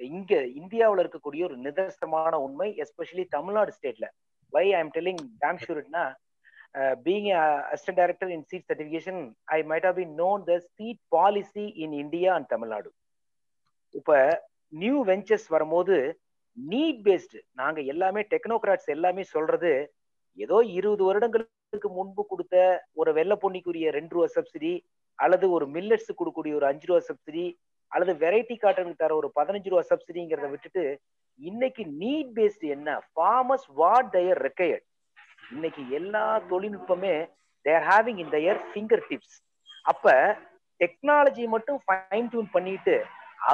இங்க 0.00 0.34
இந்தியாவில் 0.54 1.02
இருக்கக்கூடிய 1.02 1.42
ஒரு 1.44 1.56
நிதர்சனமான 1.58 2.34
உண்மை 2.40 2.68
எஸ்பெஷலி 2.84 3.24
தமிழ்நாடு 3.28 3.72
ஸ்டேட்ல 3.72 4.06
why 4.52 4.64
I 4.72 4.78
am 4.80 4.94
telling 4.96 5.22
damn 5.42 5.60
ஷூர்னா 5.64 6.04
being 7.02 7.28
assistant 7.68 8.00
director 8.00 8.30
in 8.30 8.46
seed 8.50 8.66
certification 8.70 9.20
I 9.48 9.58
might 9.64 9.86
have 9.86 9.98
been 9.98 10.14
known 10.16 10.42
the 10.44 10.56
seed 10.68 11.00
policy 11.08 11.66
in 11.84 11.94
India 12.00 12.32
and 12.34 12.48
Tamil Nadu 12.48 12.90
இப்ப 13.94 14.12
நியூ 14.72 14.96
வெஞ்சர்ஸ் 15.04 15.48
வரும்போது 15.48 15.96
நீட் 16.56 17.00
பேஸ்டு 17.02 17.38
நாங்க 17.52 17.80
எல்லாமே 17.92 18.20
டெக்னோகிராட்ஸ் 18.30 18.90
எல்லாமே 18.90 19.22
சொல்றது 19.30 19.72
ஏதோ 20.38 20.56
இருபது 20.76 21.02
வருடங்களுக்கு 21.04 21.88
முன்பு 21.90 22.22
கொடுத்த 22.24 22.54
ஒரு 22.96 23.10
வெள்ளை 23.12 23.36
பொன்னிக்குரிய 23.42 23.90
ரெண்டு 23.90 24.14
ரூபா 24.14 24.26
சப்சிடி 24.36 24.72
அல்லது 25.18 25.46
ஒரு 25.50 25.66
மில்லட்ஸ் 25.74 26.10
கொடுக்கக்கூடிய 26.10 26.54
ஒரு 26.54 26.66
அஞ்சு 26.66 26.86
ரூபா 26.86 27.00
சப்சிடி 27.08 27.44
அல்லது 27.92 28.12
வெரைட்டி 28.22 28.56
காட்டனுக்கு 28.56 29.02
தர 29.02 29.14
ஒரு 29.14 29.28
பதினஞ்சு 29.36 29.70
ரூபா 29.70 29.82
சப்சிடிங்கிறத 29.90 30.48
விட்டுட்டு 30.50 30.84
இன்னைக்கு 31.40 31.82
நீட் 32.00 32.32
பேஸ்டு 32.36 32.66
என்ன? 32.68 32.88
ஃபார்மர்ஸ் 33.10 33.66
வாட் 33.76 34.10
தயர் 34.12 34.40
ரெக்கையர்ட் 34.44 34.86
இன்னைக்கு 35.50 35.82
எல்லா 35.90 36.22
தொழில்நுட்பமே 36.50 37.14
they're 37.66 37.86
having 37.88 38.20
in 38.24 38.32
their 38.32 38.60
finger 38.68 39.04
tips 39.08 39.36
அப்ப 39.84 40.06
டெக்னாலஜி 40.80 41.44
மட்டும் 41.48 41.80
ஃபைன் 41.84 42.30
டியூன் 42.32 42.50
பண்ணிட்டு 42.52 42.96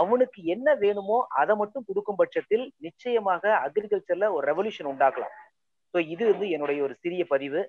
அவனுக்கு 0.01 0.41
என்ன 0.55 0.75
வேணுமோ 0.83 1.19
அதை 1.41 1.55
மட்டும் 1.61 1.87
கொடுக்கும் 1.89 2.19
பட்சத்தில் 2.21 2.65
நிச்சயமாக 2.87 3.45
அக்ரிகல்ச்சர்ல 3.67 4.29
ஒரு 4.37 4.45
ரெவல்யூஷன் 4.51 4.91
உண்டாக்கலாம். 4.93 5.35
ஸோ 5.93 5.99
இது 6.15 6.25
வந்து 6.33 6.49
என்னுடைய 6.55 6.81
ஒரு 6.87 6.95
சிறிய 7.03 7.23
பதிவு. 7.35 7.63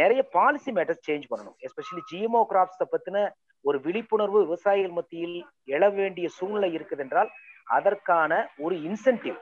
நிறைய 0.00 0.20
பாலிசி 0.36 0.70
மேட்டர்ஸ் 0.78 1.06
சேஞ்ச் 1.08 1.30
பண்ணணும். 1.30 1.56
எஸ்பெஷலி 1.66 2.02
ஜிஎம்ஓ 2.10 2.42
கிராப்ஸை 2.50 2.86
பத்தின 2.94 3.22
ஒரு 3.64 3.78
விழிப்புணர்வு 3.86 4.40
விவசாயிகள் 4.44 4.96
மத்தியில் 4.98 5.38
எழ 5.76 5.82
வேண்டிய 5.96 6.26
சூழ்நிலை 6.36 6.70
இருக்குது 6.76 7.02
என்றால் 7.04 7.30
அதற்கான 7.78 8.32
ஒரு 8.64 8.74
incentive 8.88 9.38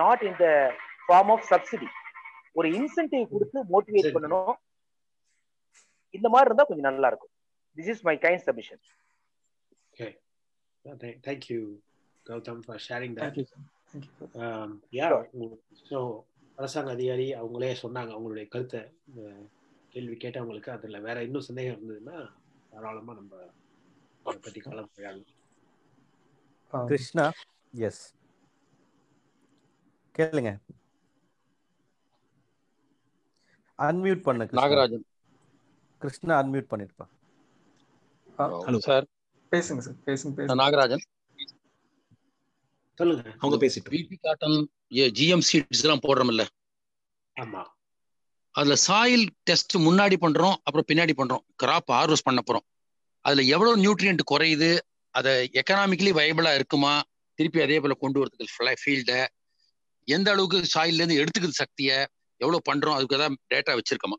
not 0.00 0.24
in 0.28 0.38
the 0.42 0.46
form 1.06 1.30
of 1.34 1.46
subsidy 1.52 1.88
ஒரு 2.58 2.68
இன்சென்டிவ் 2.78 3.24
கொடுத்து 3.34 3.58
மோட்டிவேட் 3.74 4.14
பண்ணணும். 4.16 4.54
இந்த 6.16 6.28
மாதிரி 6.32 6.48
இருந்தா 6.50 6.66
கொஞ்சம் 6.70 6.88
நல்லா 6.90 7.08
இருக்கும். 7.10 7.32
This 7.76 7.90
is 7.94 8.04
my 8.08 8.16
kind 8.24 8.44
submission 8.48 8.82
thank 10.84 11.50
you 11.50 11.80
Gautam 12.26 12.64
for 12.64 12.78
sharing 12.78 13.14
that. 13.14 13.22
Thank 13.22 13.36
you. 13.36 13.46
Thank 13.92 14.04
you. 14.20 14.42
um, 14.42 14.70
yeah 14.90 15.22
so 15.90 15.98
அரசாங்க 16.58 16.90
அதிகாரி 16.90 17.26
அவங்களே 17.34 17.70
சொன்னாங்க 17.82 18.10
அவங்களுடைய 18.14 18.48
கருத்தை 18.48 18.80
கேள்வி 19.88 20.16
கேட்டவங்களுக்கு 20.16 20.70
அதுல 20.70 21.00
வேற 21.00 21.22
இன்னும் 21.22 21.46
சந்தேகம் 21.48 21.76
இருந்ததுன்னா 21.76 22.16
தாராளமா 22.70 23.14
நம்ம 23.14 23.36
அதை 24.22 24.40
பத்தி 24.40 24.60
கலந்துரையாடலாம் 24.60 25.38
கிருஷ்ணா? 26.72 27.24
எஸ் 27.86 28.14
கேளுங்க. 30.18 30.50
அன்மியூட் 33.78 34.22
பண்ணு 34.22 34.46
கிருஷ்ணா. 34.46 34.68
நாகராஜன். 34.68 35.04
கிருஷ்ணா 35.98 36.34
அன்மியூட் 36.42 36.70
பண்ணிருப்பா. 36.72 37.06
ஹலோ 38.38 38.78
சார் 38.78 39.06
பேசுங்க 39.52 39.78
சார் 39.78 39.94
பேசுங்க 40.06 40.32
பேசுங்க. 40.36 40.58
நாகராஜன். 40.62 41.04
சொல்லுங்க. 42.94 43.34
அவங்க 43.38 43.66
பேசிட்டு. 43.66 43.90
பிபி 43.90 44.16
காட்டன் 44.20 44.70
ஜிஎம் 44.90 45.44
சீட்ஸ் 45.52 45.82
எல்லாம் 45.82 46.02
போடுறோம்ல. 46.02 46.44
ஆமா. 47.36 47.62
அதுல 48.50 48.74
சாயில் 48.88 49.28
டெஸ்ட் 49.42 49.76
முன்னாடி 49.76 50.16
பண்றோம் 50.20 50.56
அப்புறம் 50.62 50.88
பின்னாடி 50.88 51.12
பண்றோம். 51.16 51.44
கிராப் 51.62 51.90
ஹார்வெஸ்ட் 51.92 52.24
பண்ண 52.24 52.40
போறோம். 52.46 52.66
அதுல 53.20 53.42
எவ்வளவு 53.42 53.76
நியூட்ரியன்ட் 53.76 54.24
குறையுது 54.30 54.78
அதை 55.10 55.50
எக்கனாமிக்கலி 55.52 56.12
வயபிளா 56.18 56.54
இருக்குமா 56.54 57.02
திருப்பி 57.38 57.60
அதே 57.62 57.80
போல 57.80 57.94
கொண்டு 57.94 58.18
வரதுக்கு 58.20 58.74
ஃபீல்ட 58.84 59.26
எந்த 60.08 60.30
அளவுக்கு 60.30 60.58
சாயில்ல 60.74 61.02
இருந்து 61.02 61.24
எடுத்துக்கிற 61.24 61.48
சக்தியை 61.48 62.06
எவ்வளவு 62.36 62.62
பண்றோம் 62.68 62.94
அதுக்கு 62.94 63.16
ஏதாவது 63.16 63.36
டேட்டா 63.50 63.72
வச்சிருக்கோமா? 63.72 64.18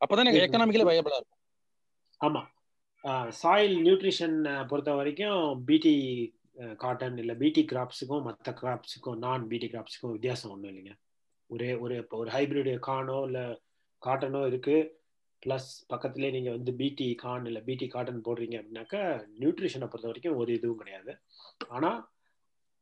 அப்பதான் 0.00 0.34
எனக்கு 0.34 0.44
எக்கனாமிக்கலி 0.46 0.86
வயபிளா 0.88 1.16
இருக்கும். 1.16 1.40
ஆமா. 2.20 2.42
சாயில் 3.40 3.74
நியூட்ரிஷன் 3.86 4.36
பொறுத்த 4.70 4.90
வரைக்கும் 4.98 5.42
பிடி 5.68 5.94
காட்டன் 6.82 7.18
இல்லை 7.22 7.34
பிடி 7.42 7.62
கிராப்ஸுக்கும் 7.72 8.24
மற்ற 8.28 8.52
கிராப்ஸுக்கும் 8.60 9.18
நான் 9.24 9.42
பிடி 9.52 9.66
கிராப்ஸுக்கும் 9.72 10.14
வித்தியாசம் 10.16 10.52
ஒன்றும் 10.54 10.70
இல்லைங்க. 10.72 10.92
ஒரே 11.50 11.70
ஒரு 11.84 11.94
இப்போ 12.02 12.16
ஒரு 12.22 12.30
ஹைபிரிட் 12.36 12.70
கானோ 12.88 13.18
இல்லை 13.28 13.44
காட்டனோ 14.02 14.40
இருக்குது 14.50 14.88
ப்ளஸ் 15.42 15.68
பக்கத்துலேயே 15.92 16.34
நீங்கள் 16.36 16.56
வந்து 16.56 16.72
பிடி 16.80 17.08
கான் 17.22 17.46
இல்லை 17.50 17.60
பிடி 17.68 17.86
காட்டன் 17.94 18.24
போடுறீங்க 18.26 18.56
அப்படின்னாக்கா 18.60 19.02
நியூட்ரிஷனை 19.40 19.88
பொறுத்த 19.88 20.10
வரைக்கும் 20.10 20.38
ஒரு 20.42 20.50
இதுவும் 20.58 20.80
கிடையாது. 20.82 21.12
ஆனால் 21.76 22.00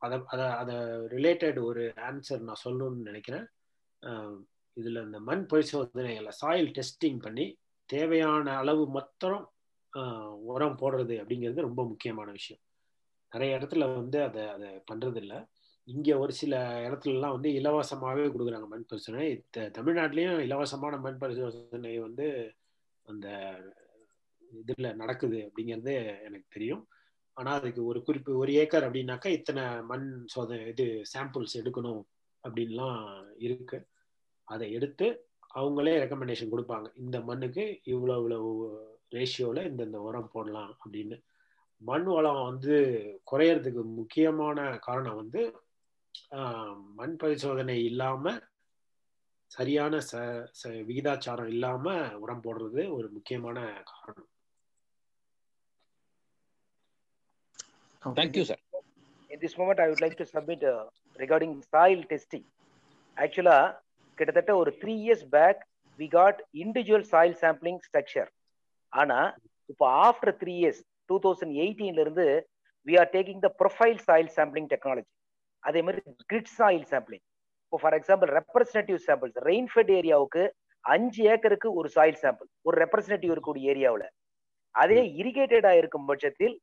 அதை 0.02 0.16
அதை 0.34 0.46
அதை 0.62 0.76
ரிலேட்டட் 1.14 1.58
ஒரு 1.68 1.82
ஆன்சர் 2.08 2.46
நான் 2.48 2.64
சொல்லணும்னு 2.64 3.08
நினைக்கிறேன். 3.10 3.46
இதில் 4.76 5.04
இந்த 5.08 5.18
மண் 5.28 5.44
பரிசோதனைகளை 5.52 6.32
சாயில் 6.42 6.70
டெஸ்டிங் 6.78 7.20
பண்ணி 7.26 7.46
தேவையான 7.90 8.46
அளவு 8.62 8.84
மொத்தம் 8.98 9.40
உரம் 10.52 10.78
போடுறது 10.80 11.14
அப்படிங்கிறது 11.22 11.66
ரொம்ப 11.68 11.82
முக்கியமான 11.90 12.30
விஷயம். 12.30 12.62
நிறைய 13.32 13.58
இடத்துல 13.58 13.84
வந்து 13.98 14.18
அதை 14.22 14.42
அதை 14.54 14.68
பண்ணுறதில்ல 14.90 15.22
இல்லை 15.24 15.38
இங்கே 15.88 16.14
ஒரு 16.22 16.32
சில 16.32 16.54
இடத்துலலாம் 16.86 17.34
வந்து 17.36 17.50
இலவசமாகவே 17.60 18.26
கொடுக்குறாங்க 18.34 18.68
மண் 18.72 18.88
பரிசோதனை. 18.90 19.26
தமிழ்நாட்டிலையும் 19.78 20.38
இலவசமான 20.46 20.98
மண் 21.06 21.20
பரிசோதனை 21.22 21.94
வந்து 22.06 22.26
அந்த 23.06 23.26
இதில் 24.60 24.98
நடக்குது 25.02 25.38
அப்படிங்கிறது 25.48 25.94
எனக்கு 26.26 26.48
தெரியும். 26.56 26.82
ஆனால் 27.36 27.58
அதுக்கு 27.60 27.82
ஒரு 27.90 28.00
குறிப்பு 28.02 28.32
ஒரு 28.42 28.52
ஏக்கர் 28.62 28.86
அப்படின்னாக்கா 28.88 29.30
இத்தனை 29.38 29.64
மண் 29.90 30.08
சோதனை 30.34 30.66
இது 30.72 30.86
சாம்பிள்ஸ் 31.14 31.58
எடுக்கணும் 31.60 32.02
அப்படின்லாம் 32.44 33.00
இருக்கு. 33.46 33.78
அதை 34.48 34.66
எடுத்து 34.72 35.06
அவங்களே 35.54 35.94
ரெக்கமெண்டேஷன் 36.02 36.52
கொடுப்பாங்க. 36.52 36.88
இந்த 37.02 37.16
மண்ணுக்கு 37.20 37.64
இவ்வளோ 37.92 38.16
இவ்வளோ 38.20 38.40
ரேஷியோவில் 39.16 39.68
இந்தந்த 39.70 39.98
உரம் 40.08 40.32
போடலாம் 40.32 40.72
அப்படின்னு 40.74 41.16
மண் 41.82 42.08
வளம் 42.10 42.42
வந்து 42.42 42.74
குறையறதுக்கு 43.30 43.82
முக்கியமான 44.00 44.58
காரணம் 44.78 45.20
வந்து 45.22 45.42
மண் 46.98 47.16
பரிசோதனை 47.16 47.78
இல்லாமல் 47.84 48.40
சரியான 49.50 49.94
ச 50.10 50.22
ச 50.60 50.70
விகிதாச்சாரம் 50.88 51.50
இல்லாமல் 51.54 52.14
உரம் 52.22 52.44
போடுறது 52.46 52.84
ஒரு 52.98 53.08
முக்கியமான 53.10 53.58
காரணம் 53.92 54.30
Thank 58.02 58.36
you, 58.36 58.44
sir. 58.44 58.56
In 59.30 59.38
this 59.40 59.54
moment, 59.56 59.80
I 59.80 59.88
would 59.88 60.00
like 60.00 60.16
to 60.18 60.26
submit 60.26 60.62
uh, 60.62 60.84
regarding 61.16 61.52
soil 61.64 62.00
testing. 62.10 62.44
Actually, 63.16 63.56
கிட்டத்தட்ட 64.18 64.52
ஒரு 64.56 64.70
three 64.80 64.92
years 65.04 65.24
back 65.30 65.60
we 65.98 66.06
got 66.08 66.40
individual 66.54 67.06
soil 67.12 67.36
sampling 67.40 67.80
structure 67.86 68.28
ஆனா 68.94 69.18
இப்போ 69.70 69.84
after 70.08 70.34
three 70.42 70.54
years 70.62 70.80
two 71.10 71.16
thousand 71.24 71.54
எயிட்டீன்ல 71.64 72.02
இருந்து 72.04 72.26
we 72.86 72.96
are 73.02 73.10
taking 73.14 73.42
the 73.46 73.50
profile 73.60 74.00
soil 74.08 74.30
sampling 74.36 74.68
technology 74.74 75.10
அதே 75.62 75.80
மாதிரி 75.86 76.02
grid 76.30 76.52
soil 76.58 76.84
sampling 76.92 77.24
இப்போ 77.64 77.78
for 77.82 77.96
example 77.98 78.30
representative 78.38 79.00
samples 79.06 79.38
rainfed 79.50 79.92
ஏரியாவுக்கு 80.00 80.42
அஞ்சு 80.84 81.22
ஏக்கருக்கு 81.32 81.68
ஒரு 81.80 81.88
சாயில் 81.96 82.20
சாம்பிள் 82.24 82.48
ஒரு 82.68 82.76
ரெப்ரஸன்டேட்டிவ் 82.82 83.32
இருக்கக்கூடிய 83.34 83.72
ஏரியாவில் 83.74 84.06
அதே 84.74 85.00
இரிகேட்டடா 85.22 85.72
இருக்கும் 85.80 86.06
பட்சத்தில் 86.10 86.54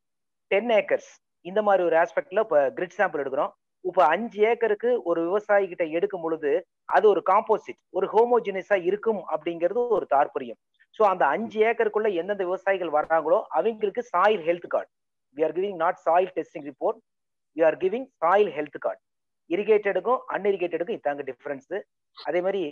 டென் 0.52 0.72
ஏக்கர்ஸ் 0.80 1.10
இந்த 1.46 1.60
மாதிரி 1.68 1.84
ஒரு 1.90 1.96
ஆஸ்பெக்ட்ல 2.02 2.42
இப்போ 2.46 2.60
கிரிட் 2.78 2.98
சாம்பிள் 2.98 3.22
எடுக்கிறோம். 3.22 3.52
இப்போ 3.86 4.02
அஞ்சு 4.14 4.40
ஏக்கருக்கு 4.50 4.90
ஒரு 5.10 5.20
விவசாயி 5.28 5.66
கிட்ட 5.70 5.84
எடுக்கும் 5.98 6.24
பொழுது 6.26 6.52
அது 6.96 7.06
ஒரு 7.14 7.22
காம்போசிட் 7.30 7.80
ஒரு 7.98 8.08
ஹோமோஜினஸா 8.14 8.78
இருக்கும் 8.90 9.22
அப்படிங்கிறது 9.34 9.82
ஒரு 9.98 10.06
தாற்பயம். 10.14 10.60
ஸோ 11.00 11.04
அந்த 11.10 11.24
அஞ்சு 11.34 11.60
ஏக்கருக்குள்ள 11.68 12.10
எந்தெந்த 12.22 12.44
விவசாயிகள் 12.44 12.96
வர்றாங்களோ 12.96 13.40
அவங்களுக்கு 13.52 14.04
soil 14.12 14.44
health 14.48 14.70
card 14.74 14.90
we 15.38 15.44
are 15.44 15.56
giving 15.58 15.80
not 15.82 16.00
soil 16.06 16.32
testing 16.38 16.68
report 16.70 17.00
we 17.58 17.64
are 17.64 17.78
giving 17.82 18.08
soil 18.22 18.52
health 18.58 18.80
card 18.80 19.02
இரிகேட்டடுக்கும் 19.50 20.22
அன்இரிகேட்டடுக்கும் 20.34 20.98
இதாங்க 20.98 21.24
டிஃபரன்ஸ் 21.30 21.72
அதே 22.18 22.42
மாதிரி 22.42 22.64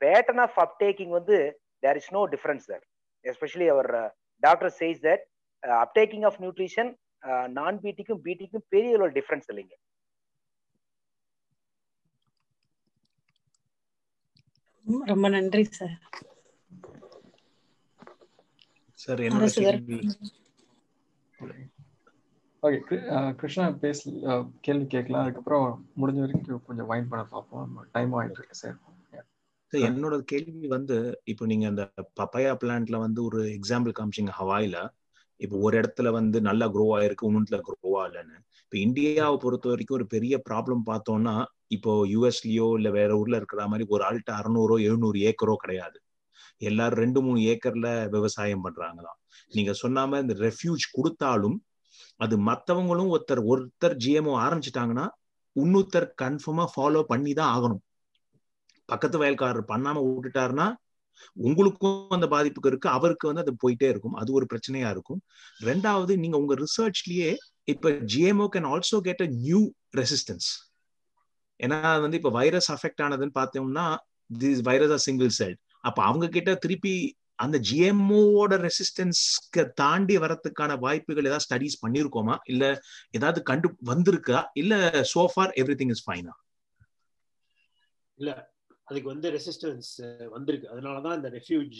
பேட்டர்ன் 0.00 0.42
ஆஃப் 0.44 0.58
அப்டேக்கிங் 0.64 1.14
வந்து 1.18 1.36
there 1.82 1.98
is 2.00 2.12
no 2.12 2.22
difference 2.34 2.66
sir 2.70 2.84
especially 3.24 3.68
our 3.74 3.90
doctor 4.42 4.72
says 4.78 5.02
that 5.06 5.24
uptaking 5.80 6.26
of 6.28 6.40
nutrition 6.42 6.90
non 7.56 7.78
பிடிக்கும் 7.84 8.22
பிடிக்கும் 8.26 8.66
பெரிய 8.72 8.92
ஒரு 8.98 9.12
difference 9.16 9.48
இல்லைங்க. 9.50 9.74
ரொம்ப 15.06 15.26
நன்றி 15.34 15.64
சார் 15.72 15.94
சார் 19.06 19.20
என்னோட 19.28 19.48
கேள்வி. 19.62 19.98
ஓகே 22.62 22.96
கிருஷ்ணா 23.40 23.64
பேச 23.82 23.98
கேள்வி 24.66 24.86
கேட்கலாம். 24.94 25.24
அதுக்கப்புறம் 25.24 25.66
முடிஞ்ச 26.00 26.20
வரைக்கும் 26.24 26.66
கொஞ்சம் 26.68 26.88
வைண்ட் 26.90 27.10
பண்ண 27.10 27.24
பார்ப்போம். 27.34 27.74
டைம் 27.96 28.14
ஆயிட்டு 28.18 28.40
இருக்கு 28.40 28.60
சார். 28.62 28.76
சார் 29.72 29.84
என்னோட 29.88 30.14
கேள்வி 30.32 30.66
வந்து 30.74 30.96
இப்போ 31.32 31.44
நீங்க 31.52 31.66
அந்த 31.72 31.84
பப்பாயா 32.20 32.52
பிளான்ட்ல 32.62 32.96
வந்து 33.04 33.20
ஒரு 33.28 33.40
எக்ஸாம்பிள் 33.56 33.96
காமிச்சிங்க 33.98 34.34
ஹவாயில. 34.40 34.76
இப்போ 35.40 35.56
ஒரு 35.66 35.74
இடத்துல 35.80 36.10
வந்து 36.18 36.38
நல்லா 36.48 36.66
க்ரோ 36.74 36.86
ஆயிருக்கு 36.98 37.28
இன்னொன்றுல 37.28 37.58
க்ரோ 37.66 37.90
ஆகலன்னு. 38.02 38.36
இப்போ 38.64 38.76
இந்தியாவை 38.84 39.36
பொறுத்த 39.42 39.66
வரைக்கும் 39.72 39.98
ஒரு 39.98 40.06
பெரிய 40.14 40.34
ப்ராப்ளம் 40.48 40.82
பார்த்தோம்னா 40.90 41.34
இப்போ 41.76 41.92
யூஎஸ்லயோ 42.14 42.68
இல்ல 42.78 42.88
வேற 42.98 43.10
ஊர்ல 43.20 43.40
இருக்கிற 43.40 43.62
மாதிரி 43.72 43.86
ஒரு 43.94 44.04
ஆள்கிட்ட 44.08 44.32
அறுநூறோ 44.40 44.76
எழுநூறு 44.88 45.18
ஏக்கரோ 45.30 45.56
கிடையாது. 45.64 45.98
எல்லாரும் 46.68 47.00
ரெண்டு 47.04 47.20
மூணு 47.26 47.40
ஏக்கர்ல 47.52 47.88
விவசாயம் 48.16 48.64
பண்றாங்களாம். 48.66 49.18
நீங்க 49.56 49.72
சொன்னாம 49.82 50.20
இந்த 50.24 50.34
ரெஃப்யூஜ் 50.46 50.84
கொடுத்தாலும் 50.92 51.56
அது 52.24 52.34
மத்தவங்களும் 52.48 53.12
ஒருத்தர் 53.14 53.42
ஒருத்தர் 53.52 53.94
ஜிஎம்ஓ 54.04 54.34
ஆரம்பிச்சிட்டாங்கன்னா 54.44 55.06
இன்னொருத்தர் 55.56 56.08
கன்ஃபார்மா 56.22 56.64
ஃபாலோ 56.74 57.02
பண்ணி 57.12 57.32
தான் 57.40 57.52
ஆகணும். 57.56 57.82
பக்கத்து 58.88 59.16
வயல்காரர் 59.22 59.70
பண்ணாம 59.70 60.02
விட்டுட்டாருன்னா 60.06 60.66
உங்களுக்கும் 61.36 62.14
அந்த 62.16 62.26
பாதிப்புக்கு 62.34 62.70
இருக்கு 62.72 62.88
அவருக்கு 62.96 63.28
வந்து 63.28 63.42
அது 63.44 63.52
போயிட்டே 63.62 63.88
இருக்கும். 63.92 64.16
அது 64.20 64.30
ஒரு 64.38 64.46
பிரச்சனையா 64.52 64.88
இருக்கும். 64.94 65.20
ரெண்டாவது 65.68 66.12
நீங்க 66.22 66.36
உங்க 66.42 66.54
ரிசர்ச்லயே 66.64 67.30
இப்ப 67.72 67.90
GMO 68.12 68.46
can 68.54 68.68
also 68.72 68.98
get 69.08 69.22
a 69.26 69.28
new 69.44 69.60
resistance 70.00 70.48
ஏன்னா 71.60 71.78
வந்து 72.04 72.16
இப்ப 72.20 72.30
வைரஸ் 72.30 72.68
அஃபெக்ட் 72.74 73.02
ஆனதுன்னு 73.04 73.34
பார்த்தோம்னா 73.40 73.86
this 74.30 74.60
virus 74.68 74.92
are 74.96 75.04
single 75.08 75.32
celled 75.38 75.60
அப்ப 75.88 75.98
அவங்க 76.10 76.26
கிட்ட 76.36 76.50
திருப்பி 76.64 76.94
அந்த 77.44 77.56
ஜிஎம்ஓட 77.68 78.54
ரெசிஸ்டன்ஸ்க்கு 78.66 79.62
தாண்டி 79.80 80.14
வரத்துக்கான 80.22 80.78
வாய்ப்புகள் 80.84 81.28
ஏதாவது 81.30 81.46
ஸ்டடிஸ் 81.46 81.82
பண்ணிருக்கோமா? 81.84 82.34
இல்ல 82.52 82.64
ஏதாவது 83.10 83.40
கண்டு 83.50 83.68
வந்திருக்கா? 83.90 84.40
இல்ல 84.62 84.74
சோஃபார் 85.12 85.52
எவ்ரி 85.62 85.76
திங் 85.80 85.94
இஸ் 85.94 86.04
ஃபைனா 86.06 86.34
இல்ல 88.18 88.30
அதுக்கு 88.88 89.08
வந்து 89.12 89.28
ரெசிஸ்டன்ஸ் 89.34 89.90
வந்திருக்கு. 90.34 90.66
அதனாலதான் 90.74 91.16
இந்த 91.18 91.30
ரெஃப்யூஜ் 91.36 91.78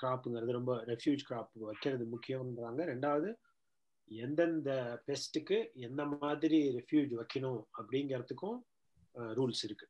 கிராப்புங்கிறது 0.00 0.56
ரொம்ப 0.56 0.72
ரெஃப்யூஜ் 0.92 1.22
கிராப் 1.28 1.66
வைக்கிறது 1.68 2.06
முக்கியம்ன்றாங்க. 2.14 2.80
ரெண்டாவது 2.92 3.28
எந்தெந்த 4.10 4.70
பெஸ்ட்டுக்கு 5.06 5.56
எந்த 5.86 6.02
மாதிரி 6.22 6.58
ரெஃப்யூஜ் 6.76 7.12
வைக்கணும் 7.20 7.60
அப்படிங்கிறதுக்கும் 7.80 8.58
ரூல்ஸ் 9.38 9.62
இருக்கு. 9.68 9.86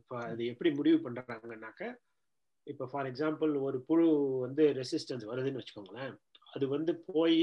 இப்போ 0.00 0.16
அது 0.30 0.42
எப்படி 0.52 0.70
முடிவு 0.80 0.98
பண்றாங்கன்னாக்க 1.04 1.92
இப்போ 2.66 2.84
ஃபார் 2.90 3.08
எக்ஸாம்பிள் 3.10 3.52
ஒரு 3.66 3.78
புழு 3.88 4.06
வந்து 4.44 4.64
ரெசிஸ்டன்ஸ் 4.80 5.24
வருதுன்னு 5.30 5.60
வச்சுக்கோங்களேன். 5.60 6.12
அது 6.52 6.64
வந்து 6.68 6.92
போய் 7.12 7.40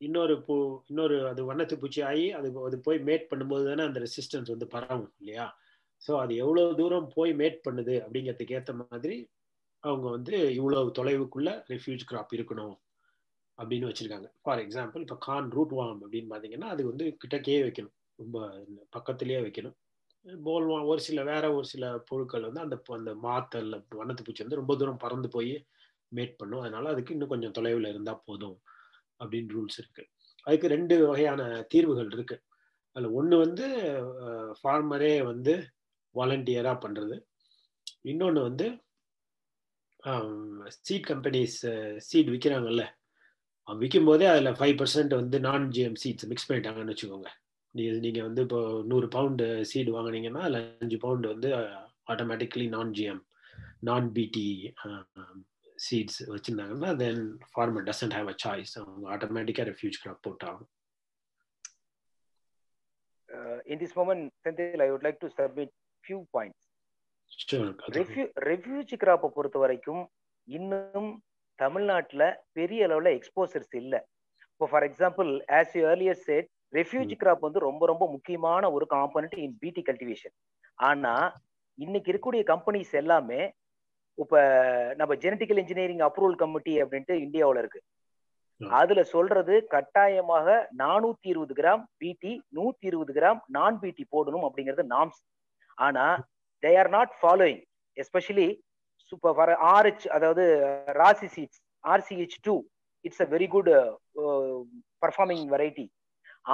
இன்னொரு 0.00 0.34
பூ 0.46 0.56
இன்னொரு 0.90 1.16
அது 1.28 1.42
வண்ணத்து 1.50 1.76
பூச்சி 1.76 2.00
ஆகி 2.10 2.26
அது 2.32 2.48
அது 2.66 2.76
போய் 2.80 2.98
மேட் 3.08 3.24
பண்ணும்போது 3.30 3.64
தானே 3.70 3.82
அந்த 3.82 4.00
ரெசிஸ்டன்ஸ் 4.00 4.52
வந்து 4.54 4.66
பரவும் 4.74 5.10
இல்லையா? 5.20 5.46
ஸோ 6.02 6.12
அது 6.22 6.32
எவ்வளோ 6.36 6.64
தூரம் 6.80 7.08
போய் 7.16 7.32
மேட் 7.40 7.58
பண்ணுது 7.66 7.94
அப்படிங்கிறதுக்கு 8.04 8.56
ஏற்ற 8.58 8.72
மாதிரி 8.82 9.16
அவங்க 9.84 10.06
வந்து 10.10 10.34
இவ்வளவு 10.58 10.90
தொலைவுக்குள்ள 10.98 11.50
ரெஃப்யூஜ் 11.72 12.04
கிராப் 12.10 12.32
இருக்கணும் 12.38 12.76
அப்படின்னு 13.58 13.88
வச்சிருக்காங்க. 13.90 14.28
ஃபார் 14.42 14.60
எக்ஸாம்பிள் 14.64 15.04
இப்போ 15.06 15.18
கான் 15.26 15.50
ரூட் 15.56 15.74
வாம் 15.78 16.00
அப்படின்னு 16.04 16.30
பார்த்தீங்கன்னா 16.32 16.68
அது 16.74 16.82
வந்து 16.90 17.04
கிட்டக்கே 17.22 17.58
வைக்கணும். 17.66 17.94
ரொம்ப 18.18 18.38
பக்கத்துலேயே 18.96 19.40
வைக்கணும். 19.46 19.76
போல்வான் 20.24 20.88
ஒரு 20.90 21.00
சில 21.06 21.22
வேற 21.30 21.44
ஒரு 21.56 21.66
சில 21.72 21.84
புழுக்கள் 22.08 22.46
வந்து 22.48 22.62
அந்த 22.64 22.76
அந்த 22.98 23.12
மாத்தல் 23.26 23.70
வண்ணத்து 24.00 24.24
பூச்சி 24.26 24.44
வந்து 24.44 24.60
ரொம்ப 24.60 24.74
தூரம் 24.80 25.02
பறந்து 25.04 25.28
போய் 25.36 25.54
மேட் 26.12 26.34
பண்ணும். 26.40 26.62
அதனால 26.64 26.90
அதுக்கு 26.92 27.14
இன்னும் 27.14 27.32
கொஞ்சம் 27.32 27.56
தொலைவில் 27.58 27.90
இருந்தால் 27.92 28.24
போதும் 28.28 28.56
அப்படின்னு 29.20 29.54
ரூல்ஸ் 29.56 29.78
இருக்கு. 29.82 30.02
அதுக்கு 30.46 30.68
ரெண்டு 30.74 30.94
வகையான 31.06 31.40
தீர்வுகள் 31.72 32.12
இருக்கு. 32.16 32.36
அதில் 32.96 33.16
ஒன்று 33.18 33.36
வந்து 33.44 33.66
ஃபார்மரே 34.60 35.14
வந்து 35.30 35.54
வாலண்டியராக 36.14 36.76
பண்ணுறது 36.84 37.16
இன்னொன்று 38.10 38.40
வந்து 38.48 38.66
சீட் 40.86 41.08
கம்பெனிஸ் 41.10 41.58
சீட் 42.08 42.32
விற்கிறாங்கல்ல 42.34 42.84
விற்கும் 43.68 44.08
போதே 44.08 44.26
அதில் 44.32 44.56
ஃபைவ் 44.58 44.76
பர்சன்ட் 44.80 45.14
வந்து 45.20 45.36
நான் 45.46 45.64
ஜிஎம் 45.76 45.98
சீட்ஸ் 46.02 46.28
மிக்ஸ் 46.30 46.48
பண்ணிட்டாங்கன்னு 46.50 46.92
வச்சுக்கோங்க. 46.94 47.30
நீங்க 47.78 47.98
நீங்க 48.04 48.20
வந்து 48.22 48.42
இப்போ 48.46 48.60
நூறு 48.90 49.06
பவுண்டு 49.14 49.46
சீடு 49.70 49.90
வாங்குனீங்கன்னா 49.96 50.42
அதில் 50.46 50.62
அஞ்சு 50.82 50.98
பவுண்டு 51.04 51.28
வந்து 51.28 51.50
ஆட்டோமேட்டிக்லி 52.12 52.66
நான் 52.68 52.92
ஜிஎம் 52.98 53.22
நான் 53.88 54.06
BT 54.16 54.46
seeds 55.78 56.20
வச்சிருந்தாங்கன்னா 56.32 56.90
then 57.02 57.22
farmer 57.52 57.86
doesn't 57.90 58.16
have 58.18 58.30
a 58.32 58.36
choice 58.44 58.74
அவங்க 58.78 59.06
ஆட்டோமேட்டிக்காக 59.16 59.68
ரெஃப்யூஜ் 59.70 60.02
கிராப் 60.02 60.26
போட்டாகும் 60.28 60.68
Uh, 63.28 63.58
in 63.66 63.78
this 63.78 63.94
moment, 63.94 64.32
Senthil, 64.42 64.80
I 64.80 64.90
would 64.90 65.02
like 65.02 65.20
to 65.20 65.28
submit 65.30 65.70
few 66.04 66.20
points. 66.32 66.58
Sure. 67.32 67.66
Refugee 68.48 68.96
கிராப்பை 69.02 69.28
பொறுத்த 69.28 69.58
வரைக்கும் 69.58 70.00
இன்னும் 70.48 71.10
தமிழ்நாட்டில் 71.58 72.24
பெரிய 72.52 72.86
அளவில் 72.86 73.10
எக்ஸ்போசர்ஸ் 73.12 73.74
இல்லை 73.80 74.00
இப்போ 74.50 74.66
for 74.70 74.86
example 74.88 75.28
as 75.58 75.74
you 75.76 75.82
earlier 75.90 76.20
said 76.22 76.48
refugee 76.72 77.16
crop 77.16 77.44
வந்து 77.46 77.60
ரொம்ப 77.60 77.82
ரொம்ப 77.86 78.04
முக்கியமான 78.14 78.70
ஒரு 78.70 78.86
காம்பனண்ட் 78.90 79.36
இன் 79.38 79.56
பிடி 79.58 79.82
கல்டிவேஷன் 79.82 80.34
ஆனா 80.78 81.14
இன்னைக்கு 81.78 82.10
இருக்கக்கூடிய 82.10 82.42
கம்பெனிஸ் 82.46 82.92
எல்லாமே 82.94 83.40
இப்ப 84.18 84.36
நம்ம 84.98 85.12
ஜெனட்டிக்கல் 85.22 85.60
இன்ஜினியரிங் 85.62 86.04
அப்ரூவல் 86.06 86.40
கமிட்டி 86.40 86.72
அப்படின்ட்டு 86.82 87.14
இந்தியாவில் 87.24 87.60
இருக்கு. 87.60 87.80
அதுல 88.60 89.00
சொல்றது 89.12 89.54
கட்டாயமாக 89.74 90.46
நானூத்தி 90.78 91.28
இருபது 91.28 91.54
கிராம் 91.54 91.82
பிடி 91.98 92.32
நூத்தி 92.56 92.86
இருபது 92.86 93.12
கிராம் 93.12 93.40
நான் 93.48 93.78
பிடி 93.78 94.04
போடணும் 94.12 94.46
அப்படிங்கிறது 94.46 94.84
நாம்ஸ் 94.94 95.20
ஆனா 95.78 96.06
they 96.62 96.72
are 96.80 96.90
not 96.90 97.12
following 97.20 97.62
especially 97.96 98.48
super 99.12 99.36
for 99.36 99.52
RH 99.68 100.06
அதாவது 100.16 100.44
Rasi 100.98 101.28
seeds 101.36 101.60
RCH 101.84 102.36
two 102.42 102.54
it's 103.04 103.22
a 103.22 103.28
very 103.34 103.48
good 103.48 103.70
performing 105.02 105.46
variety 105.54 105.86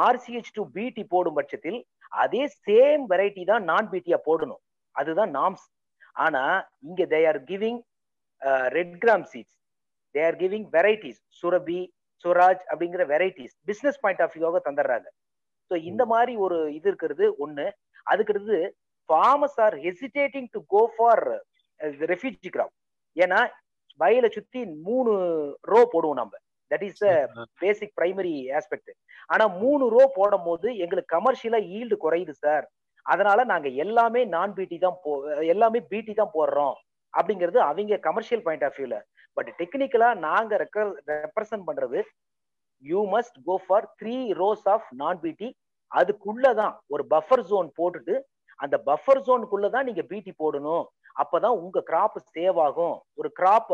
RCH 0.07 0.55
two 0.57 0.63
BT 0.77 1.03
போடும் 1.13 1.37
பட்சத்தில் 1.39 1.79
அதே 2.23 2.43
சேம் 2.67 3.03
வெரைட்டி 3.13 3.43
தான் 3.51 3.65
நான் 3.71 3.91
பிடியா 3.93 4.19
போடணும். 4.29 4.63
அதுதான் 4.97 5.33
நாம்ஸ் 5.39 5.67
ஆனா 6.25 6.43
இங்க 6.89 7.03
they 7.13 7.21
are 7.31 7.41
giving 7.51 7.81
red 8.77 8.97
gram 9.05 9.27
seeds 9.33 9.57
they 10.15 10.23
are 10.29 10.39
giving 10.43 10.67
varieties 10.77 11.21
Surabhi 11.41 11.81
Suraj 12.25 12.63
அப்படிங்கிற 12.71 13.05
வெரைட்டிஸ் 13.15 13.55
பிசினஸ் 13.71 14.01
பாயிண்ட் 14.05 14.23
ஆஃப் 14.25 14.35
வியூவாக 14.37 14.61
தந்துடுறாங்க. 14.69 15.09
ஸோ 15.71 15.75
இந்த 15.91 16.03
மாதிரி 16.13 16.33
ஒரு 16.45 16.59
இது 16.79 16.89
இருக்கிறது 16.91 17.27
ஒண்ணு. 17.45 17.67
அதுக்கு 18.13 18.61
farmers 19.09 19.59
are 19.67 19.77
hesitating 19.87 20.49
to 20.55 20.61
go 20.75 20.83
for 20.95 21.23
refugee 22.13 22.51
crop 22.57 22.75
ஏன்னா 23.17 23.41
வயலை 24.01 24.29
சுத்தி 24.37 24.61
மூணு 24.87 25.13
ரோ 25.73 25.81
போடுவோம் 25.93 26.21
நம்ம 26.21 26.35
that 26.71 26.85
is 26.89 27.03
basic 27.59 27.95
primary 28.01 28.35
aspect 28.59 28.93
ஆனா 29.27 29.45
மூணு 29.63 29.85
ரோ 29.89 30.03
போடும் 30.15 30.47
போது 30.47 30.69
எங்களுக்கு 30.77 31.15
கமர்ஷியலா 31.17 31.61
ஈல்டு 31.77 31.97
குறையுது 32.05 32.35
சார் 32.45 32.67
அதனால 33.07 33.45
நாங்க 33.45 33.69
எல்லாமே 33.69 34.25
நான் 34.25 34.53
பிடி 34.53 34.79
தான் 34.79 34.99
போ 35.05 35.13
எல்லாமே 35.45 35.81
பிடி 35.91 36.13
தான் 36.15 36.35
போடுறோம். 36.35 36.77
அப்படிங்கிறது 37.15 37.59
அவங்க 37.61 37.97
கமர்ஷியல் 37.97 38.43
பாயிண்ட் 38.43 38.65
ஆஃப் 38.65 38.79
வியூல 38.79 38.99
பட் 39.37 39.51
டெக்னிக்கலா 39.59 40.09
நாங்க 40.29 40.57
ரெப்ரசன்ட் 40.57 41.67
பண்றது 41.67 42.01
you 42.85 43.01
must 43.15 43.37
go 43.47 43.57
for 43.67 43.87
three 44.03 44.17
rows 44.33 44.67
of 44.75 44.89
non 44.93 45.21
BT 45.21 45.49
அதுக்குள்ளதான் 45.93 46.75
ஒரு 46.87 47.05
பஃபர் 47.11 47.45
ஜோன் 47.51 47.69
போட்டுட்டு 47.79 48.15
அந்த 48.59 48.77
பஃபர் 48.87 49.21
ஜோனுக்குள்ளதான் 49.27 49.87
நீங்க 49.89 50.03
பிடி 50.03 50.33
போடணும். 50.43 50.85
அப்பதான் 51.23 51.57
உங்க 51.63 51.79
கிராப் 51.91 52.19
சேவ் 52.37 52.59
ஆகும். 52.67 52.97
ஒரு 53.15 53.29
கிராப் 53.41 53.71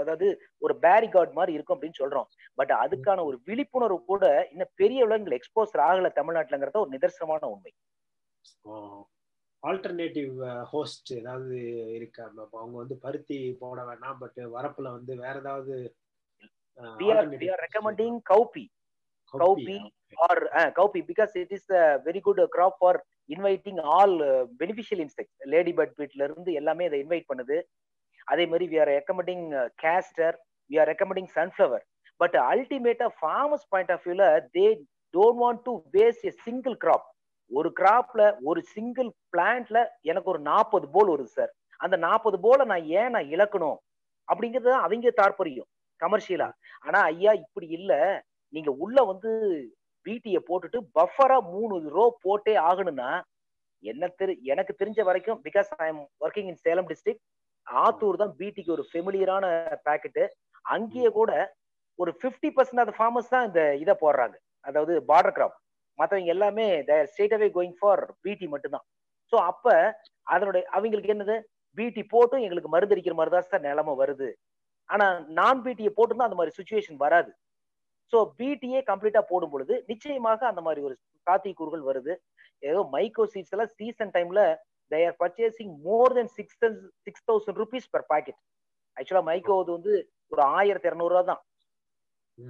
அதாவது 0.00 0.28
ஒரு 0.58 0.74
பேரிகார்ட் 0.86 1.32
மாதிரி 1.38 1.52
இருக்கும் 1.56 1.76
அப்படின்னு 1.76 2.00
சொல்றோம். 2.02 2.28
பட் 2.54 2.72
அதுக்கான 2.84 3.24
ஒரு 3.24 3.36
விழிப்புணர்வு 3.48 3.98
கூட 4.04 4.24
இன்னும் 4.52 4.72
பெரிய 4.82 5.00
விலங்குகள் 5.06 5.38
எக்ஸ்போசர் 5.38 5.84
ஆகல 5.88 6.10
தமிழ்நாட்டுலங்கிறத 6.20 6.82
ஒரு 6.84 6.92
நிதர்சனமான 6.96 7.44
உண்மை. 7.54 7.72
ஆல்டர்னேட்டிவ் 9.62 10.34
ஹோஸ்ட் 10.72 11.10
ஏதாவது 11.20 11.56
இருக்கா 11.98 12.24
அவங்க 12.26 12.76
வந்து 12.82 12.96
பருத்தி 13.04 13.38
போட 13.60 13.78
வேணாம் 13.90 14.18
பட் 14.22 14.40
வரப்புல 14.56 14.90
வந்து 14.96 15.12
வேற 15.24 15.34
ஏதாவது 15.44 15.76
recommending 17.64 18.18
cowpea 18.32 18.64
cowpea 19.34 19.76
or 20.26 20.42
cowpea 20.78 21.00
because 21.10 21.32
it 21.42 21.54
is 21.56 21.70
very 22.08 22.20
good 22.26 22.42
crop 22.56 22.76
for 22.80 22.98
inviting 23.28 23.80
all 23.94 24.16
beneficial 24.60 25.02
insect 25.04 25.34
lady 25.54 25.72
bird 25.78 25.96
beetle 26.00 26.26
இருந்து 26.28 26.52
எல்லாமே 26.52 26.86
அதை 26.88 26.98
இன்வைட் 27.04 27.30
பண்ணுது. 27.32 27.56
அதே 28.28 28.44
மாதிரி 28.46 28.66
we 28.72 28.78
are 28.80 28.92
recommending 28.92 29.44
castor 29.78 30.36
we 30.70 30.78
are 30.78 30.90
recommending 30.92 31.30
sunflower 31.36 31.84
but 32.20 32.36
அல்டிமேட்டா 32.46 33.08
ஃபார்மர்ஸ் 33.18 33.66
பாயிண்ட் 33.72 33.92
ஆஃப் 33.94 34.04
வியூல 34.06 34.26
they 34.56 34.66
don't 35.14 35.40
want 35.42 35.62
to 35.66 35.74
waste 35.94 36.26
a 36.26 36.34
single 36.46 36.76
crop 36.84 37.06
ஒரு 37.50 37.70
கிராப்ல 37.80 38.20
ஒரு 38.48 38.60
சிங்கிள் 38.74 39.10
பிளான்ட்ல 39.32 39.78
எனக்கு 40.04 40.30
ஒரு 40.32 40.40
நாற்பது 40.48 40.86
போல் 40.94 41.12
வருது 41.12 41.32
சார் 41.36 41.52
அந்த 41.80 41.96
நாற்பது 42.04 42.36
போல 42.44 42.64
நான் 42.64 42.84
ஏன் 42.98 43.12
நான் 43.14 43.30
இழக்கணும்? 43.34 43.78
அப்படிங்கிறது 44.28 44.72
அவங்க 44.78 45.10
தாற்பரியம் 45.18 45.68
கமர்ஷியலா 46.00 46.48
ஆனா 46.84 46.98
ஐயா 47.10 47.32
இப்படி 47.42 47.66
இல்ல. 47.78 47.92
நீங்க 48.54 48.70
உள்ள 48.84 48.98
வந்து 49.04 49.30
பிடிய 50.06 50.38
போட்டுட்டு 50.48 50.78
பஃபரா 50.96 51.36
மூணு 51.52 51.76
ரோ 51.94 52.04
போட்டே 52.24 52.54
ஆகணும்னா 52.68 53.08
என்ன 53.82 54.08
தெரி 54.20 54.34
எனக்கு 54.52 54.72
தெரிஞ்ச 54.80 55.00
வரைக்கும் 55.04 55.38
because 55.46 55.70
I 55.78 55.88
am 55.88 56.02
working 56.24 56.48
in 56.48 56.60
Salem 56.64 56.88
district 56.90 57.24
Attur 57.66 58.22
தான் 58.22 58.34
பிடிக்கு 58.40 58.74
ஒரு 58.76 58.84
ஃபெமிலியரான 58.90 59.46
பேக்கெட்டு 59.86 60.24
அங்கேயே 60.64 61.10
கூட 61.10 61.30
ஒரு 61.98 62.10
ஃபிஃப்டி 62.20 62.48
பர்சன்ட் 62.56 62.82
ஆஃப் 62.82 62.96
ஃபார்மர்ஸ் 62.98 63.32
தான் 63.34 63.46
இந்த 63.48 63.62
இதை 63.82 63.94
போடுறாங்க. 64.02 64.36
அதாவது 64.64 64.92
பார்டர் 65.10 65.36
கிராப் 65.36 65.56
மற்றவங்க 65.98 66.32
எல்லாமே 66.34 66.66
state 67.12 67.34
away 67.36 67.48
going 67.56 67.76
for 67.80 68.02
BT 68.24 68.46
மட்டும்தான். 68.54 68.86
ஸோ 69.32 69.36
அப்ப 69.50 69.66
அதனுடைய 70.26 70.62
அவங்களுக்கு 70.76 71.12
என்னது? 71.14 71.36
பிடி 71.78 72.02
போட்டும் 72.12 72.44
எங்களுக்கு 72.44 72.70
மருந்தடிக்கிற 72.74 73.14
மாதிரி 73.16 73.32
தான் 73.34 73.48
சார் 73.50 73.66
நிலமை 73.68 73.94
வருது. 74.02 74.28
ஆனா 74.88 75.06
நான் 75.38 75.62
பிடியை 75.64 75.90
போட்டுதான் 75.94 76.28
அந்த 76.28 76.38
மாதிரி 76.40 76.56
சுச்சுவேஷன் 76.58 76.98
வராது. 77.04 77.30
ஸோ 78.12 78.18
பிடியே 78.38 78.80
கம்ப்ளீட்டா 78.90 79.22
போடும் 79.30 79.52
பொழுது 79.54 79.74
நிச்சயமாக 79.86 80.46
அந்த 80.50 80.60
மாதிரி 80.66 80.80
ஒரு 80.88 80.94
சாத்தியக்கூறுகள் 81.26 81.84
வருது. 81.90 82.12
ஏதோ 82.62 82.80
மைக்ரோ 82.94 83.24
சீட்ஸ் 83.32 83.54
எல்லாம் 83.54 83.72
சீசன் 83.78 84.12
டைம்ல 84.16 84.42
they 84.90 85.00
are 85.08 85.16
purchasing 85.22 85.72
more 85.86 86.14
than 86.18 86.30
six 86.36 86.58
six 87.06 87.26
thousand 87.30 87.58
rupees 87.62 87.88
per 87.94 88.06
packet 88.12 88.40
ஆக்சுவலா 88.96 89.24
மைக்கோ 89.30 89.56
வந்து 89.70 89.94
ஒரு 90.32 90.42
ஆயிரத்தி 90.58 90.88
இரநூறுவா 90.90 91.22
தான். 91.30 91.42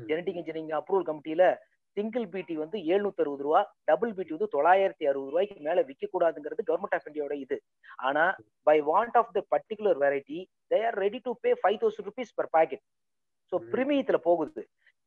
ஜெனட்டிக் 0.08 0.38
இன்ஜினியரிங் 0.40 0.76
அப்ரூவல் 0.78 1.08
கமிட்டியில 1.08 1.44
சிங்கிள் 1.96 2.24
பிடி 2.32 2.54
வந்து 2.62 2.78
எழுநூத்தி 2.92 3.22
அறுபது 3.24 3.44
ரூபா 3.46 3.60
டபுள் 3.88 4.12
பிடி 4.16 4.30
வந்து 4.34 4.48
தொள்ளாயிரத்தி 4.54 5.04
அறுபது 5.10 5.30
ரூபாய்க்கு 5.30 5.66
மேல 5.66 5.82
விற்க 5.88 6.08
கூடாதுங்கிறது 6.14 6.62
கவர்மெண்ட் 6.70 6.96
ஆஃப் 6.96 7.06
இந்தியாவோட 7.08 7.36
இது. 7.44 7.56
ஆனா 8.08 8.24
by 8.66 8.76
want 8.90 9.16
of 9.20 9.30
the 9.36 9.42
particular 9.54 10.00
variety 10.04 10.38
they 10.72 10.80
are 10.88 10.98
ready 11.04 11.20
to 11.26 11.32
pay 11.44 11.52
five 11.62 11.78
thousand 11.82 12.08
rupees 12.10 12.34
per 12.40 12.50
packet 12.56 12.84
so 13.52 13.58
பிரிமியத்துல 13.72 14.18
போகுது. 14.28 14.64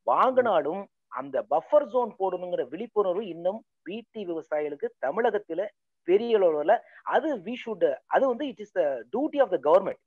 வாங்கினாலும் 0.08 0.82
அந்த 1.20 1.38
பஃபர் 1.54 1.88
ஜோன் 1.94 2.12
போடணுங்கிற 2.20 2.64
விழிப்புணர்வு 2.74 3.24
இன்னும் 3.36 3.60
பிடி 3.88 4.24
விவசாயிகளுக்கு 4.32 4.90
தமிழகத்துல 5.06 5.62
பெரிய 6.10 6.38
அளவுல 6.40 6.76
அது 7.16 7.30
வி 7.48 7.56
ஷுட் 7.64 7.86
அது 8.16 8.24
வந்து 8.32 8.46
it 8.52 8.62
is 8.66 8.76
the 8.78 8.84
duty 9.14 9.40
of 9.44 9.54
the 9.56 9.60
government 9.68 10.02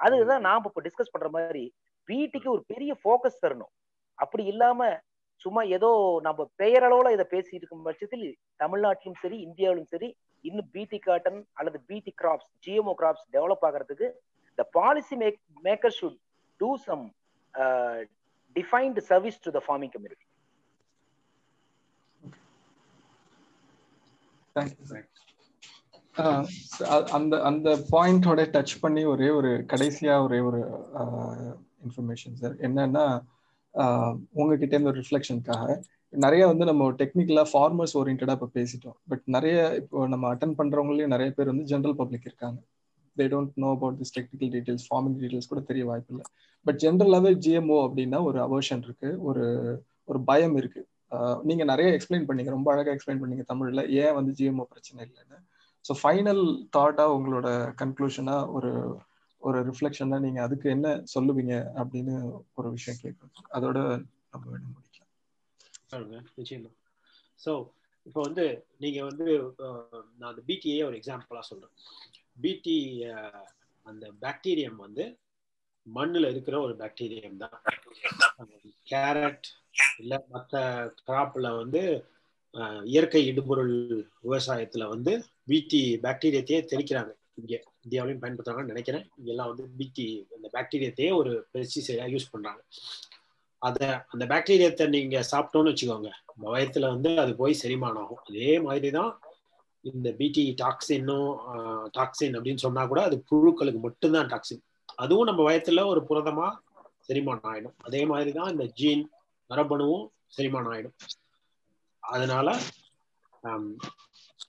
அதுதான் 0.00 0.44
நாம 0.48 0.68
இப்போ 0.68 0.82
டிஸ்கஸ் 0.86 1.14
பண்ற 1.14 1.28
மாதிரி 1.36 1.64
பிடிக்கு 2.08 2.48
ஒரு 2.54 2.62
பெரிய 2.72 2.92
ஃபோக்கஸ் 3.02 3.42
தரணும். 3.42 3.72
அப்படி 4.18 4.44
இல்லாம 4.52 4.80
சும்மா 5.40 5.62
ஏதோ 5.76 5.90
நம்ம 6.26 6.40
பெயரளவுல 6.62 7.12
இதை 7.14 7.24
பேசிட்டு 7.32 7.60
இருக்கும் 7.60 7.86
பட்சத்தில் 7.86 8.26
தமிழ்நாட்டிலும் 8.60 9.20
சரி 9.22 9.38
இந்தியாவிலும் 9.46 9.90
சரி 9.94 10.08
இன்னும் 10.44 10.68
பிடி 10.74 10.98
காட்டன் 10.98 11.40
அல்லது 11.60 11.78
பிடி 11.90 12.12
கிராப்ஸ் 12.20 12.50
ஜிஎம்ஓ 12.66 12.94
கிராப்ஸ் 13.00 13.24
டெவலப் 13.34 13.64
ஆகிறதுக்கு 13.68 14.08
the 14.58 14.64
policy 14.78 15.16
make 15.22 15.38
maker 15.66 15.96
should 15.98 16.18
do 16.60 16.70
some 16.86 17.04
defined 18.56 19.04
service 19.10 19.40
to 19.46 19.52
the 19.58 19.62
farming 19.66 19.92
community 19.94 20.26
அந்த 27.16 27.42
அந்த 27.42 27.68
பாயிண்டோட 27.90 28.40
டச் 28.54 28.74
பண்ணி 28.80 29.04
ஒரே 29.04 29.28
ஒரு 29.28 29.50
கடைசியா 29.72 30.24
ஒரே 30.24 30.40
ஒரு 30.40 30.60
இன்ஃபர்மேஷன் 31.84 32.34
சார் 32.40 32.56
என்னன்னா 32.56 33.04
உங்ககிட்ட 34.32 34.72
இருந்து 34.74 34.90
ஒரு 34.90 35.00
ரிஃப்ளெக்ஷனுக்காக 35.00 35.80
நிறைய 36.12 36.46
வந்து 36.46 36.64
நம்ம 36.64 36.90
டெக்னிக்கலா 36.90 37.44
ஃபார்மர்ஸ் 37.52 37.94
ஓரியன்டா 37.98 38.34
இப்போ 38.38 38.48
பேசிட்டோம். 38.54 38.96
பட் 39.08 39.22
நிறைய 39.26 39.58
இப்போ 39.76 40.06
நம்ம 40.06 40.34
அட்டன் 40.34 40.56
பண்றவங்களையும் 40.58 41.12
நிறைய 41.14 41.30
பேர் 41.36 41.50
வந்து 41.52 41.64
ஜென்ரல் 41.72 41.96
பப்ளிக் 42.00 42.26
இருக்காங்க. 42.30 42.60
They 43.16 43.24
don't 43.34 43.54
know 43.54 43.70
about 43.70 43.96
this 44.00 44.14
technical 44.18 44.50
details 44.54 44.84
farming 44.90 45.16
details 45.22 45.48
கூட 45.48 45.60
தெரிய 45.70 45.84
வாய்ப்பு 45.84 46.12
இல்லை. 46.14 46.26
பட் 46.66 46.78
ஜென்ரலாகவே 46.84 47.32
ஜிஎம்ஓ 47.46 47.78
அப்படின்னா 47.86 48.22
ஒரு 48.22 48.38
அவர்ஷன் 48.48 48.84
இருக்கு. 48.88 49.10
ஒரு 49.22 49.44
ஒரு 50.04 50.20
பயம் 50.20 50.56
இருக்கு. 50.56 50.82
நீங்க 51.42 51.64
நிறைய 51.64 51.88
எக்ஸ்பிளைன் 51.96 52.26
பண்ணீங்க. 52.28 52.50
ரொம்ப 52.56 52.68
அழகா 52.72 52.92
எக்ஸ்பிளைன் 52.96 53.22
பண்ணீங்க 53.22 53.44
தமிழ்ல. 53.52 53.88
ஏன் 54.02 54.14
வந்து 54.14 54.32
ஜிஎம்ஓ 54.38 54.64
பிரச்சனை 54.72 55.00
இல்லைன்னு. 55.08 55.38
ஸோ 55.84 55.92
ஃபைனல் 56.00 56.42
தாட்டா 56.76 57.04
உங்களோட 57.16 57.48
கன்க்ளூஷனா 57.80 58.36
ஒரு 58.56 58.70
ஒரு 59.42 59.58
ரிஃப்ளெக்ஷனா 59.68 60.18
நீங்க 60.20 60.40
அதுக்கு 60.42 60.66
என்ன 60.70 60.86
சொல்லுவீங்க 61.14 61.54
அப்படின்னு 61.76 62.14
ஒரு 62.54 62.68
விஷயம் 62.76 63.02
கேட்கணும். 63.02 63.48
அதோட 63.50 63.78
நம்ம 64.30 64.44
வேணும் 64.50 64.74
முடிக்கலாம். 64.74 65.10
நிச்சயமா. 66.36 66.70
ஸோ 67.40 67.52
இப்போ 68.06 68.20
வந்து 68.20 68.44
நீங்க 68.78 69.00
வந்து 69.04 69.26
நான் 70.18 70.30
அந்த 70.30 70.42
பிடிஏ 70.48 70.84
ஒரு 70.84 70.96
எக்ஸாம்பிளா 71.00 71.42
சொல்றேன். 71.50 71.74
பிடி 72.36 72.76
அந்த 73.86 74.04
பாக்டீரியம் 74.22 74.78
வந்து 74.78 75.04
மண்ணுல 75.86 76.30
இருக்கிற 76.30 76.56
ஒரு 76.60 76.74
பாக்டீரியம் 76.76 77.40
தான். 77.42 77.58
கேரட் 78.86 79.48
இல்ல 79.98 80.14
மற்ற 80.28 80.54
கிராப்ல 81.02 81.48
வந்து 81.56 81.82
இயற்கை 82.92 83.20
இடுபொருள் 83.30 83.74
விவசாயத்துல 84.24 84.86
வந்து 84.94 85.12
பிடி 85.50 85.82
பாக்டீரியத்தையே 86.04 86.60
தெளிக்கிறாங்க. 86.72 87.12
இங்க 87.40 87.52
இந்தியாவிலையும் 87.84 88.22
பயன்படுத்துறாங்கன்னு 88.22 88.72
நினைக்கிறேன். 88.72 89.04
இங்கெல்லாம் 89.18 89.50
வந்து 89.52 89.64
பிடி 89.78 90.06
அந்த 90.36 90.48
பாக்டீரியத்தையே 90.56 91.10
ஒரு 91.20 91.32
பெஸ்டிசைடா 91.54 92.06
யூஸ் 92.14 92.32
பண்றாங்க. 92.32 92.62
அதை 93.62 93.88
அந்த 94.12 94.24
பாக்டீரியத்தை 94.32 94.86
நீங்க 94.96 95.18
சாப்பிட்டோம்னு 95.32 95.72
வச்சுக்கோங்க. 95.72 96.10
வயத்துல 96.46 96.88
வந்து 96.94 97.10
அது 97.24 97.32
போய் 97.40 97.60
செரிமானம் 97.62 98.02
ஆகும். 98.02 98.22
அதே 98.28 98.52
மாதிரி 98.66 98.90
தான் 98.98 99.12
இந்த 99.84 100.08
பிடி 100.18 100.44
டாக்ஸின்னும் 100.62 101.30
டாக்ஸின் 101.96 102.36
அப்படின்னு 102.38 102.64
சொன்னா 102.66 102.82
கூட 102.90 103.00
அது 103.08 103.16
புழுக்களுக்கு 103.30 103.80
மட்டும்தான் 103.86 104.30
டாக்ஸின் 104.32 104.62
அதுவும் 105.02 105.28
நம்ம 105.28 105.42
வயத்துல 105.48 105.84
ஒரு 105.92 106.00
புரதமா 106.08 106.48
செரிமானம் 107.08 107.50
ஆயிடும். 107.52 107.76
அதே 107.86 108.02
மாதிரி 108.10 108.30
தான் 108.38 108.52
இந்த 108.54 108.64
ஜீன் 108.80 109.02
மரபணுவும் 109.50 110.04
செரிமானம் 110.36 110.72
ஆயிடும். 110.74 110.96
அதனால 112.04 112.48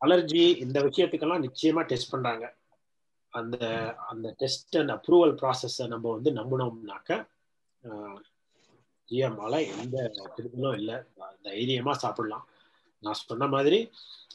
அலர்ஜி 0.02 0.44
இந்த 0.64 0.78
விஷயத்துக்கெல்லாம் 0.82 1.46
நிச்சயமா 1.46 1.82
டெஸ்ட் 1.92 2.14
பண்றாங்க. 2.14 2.46
அந்த 3.34 3.58
அந்த 4.12 4.28
டெஸ்ட் 4.42 4.76
அண்ட் 4.78 4.92
அப்ரூவல் 4.92 5.36
ப்ராசஸை 5.42 5.86
நம்ம 5.88 6.12
வந்து 6.12 6.32
நம்பினோம்னாக்க 6.32 7.12
ஜிஎம்மால 9.10 9.56
எந்த 9.74 9.98
திருப்பலும் 10.36 10.78
இல்லை. 10.80 10.98
தைரியமா 11.48 11.94
சாப்பிடலாம். 11.94 12.46
நான் 13.04 13.20
சொன்ன 13.22 13.48
மாதிரி 13.48 13.80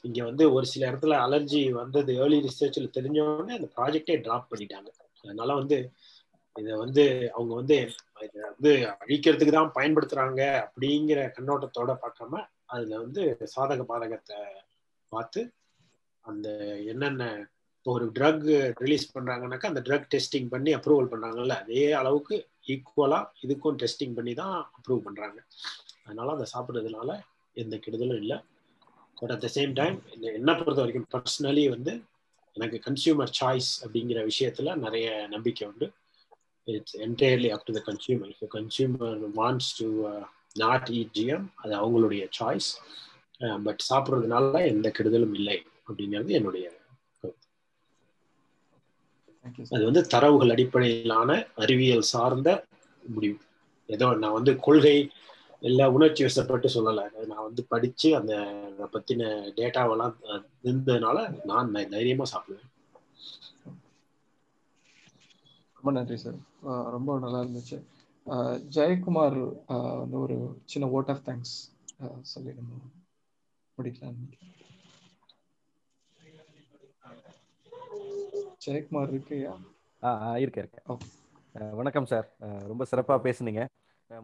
இங்க 0.03 0.19
வந்து 0.25 0.45
ஒரு 0.53 0.67
சில 0.67 0.83
இடத்துல 0.91 1.15
அலர்ஜி 1.27 1.61
வந்தது 1.73 2.13
ஏர்லி 2.15 2.39
ரிசர்ச்ல 2.47 2.89
தெரிஞ்சோடனே 2.97 3.57
அந்த 3.59 3.69
ப்ராஜெக்டே 3.77 4.17
டிராப் 4.23 4.51
பண்ணிட்டாங்க. 4.51 4.91
அதனால 5.25 5.55
வந்து 5.55 5.77
இதை 6.57 6.75
வந்து 6.77 7.03
அவங்க 7.35 7.53
வந்து 7.55 7.77
இதை 8.27 8.41
வந்து 8.51 8.71
அழிக்கிறதுக்கு 9.03 9.55
தான் 9.57 9.75
பயன்படுத்துறாங்க 9.75 10.41
அப்படிங்கிற 10.65 11.21
கண்ணோட்டத்தோட 11.37 11.93
பார்க்காம 12.05 12.43
அதுல 12.69 12.99
வந்து 13.05 13.23
சாதக 13.55 13.83
பாதகத்தை 13.91 14.39
பார்த்து 15.13 15.41
அந்த 16.25 16.49
என்னென்ன 16.93 17.25
இப்போ 17.77 17.91
ஒரு 17.97 18.07
ட்ரக் 18.17 18.47
ரிலீஸ் 18.85 19.05
பண்றாங்கனாக்கா 19.17 19.71
அந்த 19.71 19.83
ட்ரக் 19.87 20.09
டெஸ்டிங் 20.15 20.49
பண்ணி 20.55 20.71
அப்ரூவல் 20.79 21.11
பண்றாங்கல்ல 21.13 21.57
அதே 21.63 21.85
அளவுக்கு 22.01 22.37
ஈக்குவலா 22.75 23.21
இதுக்கும் 23.45 23.79
டெஸ்டிங் 23.83 24.17
பண்ணி 24.19 24.33
தான் 24.41 24.55
அப்ரூவ் 24.77 25.07
பண்றாங்க. 25.07 25.39
அதனால 26.05 26.33
அதை 26.37 26.47
சாப்பிட்றதுனால 26.55 27.11
எந்த 27.57 27.77
கெடுதலும் 27.85 28.21
இல்லை. 28.23 28.39
But 29.17 29.33
at 29.35 29.45
the 29.47 29.51
same 29.57 29.73
time 29.81 29.97
என்ன 30.39 30.51
பொறுத்த 30.59 30.83
வரைக்கும் 30.83 31.09
பர்சனலி 31.15 31.65
வந்து 31.75 31.93
எனக்கு 32.57 32.79
கன்சியூமர் 32.87 33.33
சாய்ஸ் 33.41 33.71
அப்படிங்கிற 33.85 34.21
விஷயத்துல 34.31 34.75
நிறைய 34.85 35.09
நம்பிக்கை 35.35 35.65
உண்டு. 35.71 35.89
It's 36.69 36.97
entirely 37.07 37.51
up 37.55 37.67
to 37.69 37.75
the 37.79 37.83
consumer 37.89 38.33
consumer 38.57 39.21
wants 39.41 39.73
to 39.81 39.89
not 40.57 40.89
eat 40.99 41.15
GM 41.19 41.47
அது 41.63 41.75
அவங்களுடைய 41.81 42.25
சாய்ஸ் 42.39 42.71
பட் 43.67 43.83
சாப்பிட்றதுனால 43.91 44.67
எந்த 44.73 44.89
கெடுதலும் 44.99 45.35
இல்லை 45.39 45.59
அப்படிங்கிறது 45.89 46.33
என்னுடைய 46.41 46.67
அது 49.75 49.83
வந்து 49.89 50.03
தரவுகள் 50.13 50.53
அடிப்படையிலான 50.55 51.31
அறிவியல் 51.65 52.09
சார்ந்த 52.13 52.49
முடிவு. 53.15 53.37
ஏதோ 53.89 54.07
நான் 54.23 54.37
வந்து 54.39 54.53
கொள்கை 54.67 54.97
இல்லை 55.69 55.85
உணர்ச்சி 55.97 56.23
வசப்பட்டு 56.25 56.69
சொல்லலை. 56.75 57.05
நான் 57.31 57.47
வந்து 57.47 57.63
படிச்சு 57.73 58.09
அந்த 58.19 58.35
பத்தின 58.95 59.31
டேட்டாவெல்லாம் 59.59 60.15
இருந்ததுனால 60.67 61.45
நான் 61.51 61.73
தைரியமா 61.95 62.27
சாப்பிடுவேன். 62.33 62.69
ரொம்ப 65.77 65.93
நன்றி 65.99 66.17
சார் 66.17 66.39
ரொம்ப 66.97 67.19
நல்லா 67.25 67.41
இருந்துச்சு. 67.45 67.79
ஜெயக்குமார் 68.77 69.39
வந்து 70.01 70.17
ஒரு 70.25 70.37
சின்ன 70.73 70.87
ஓட் 70.99 71.11
ஆஃப் 71.13 71.23
தேங்க்ஸ் 71.27 71.55
சொல்லி 72.33 72.53
நம்ம 72.59 72.73
முடிக்கலாம் 73.79 74.19
ஜெயக்குமார் 78.67 79.13
இருக்கையா? 79.15 79.53
ஆ 80.03 80.11
இருக்கேன் 80.43 80.67
இருக்கேன் 80.67 81.77
வணக்கம் 81.81 82.09
சார். 82.13 82.27
ரொம்ப 82.71 82.83
சிறப்பாக 82.91 83.21
பேசுனீங்க. 83.27 83.63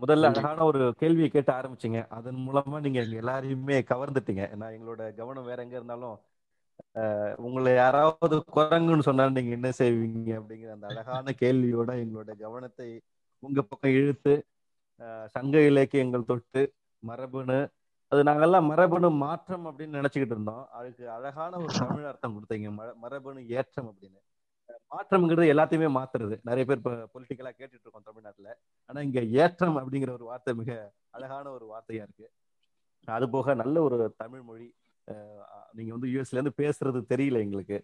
முதல்ல 0.03 0.29
அழகான 0.31 0.65
ஒரு 0.71 0.83
கேள்வியை 1.01 1.29
கேட்டு 1.31 1.53
ஆரம்பிச்சிங்க. 1.53 2.01
அதன் 2.19 2.45
மூலமா 2.47 2.77
நீங்க 2.85 3.01
எல்லாரையுமே 3.21 3.79
கவர்ந்துட்டீங்க. 3.93 4.45
நான் 4.61 4.75
எங்களோட 4.77 5.03
கவனம் 5.21 5.49
வேற 5.51 5.59
எங்க 5.63 5.77
இருந்தாலும் 5.81 6.17
உங்களை 7.47 7.73
யாராவது 7.75 8.37
குரங்குன்னு 8.57 9.09
சொன்னா 9.09 9.25
நீங்க 9.39 9.53
என்ன 9.59 9.71
செய்வீங்க 9.81 10.31
அப்படிங்கிற 10.39 10.71
அந்த 10.77 10.87
அழகான 10.93 11.35
கேள்வியோட 11.43 11.91
எங்களோட 12.05 12.31
கவனத்தை 12.47 12.89
உங்க 13.45 13.61
பக்கம் 13.63 13.97
இழுத்து 13.99 14.35
சங்க 15.35 15.57
இலக்கியங்கள் 15.71 16.29
தொட்டு 16.29 16.63
மரபணு 17.03 17.59
அது 18.13 18.21
நாங்கெல்லாம் 18.25 18.69
மரபணு 18.71 19.09
மாற்றம் 19.23 19.65
அப்படின்னு 19.69 19.99
நினைச்சுக்கிட்டு 19.99 20.37
இருந்தோம். 20.37 20.65
அதுக்கு 20.79 21.05
அழகான 21.11 21.53
ஒரு 21.59 21.73
தமிழ் 21.99 22.09
அர்த்தம் 22.11 22.35
கொடுத்தீங்க 22.37 22.69
மரபணு 23.03 23.41
ஏற்றம் 23.59 23.89
அப்படின்னு. 23.91 24.21
மாற்றம்ங்கிறது 24.93 25.47
எல்லாத்தையுமே 25.53 25.89
மாத்துறது. 25.97 26.35
நிறைய 26.49 26.65
பேர் 26.65 26.81
இப்போ 26.81 26.93
பொலிட்டிக்கலா 27.15 27.53
கேட்டுட்டு 27.53 27.85
இருக்கோம் 27.87 28.09
தமிழ்நாட்டுல. 28.09 28.51
ஆனா 28.91 29.01
இங்க 29.01 29.21
ஏற்றம் 29.43 29.79
அப்படிங்கிற 29.81 30.13
ஒரு 30.19 30.25
வார்த்தை 30.25 30.55
மிக 30.55 30.71
அழகான 31.15 31.47
ஒரு 31.51 31.67
வார்த்தையா 31.73 32.05
இருக்கு. 32.07 32.27
அது 33.09 33.27
போக 33.31 33.55
நல்ல 33.55 33.77
ஒரு 33.83 33.97
தமிழ் 34.23 34.43
மொழி 34.43 34.67
நீங்க 35.75 35.91
வந்து 35.93 36.11
யூஎஸ்ல 36.13 36.39
இருந்து 36.39 36.59
பேசுறது 36.63 37.01
தெரியல 37.13 37.43
எங்களுக்கு. 37.47 37.79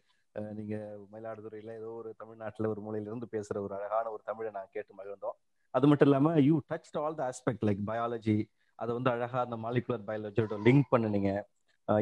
நீங்க 0.55 0.75
மயிலாடுதுறையில 1.13 1.71
ஏதோ 1.81 1.91
ஒரு 2.01 2.11
தமிழ்நாட்டுல 2.19 2.69
ஒரு 2.69 2.81
மூலையில 2.81 3.11
இருந்து 3.11 3.29
பேசுற 3.33 3.57
ஒரு 3.61 3.75
அழகான 3.75 4.11
ஒரு 4.11 4.23
தமிழை 4.25 4.51
நான் 4.51 4.73
கேட்டு 4.73 4.93
மகிழ்ந்தோம். 4.95 5.37
அது 5.75 5.87
மட்டும் 5.91 6.09
இல்லாம 6.09 6.35
you 6.49 6.57
touch 6.73 6.91
all 7.03 7.17
the 7.21 7.23
aspect 7.31 7.65
like 7.69 7.83
biology 7.91 8.37
அதை 8.79 8.91
வந்து 8.97 9.11
அழகா 9.15 9.39
அந்த 9.47 9.57
மாலிகுலர் 9.65 10.05
பயாலஜியோட 10.09 10.57
லிங்க் 10.67 10.87
பண்ணுனீங்க. 10.93 11.31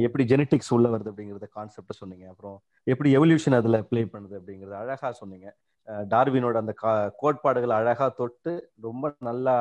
எப்படி 0.06 0.24
ஜெனட்டிக்ஸ் 0.32 0.72
உள்ள 0.76 0.86
வருது 0.92 1.10
அப்படிங்கிறத 1.10 1.46
கான்செப்ட் 1.58 1.98
சொன்னீங்க. 2.00 2.26
அப்புறம் 2.32 2.56
எப்படி 2.92 3.10
எவல்யூஷன் 3.18 3.58
அதுல 3.60 3.78
பிளே 3.90 4.02
பண்ணுது 4.14 4.34
அப்படிங்கறத 4.40 4.76
அழகா 4.82 5.08
சொன்னீங்க. 5.20 5.48
டார்வினோட 6.12 6.56
அந்த 6.62 6.72
கோட்பாடுகளை 7.22 7.74
அழகா 7.80 8.06
தொட்டு 8.20 8.52
ரொம்ப 8.86 9.12
நல்லா 9.28 9.54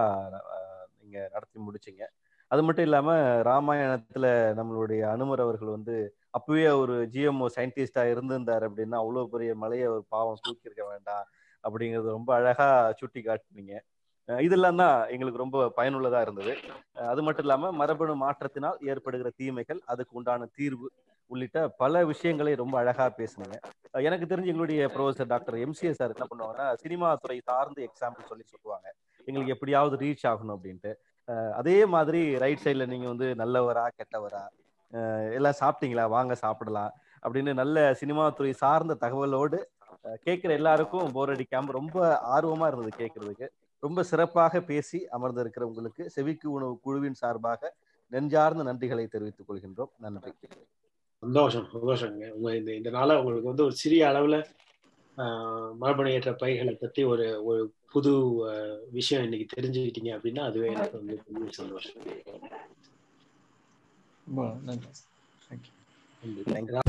நீங்க 1.00 1.18
நடத்தி 1.36 1.60
முடிச்சிங்க. 1.68 2.04
அது 2.52 2.62
மட்டும் 2.66 2.88
இல்லாம 2.88 3.12
ராமாயணத்துல 3.50 4.26
நம்மளுடைய 4.60 5.02
அனுமர் 5.14 5.44
அவர்கள் 5.46 5.76
வந்து 5.78 5.96
அப்பவே 6.38 6.68
ஒரு 6.82 6.96
ஜிஎம்ஓ 7.14 7.48
சயின்டிஸ்டா 7.58 8.04
இருந்திருந்தார் 8.14 8.66
அப்படின்னா 8.68 8.98
அவ்வளவு 9.04 9.32
பெரிய 9.34 9.52
மலையை 9.64 9.88
ஒரு 9.96 10.04
பாவம் 10.16 10.44
தூக்கியிருக்க 10.46 10.84
வேண்டாம் 10.94 11.26
அப்படிங்கறது 11.64 12.10
ரொம்ப 12.18 12.32
அழகா 12.40 12.68
சுட்டி 13.00 13.22
காட்டினீங்க 13.28 13.76
இதெல்லாம் 14.30 14.80
தான் 14.82 14.96
எங்களுக்கு 15.16 15.44
ரொம்ப 15.44 15.58
பயனுள்ளதா 15.78 16.20
இருந்தது. 16.26 16.54
அது 17.12 17.22
மட்டும் 17.26 17.46
இல்லாம 17.46 17.72
மரபணு 17.82 18.16
மாற்றத்தினால் 18.24 18.80
ஏற்படுகிற 18.92 19.30
தீமைகள் 19.42 19.80
அதுக்கு 19.94 20.18
உண்டான 20.20 20.48
தீர்வு 20.58 20.88
உள்ளிட்ட 21.32 21.60
பல 21.82 22.04
விஷயங்களை 22.12 22.52
ரொம்ப 22.62 22.76
அழகா 22.82 23.06
பேசுனீங்க. 23.20 23.58
எனக்கு 24.08 24.26
தெரிஞ்சு 24.32 24.52
எங்களுடைய 24.54 24.82
ப்ரொஃபசர் 24.96 25.32
டாக்டர் 25.34 25.58
எம்சிஎஸ் 25.66 26.00
சார் 26.02 26.14
என்ன 26.16 26.26
பண்ணுவாங்கன்னா 26.32 26.68
சினிமா 26.84 27.10
துறை 27.24 27.38
சார்ந்து 27.50 27.82
எக்ஸாம்பிள் 27.88 28.30
சொல்லி 28.32 28.46
சொல்லுவாங்க. 28.54 28.88
எங்களுக்கு 29.28 29.56
எப்படியாவது 29.56 29.96
ரீச் 30.04 30.28
ஆகணும் 30.32 30.56
அப்படின்ட்டு. 30.58 30.92
அதே 31.60 31.78
மாதிரி 31.94 32.22
ரைட் 32.44 32.64
சைட்ல 32.66 32.86
நீங்க 32.92 33.08
வந்து 33.14 33.28
நல்லவரா 33.42 33.86
கெட்டவரா 34.00 34.44
எல்லாம் 35.38 35.58
சாப்பிட்டீங்களா? 35.62 36.04
வாங்க 36.16 36.34
சாப்பிடலாம் 36.44 36.92
அப்படின்னு 37.24 37.54
நல்ல 37.62 37.78
சினிமா 38.02 38.26
துறை 38.38 38.52
சார்ந்த 38.64 38.94
தகவலோடு 39.04 39.58
கேட்குற 40.26 40.52
எல்லாருக்கும் 40.60 41.12
போர் 41.16 41.34
அடிக்காம 41.34 41.74
ரொம்ப 41.80 41.98
ஆர்வமா 42.36 42.68
இருந்தது 42.70 42.94
கேட்கறதுக்கு. 43.02 43.48
ரொம்ப 43.80 44.04
சிறப்பாக 44.04 44.62
பேசி 44.62 45.08
அமர்ந்திருக்கிற 45.12 45.62
உங்களுக்கு 45.62 46.10
செவிக்கு 46.10 46.52
உணவு 46.52 46.80
குழுவின் 46.80 47.14
சார்பாக 47.14 47.76
நெஞ்சார்ந்த 48.08 48.64
நன்றிகளை 48.64 49.08
தெரிவித்துக் 49.08 49.52
கொள்கின்றோம். 49.52 49.90
நன்றி. 50.00 50.32
சந்தோஷம் 51.20 51.68
சந்தோஷங்க. 51.74 52.30
உங்க 52.30 52.56
இந்த 52.56 52.74
இந்த 52.74 52.90
நாள 52.90 53.18
உங்களுக்கு 53.18 53.48
வந்து 53.48 53.64
ஒரு 53.64 53.74
சிறிய 53.74 54.08
அளவுல 54.08 54.44
மரபணையற்ற 55.82 56.34
பைகளை 56.38 56.74
பத்தி 56.74 57.04
ஒரு 57.04 57.46
ஒரு 57.46 57.72
புது 57.92 58.14
விஷயம் 58.92 59.24
இன்னைக்கு 59.24 59.62
தெரிஞ்சுக்கிட்டீங்க 59.62 60.12
அப்படின்னா 60.18 60.40
அதுவே 60.40 60.68
எனக்கு 60.68 60.98
வந்து 60.98 61.22
சந்தோஷம். 61.50 62.04
நன்றி. 66.22 66.87